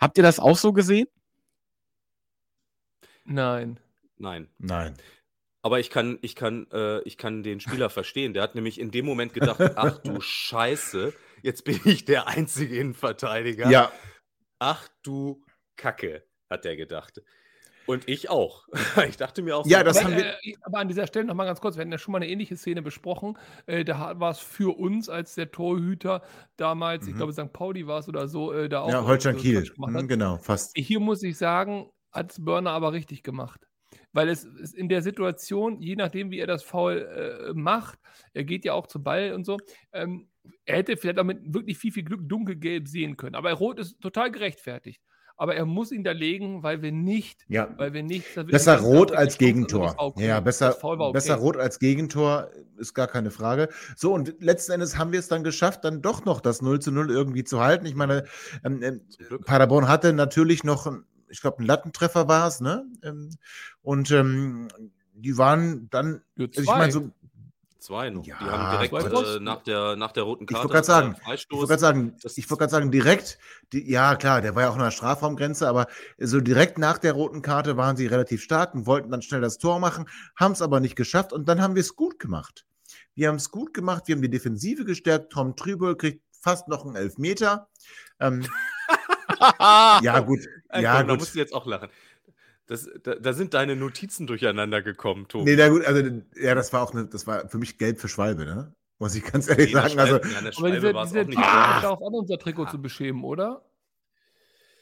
Habt 0.00 0.18
ihr 0.18 0.24
das 0.24 0.40
auch 0.40 0.56
so 0.56 0.72
gesehen? 0.72 1.06
Nein. 3.24 3.78
Nein. 4.18 4.48
Nein. 4.58 4.94
Aber 5.64 5.80
ich 5.80 5.88
kann, 5.88 6.18
ich 6.20 6.36
kann, 6.36 6.66
äh, 6.72 7.00
ich 7.04 7.16
kann 7.16 7.42
den 7.42 7.58
Spieler 7.58 7.88
verstehen. 7.88 8.34
Der 8.34 8.42
hat 8.42 8.54
nämlich 8.54 8.78
in 8.78 8.90
dem 8.90 9.06
Moment 9.06 9.32
gedacht, 9.32 9.58
ach 9.76 9.96
du 9.98 10.20
Scheiße, 10.20 11.14
jetzt 11.42 11.64
bin 11.64 11.80
ich 11.86 12.04
der 12.04 12.28
einzige 12.28 12.76
Innenverteidiger. 12.78 13.70
Ja, 13.70 13.90
Ach 14.58 14.86
du 15.02 15.42
Kacke, 15.76 16.22
hat 16.50 16.64
der 16.66 16.76
gedacht. 16.76 17.22
Und 17.86 18.08
ich 18.08 18.28
auch. 18.30 18.66
Ich 19.08 19.16
dachte 19.16 19.40
mir 19.42 19.56
auch 19.56 19.66
Ja, 19.66 19.78
so, 19.78 19.84
das 19.84 19.96
aber, 19.98 20.06
haben 20.06 20.16
wir- 20.18 20.26
äh, 20.44 20.54
aber 20.62 20.78
an 20.80 20.88
dieser 20.88 21.06
Stelle 21.06 21.24
noch 21.24 21.34
mal 21.34 21.44
ganz 21.46 21.60
kurz, 21.62 21.76
wir 21.76 21.80
hatten 21.80 21.92
ja 21.92 21.98
schon 21.98 22.12
mal 22.12 22.18
eine 22.18 22.28
ähnliche 22.28 22.56
Szene 22.58 22.82
besprochen. 22.82 23.38
Äh, 23.66 23.84
da 23.86 24.20
war 24.20 24.30
es 24.32 24.38
für 24.40 24.76
uns, 24.78 25.08
als 25.08 25.34
der 25.34 25.50
Torhüter 25.50 26.22
damals, 26.58 27.06
ich 27.06 27.14
Mhm. 27.14 27.16
glaube 27.18 27.32
St. 27.32 27.52
Pauli 27.54 27.86
war 27.86 28.00
es 28.00 28.08
oder 28.08 28.28
so, 28.28 28.52
äh, 28.52 28.68
da 28.68 28.82
auch 28.82 28.90
ja 28.90 29.00
äh, 29.00 29.04
Holstein 29.04 29.36
so 29.36 29.40
Kiel. 29.42 29.64
Mhm, 29.78 30.08
genau, 30.08 30.36
fast. 30.38 30.72
Hier 30.76 31.00
muss 31.00 31.22
ich 31.22 31.36
sagen, 31.38 31.90
hat 32.12 32.32
es 32.32 32.44
Burner 32.44 32.70
aber 32.70 32.92
richtig 32.92 33.22
gemacht. 33.22 33.66
Weil 34.12 34.28
es 34.28 34.44
ist 34.44 34.74
in 34.74 34.88
der 34.88 35.02
Situation, 35.02 35.80
je 35.80 35.96
nachdem, 35.96 36.30
wie 36.30 36.38
er 36.38 36.46
das 36.46 36.62
Foul 36.62 36.98
äh, 36.98 37.54
macht, 37.54 37.98
er 38.32 38.44
geht 38.44 38.64
ja 38.64 38.72
auch 38.72 38.86
zum 38.86 39.02
Ball 39.02 39.32
und 39.32 39.44
so, 39.44 39.58
ähm, 39.92 40.28
er 40.66 40.76
hätte 40.76 40.96
vielleicht 40.96 41.18
auch 41.18 41.24
mit 41.24 41.54
wirklich 41.54 41.78
viel, 41.78 41.92
viel 41.92 42.04
Glück 42.04 42.28
dunkelgelb 42.28 42.88
sehen 42.88 43.16
können. 43.16 43.34
Aber 43.34 43.52
Rot 43.52 43.78
ist 43.78 44.00
total 44.00 44.30
gerechtfertigt. 44.30 45.00
Aber 45.36 45.56
er 45.56 45.66
muss 45.66 45.90
ihn 45.90 46.04
da 46.04 46.12
legen, 46.12 46.62
weil 46.62 46.80
wir 46.82 46.92
nicht, 46.92 47.44
Ja. 47.48 47.68
weil 47.76 47.92
wir 47.92 48.04
nicht. 48.04 48.36
Besser 48.46 48.78
rot 48.78 49.10
als 49.10 49.36
Gegentor. 49.36 49.94
okay. 49.98 50.28
Ja, 50.28 50.38
besser, 50.38 50.76
okay. 50.80 51.12
besser 51.12 51.34
rot 51.34 51.56
als 51.56 51.80
Gegentor 51.80 52.50
ist 52.76 52.94
gar 52.94 53.08
keine 53.08 53.32
Frage. 53.32 53.68
So, 53.96 54.12
und 54.14 54.36
letzten 54.40 54.72
Endes 54.72 54.96
haben 54.96 55.10
wir 55.10 55.18
es 55.18 55.26
dann 55.26 55.42
geschafft, 55.42 55.84
dann 55.84 56.02
doch 56.02 56.24
noch 56.24 56.40
das 56.40 56.62
0 56.62 56.78
zu 56.80 56.92
0 56.92 57.10
irgendwie 57.10 57.42
zu 57.42 57.60
halten. 57.60 57.84
Ich 57.86 57.96
meine, 57.96 58.24
ähm, 58.64 58.80
ähm. 58.82 59.00
Paderborn 59.44 59.88
hatte 59.88 60.12
natürlich 60.12 60.62
noch, 60.62 60.86
ich 61.34 61.40
glaube, 61.40 61.62
ein 61.62 61.66
Lattentreffer 61.66 62.28
war 62.28 62.46
es, 62.46 62.60
ne? 62.60 62.86
Ähm, 63.02 63.30
und 63.82 64.10
ähm, 64.10 64.68
die 65.14 65.36
waren 65.36 65.88
dann, 65.90 66.22
Ja, 66.36 66.46
also 66.46 66.60
ich 66.60 66.66
zwei. 66.66 66.78
meine, 66.78 66.92
so, 66.92 67.10
Zwei 67.80 68.08
noch. 68.08 68.24
Ja, 68.24 68.38
die 68.38 68.46
haben 68.46 68.70
direkt 68.70 68.94
äh, 68.94 69.40
nach, 69.40 69.62
der, 69.62 69.94
nach 69.96 70.12
der 70.12 70.22
roten 70.22 70.44
Ich 70.44 70.54
Karte. 70.54 70.62
wollte 70.70 70.72
gerade 70.72 70.86
sagen, 70.86 71.16
äh, 71.28 71.34
ich 71.34 71.46
wollte 71.50 71.66
gerade 71.66 71.80
sagen, 71.80 72.16
ich 72.24 72.50
wollte 72.50 72.58
gerade 72.60 72.70
sagen, 72.70 72.90
direkt, 72.90 73.38
die, 73.74 73.90
ja 73.90 74.16
klar, 74.16 74.40
der 74.40 74.54
war 74.54 74.62
ja 74.62 74.70
auch 74.70 74.74
an 74.76 74.80
der 74.80 74.90
Strafraumgrenze, 74.90 75.68
aber 75.68 75.86
so 76.16 76.40
direkt 76.40 76.78
nach 76.78 76.96
der 76.96 77.12
roten 77.12 77.42
Karte 77.42 77.76
waren 77.76 77.98
sie 77.98 78.06
relativ 78.06 78.42
stark 78.42 78.74
und 78.74 78.86
wollten 78.86 79.10
dann 79.10 79.20
schnell 79.20 79.42
das 79.42 79.58
Tor 79.58 79.80
machen, 79.80 80.08
haben 80.34 80.52
es 80.52 80.62
aber 80.62 80.80
nicht 80.80 80.96
geschafft 80.96 81.34
und 81.34 81.46
dann 81.46 81.60
haben 81.60 81.74
wir 81.74 81.80
es 81.80 81.94
gut 81.94 82.18
gemacht. 82.18 82.64
Wir 83.14 83.28
haben 83.28 83.36
es 83.36 83.50
gut 83.50 83.74
gemacht, 83.74 84.04
wir 84.06 84.14
haben 84.14 84.22
die 84.22 84.30
Defensive 84.30 84.86
gestärkt, 84.86 85.30
Tom 85.32 85.54
Trübel 85.54 85.94
kriegt 85.94 86.22
fast 86.40 86.68
noch 86.68 86.86
einen 86.86 86.96
Elfmeter. 86.96 87.68
Ähm, 88.18 88.46
ja 90.02 90.20
gut, 90.20 90.40
ja 90.72 90.98
komm, 90.98 91.06
da 91.08 91.12
gut. 91.14 91.20
musst 91.20 91.34
du 91.34 91.38
jetzt 91.38 91.52
auch 91.54 91.66
lachen. 91.66 91.88
Das, 92.66 92.88
da, 93.02 93.16
da 93.16 93.32
sind 93.34 93.52
deine 93.52 93.76
Notizen 93.76 94.26
durcheinander 94.26 94.80
gekommen, 94.80 95.28
Tobi. 95.28 95.44
Nee, 95.50 95.56
na 95.56 95.68
gut, 95.68 95.84
also 95.84 96.02
ja, 96.36 96.54
das 96.54 96.72
war 96.72 96.82
auch 96.82 96.92
eine, 96.92 97.06
das 97.06 97.26
war 97.26 97.48
für 97.48 97.58
mich 97.58 97.76
gelb 97.78 97.98
für 98.00 98.08
Schwalbe, 98.08 98.44
ne? 98.46 98.74
Muss 98.98 99.14
ich 99.14 99.24
ganz 99.24 99.48
ehrlich 99.48 99.74
Nee, 99.74 99.80
das 99.80 99.92
sagen. 99.92 100.00
Also, 100.00 100.16
Schwalbe- 100.16 100.32
ja, 100.32 100.38
eine 100.38 100.48
Aber 100.56 100.70
diese, 100.70 100.92
diese 100.92 101.20
auch 101.20 101.26
nicht. 101.26 101.38
Ah. 101.38 101.80
darauf 101.82 102.02
an, 102.02 102.14
unser 102.14 102.38
Trikot 102.38 102.66
zu 102.66 102.80
beschämen, 102.80 103.22
oder? 103.24 103.62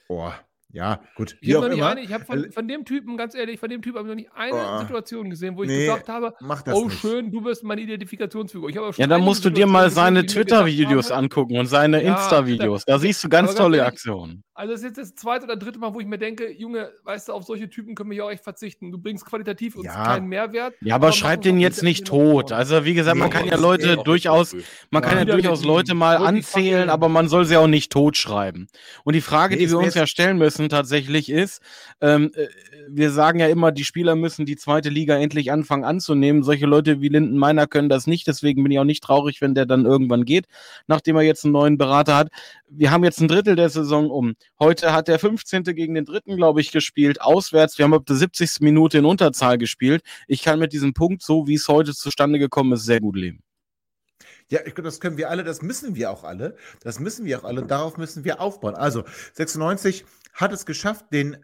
boah, 0.07 0.39
ja, 0.73 1.01
gut. 1.17 1.37
Ich 1.41 1.55
habe 1.55 1.63
noch 1.63 1.69
nicht 1.71 1.79
immer. 1.79 1.89
eine, 1.91 2.01
ich 2.01 2.13
habe 2.13 2.25
von, 2.25 2.45
Äh, 2.45 2.51
von 2.51 2.67
dem 2.67 2.85
Typen, 2.85 3.17
ganz 3.17 3.35
ehrlich, 3.35 3.61
von 3.61 3.69
dem 3.69 3.83
Typen 3.83 3.99
habe 3.99 4.09
ich 4.09 4.11
noch 4.11 4.17
nicht 4.17 4.31
eine 4.35 4.77
Oh. 4.77 4.79
Situation 4.81 5.31
gesehen, 5.31 5.57
wo 5.57 5.63
ich 5.63 5.69
Nee, 5.69 5.87
gesagt 5.87 6.09
habe, 6.09 6.35
Mach 6.41 6.63
das 6.63 6.75
oh 6.77 6.87
nicht. 6.87 6.99
schön, 7.01 7.31
du 7.31 7.41
bist 7.43 7.63
meine 7.63 7.81
Identifikationsfigur. 7.83 8.69
Ich 8.71 8.77
habe 8.77 8.87
aber 8.87 8.95
schon 8.95 9.03
Ja, 9.03 9.07
dann 9.07 9.21
musst 9.23 9.45
du 9.45 9.51
dir 9.51 9.67
mal 9.67 9.91
seine 9.91 10.25
Twitter-Videos 10.27 11.11
angucken 11.11 11.59
und 11.59 11.67
seine 11.67 12.03
Ja, 12.03 12.13
Insta-Videos. 12.15 12.85
Da 12.85 12.99
siehst 12.99 13.23
du 13.25 13.29
ganz 13.29 13.55
tolle 13.55 13.77
ehrlich, 13.79 13.93
Aktionen. 13.93 14.43
Also 14.63 14.75
das 14.75 14.83
ist 14.83 14.97
jetzt 14.97 14.99
das 14.99 15.15
zweite 15.17 15.45
oder 15.47 15.57
dritte 15.57 15.81
Mal, 15.81 15.93
wo 15.93 15.99
ich 15.99 16.07
mir 16.07 16.19
denke, 16.19 16.49
Junge, 16.53 16.93
weißt 17.03 17.27
du, 17.27 17.33
auf 17.33 17.43
solche 17.43 17.69
Typen 17.69 17.97
können 17.97 18.11
wir 18.11 18.19
ja 18.19 18.25
auch 18.27 18.31
echt 18.31 18.45
verzichten. 18.45 18.93
Du 18.93 18.99
bringst 18.99 19.27
qualitativ 19.27 19.75
uns 19.75 19.87
Ja. 19.87 20.05
keinen 20.05 20.29
Mehrwert. 20.29 20.75
Ja, 20.81 20.95
aber 20.95 21.09
aber 21.09 21.13
schreib 21.13 21.43
den 21.43 21.59
jetzt 21.59 21.83
nicht 21.83 22.07
tot. 22.07 22.53
Also 22.53 22.85
wie 22.85 22.95
gesagt, 22.95 23.17
man 23.19 23.29
Nee, 23.29 23.35
kann 23.35 23.47
ja 23.49 23.57
Leute 23.57 23.97
durchaus, 23.97 24.55
man 24.93 25.03
Ja. 25.03 25.09
kann 25.09 25.19
ja 25.19 25.25
durchaus 25.25 25.65
Leute 25.65 25.95
mal 25.95 26.17
anzählen, 26.17 26.91
aber 26.91 27.09
man 27.09 27.27
soll 27.27 27.45
sie 27.45 27.57
auch 27.57 27.67
nicht 27.67 27.91
totschreiben. 27.91 28.69
Und 29.03 29.15
die 29.15 29.21
Frage, 29.21 29.57
Nee, 29.57 29.63
die 29.63 29.71
wir 29.71 29.79
uns 29.81 29.95
ja 29.95 30.07
stellen 30.07 30.39
müssen 30.39 30.69
tatsächlich 30.69 31.29
ist, 31.29 31.61
ähm, 32.01 32.31
äh, 32.37 32.47
wir 32.89 33.11
sagen 33.11 33.41
ja 33.41 33.49
immer, 33.49 33.73
die 33.73 33.83
Spieler 33.83 34.15
müssen 34.15 34.47
die 34.47 34.55
zweite 34.55 34.91
Liga 34.91 35.17
endlich 35.17 35.51
anfangen 35.51 35.83
anzunehmen. 35.83 36.45
Solche 36.45 36.67
Leute 36.67 37.01
wie 37.01 37.09
Linden 37.09 37.37
Meiner 37.37 37.67
können 37.67 37.89
das 37.89 38.07
nicht, 38.07 38.29
deswegen 38.29 38.63
bin 38.63 38.71
ich 38.71 38.79
auch 38.79 38.85
nicht 38.85 39.03
traurig, 39.03 39.41
wenn 39.41 39.57
der 39.57 39.67
dann 39.67 39.87
irgendwann 39.87 40.25
geht, 40.25 40.47
nachdem 40.87 41.17
er 41.17 41.23
jetzt 41.23 41.45
einen 41.45 41.53
neuen 41.53 41.79
Berater 41.79 42.17
hat. 42.17 42.29
Wir 42.69 42.91
haben 42.91 43.03
jetzt 43.05 43.21
ein 43.21 43.29
Drittel 43.29 43.57
der 43.57 43.69
Saison 43.69 44.09
um. 44.09 44.35
Heute 44.59 44.93
hat 44.93 45.09
der 45.09 45.19
15. 45.19 45.65
gegen 45.65 45.95
den 45.95 46.05
dritten, 46.05 46.37
glaube 46.37 46.61
ich, 46.61 46.71
gespielt, 46.71 47.21
auswärts. 47.21 47.79
Wir 47.79 47.85
haben 47.85 47.95
ab 47.95 48.07
der 48.07 48.17
70. 48.17 48.61
Minute 48.61 48.99
in 48.99 49.05
Unterzahl 49.05 49.59
gespielt. 49.59 50.03
Ich 50.29 50.43
kann 50.43 50.59
mit 50.59 50.73
diesem 50.73 50.95
Punkt, 50.95 51.23
so 51.23 51.47
wie 51.49 51.55
es 51.55 51.69
heute 51.69 51.95
zustande 51.95 52.39
gekommen 52.39 52.73
ist, 52.73 52.85
sehr 52.85 53.01
gut 53.01 53.17
leben. 53.17 53.43
Ja, 54.49 54.61
ich 54.61 54.75
glaube, 54.75 54.83
das 54.83 55.01
können 55.01 55.17
wir 55.17 55.31
alle, 55.31 55.45
das 55.45 55.63
müssen 55.63 55.95
wir 55.95 56.11
auch 56.11 56.25
alle. 56.25 56.57
Das 56.83 57.01
müssen 57.01 57.25
wir 57.25 57.41
auch 57.41 57.45
alle. 57.45 57.65
Darauf 57.65 57.97
müssen 57.97 58.25
wir 58.25 58.41
aufbauen. 58.41 58.75
Also, 58.75 59.05
96 59.33 60.05
hat 60.35 60.53
es 60.53 60.67
geschafft, 60.67 61.07
den, 61.13 61.39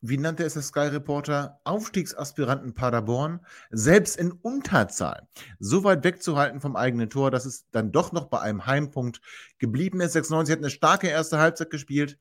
wie 0.00 0.18
nannte 0.18 0.44
es 0.44 0.54
der 0.54 0.62
Sky 0.62 0.88
Reporter, 0.88 1.60
Aufstiegsaspiranten 1.64 2.74
Paderborn 2.74 3.40
selbst 3.70 4.16
in 4.16 4.32
Unterzahl 4.32 5.26
so 5.58 5.84
weit 5.84 6.04
wegzuhalten 6.04 6.60
vom 6.60 6.76
eigenen 6.76 7.10
Tor, 7.10 7.30
dass 7.30 7.46
es 7.46 7.66
dann 7.70 7.92
doch 7.92 8.12
noch 8.12 8.26
bei 8.26 8.40
einem 8.40 8.66
Heimpunkt 8.66 9.20
geblieben 9.58 10.00
ist. 10.00 10.12
96 10.12 10.52
hat 10.52 10.58
eine 10.58 10.70
starke 10.70 11.08
erste 11.08 11.38
Halbzeit 11.38 11.70
gespielt, 11.70 12.18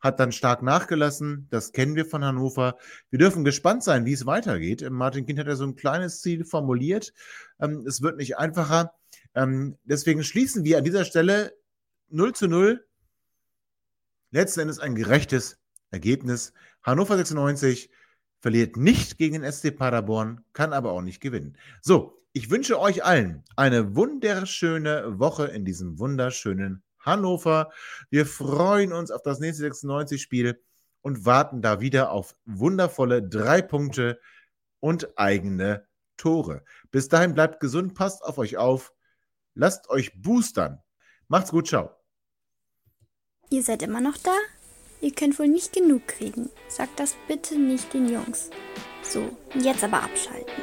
hat 0.00 0.18
dann 0.18 0.32
stark 0.32 0.62
nachgelassen. 0.62 1.46
Das 1.50 1.72
kennen 1.72 1.94
wir 1.94 2.04
von 2.04 2.24
Hannover. 2.24 2.76
Wir 3.10 3.20
dürfen 3.20 3.44
gespannt 3.44 3.84
sein, 3.84 4.04
wie 4.04 4.12
es 4.12 4.26
weitergeht. 4.26 4.88
Martin 4.90 5.24
Kind 5.24 5.38
hat 5.38 5.46
ja 5.46 5.54
so 5.56 5.64
ein 5.64 5.76
kleines 5.76 6.20
Ziel 6.20 6.44
formuliert. 6.44 7.12
Ähm, 7.60 7.84
es 7.86 8.02
wird 8.02 8.16
nicht 8.16 8.36
einfacher. 8.36 8.94
Ähm, 9.34 9.78
deswegen 9.84 10.24
schließen 10.24 10.64
wir 10.64 10.78
an 10.78 10.84
dieser 10.84 11.04
Stelle 11.04 11.54
0 12.10 12.34
zu 12.34 12.48
0. 12.48 12.84
Letzten 14.32 14.60
Endes 14.60 14.80
ein 14.80 14.96
gerechtes 14.96 15.58
Ergebnis. 15.92 16.52
Hannover 16.82 17.16
96 17.16 17.90
verliert 18.40 18.76
nicht 18.76 19.18
gegen 19.18 19.40
den 19.40 19.50
SC 19.50 19.76
Paderborn, 19.76 20.44
kann 20.52 20.72
aber 20.72 20.92
auch 20.92 21.02
nicht 21.02 21.20
gewinnen. 21.20 21.56
So, 21.80 22.22
ich 22.32 22.50
wünsche 22.50 22.80
euch 22.80 23.04
allen 23.04 23.44
eine 23.56 23.94
wunderschöne 23.94 25.18
Woche 25.18 25.46
in 25.46 25.64
diesem 25.64 25.98
wunderschönen 25.98 26.82
Hannover. 26.98 27.70
Wir 28.10 28.26
freuen 28.26 28.92
uns 28.92 29.10
auf 29.10 29.22
das 29.22 29.38
nächste 29.38 29.68
96-Spiel 29.68 30.60
und 31.02 31.24
warten 31.26 31.62
da 31.62 31.80
wieder 31.80 32.10
auf 32.10 32.34
wundervolle 32.44 33.22
drei 33.22 33.60
Punkte 33.60 34.20
und 34.80 35.18
eigene 35.18 35.86
Tore. 36.16 36.64
Bis 36.90 37.08
dahin 37.08 37.34
bleibt 37.34 37.60
gesund, 37.60 37.94
passt 37.94 38.22
auf 38.22 38.38
euch 38.38 38.56
auf, 38.56 38.92
lasst 39.54 39.88
euch 39.90 40.20
boostern. 40.20 40.80
Macht's 41.28 41.50
gut, 41.50 41.68
ciao. 41.68 41.90
Ihr 43.50 43.62
seid 43.62 43.82
immer 43.82 44.00
noch 44.00 44.16
da? 44.16 44.32
Ihr 45.02 45.10
könnt 45.10 45.38
wohl 45.40 45.48
nicht 45.48 45.72
genug 45.72 46.06
kriegen. 46.06 46.48
Sagt 46.68 47.00
das 47.00 47.16
bitte 47.26 47.58
nicht 47.58 47.92
den 47.92 48.08
Jungs. 48.08 48.50
So, 49.02 49.28
jetzt 49.60 49.82
aber 49.82 50.04
abschalten. 50.04 50.62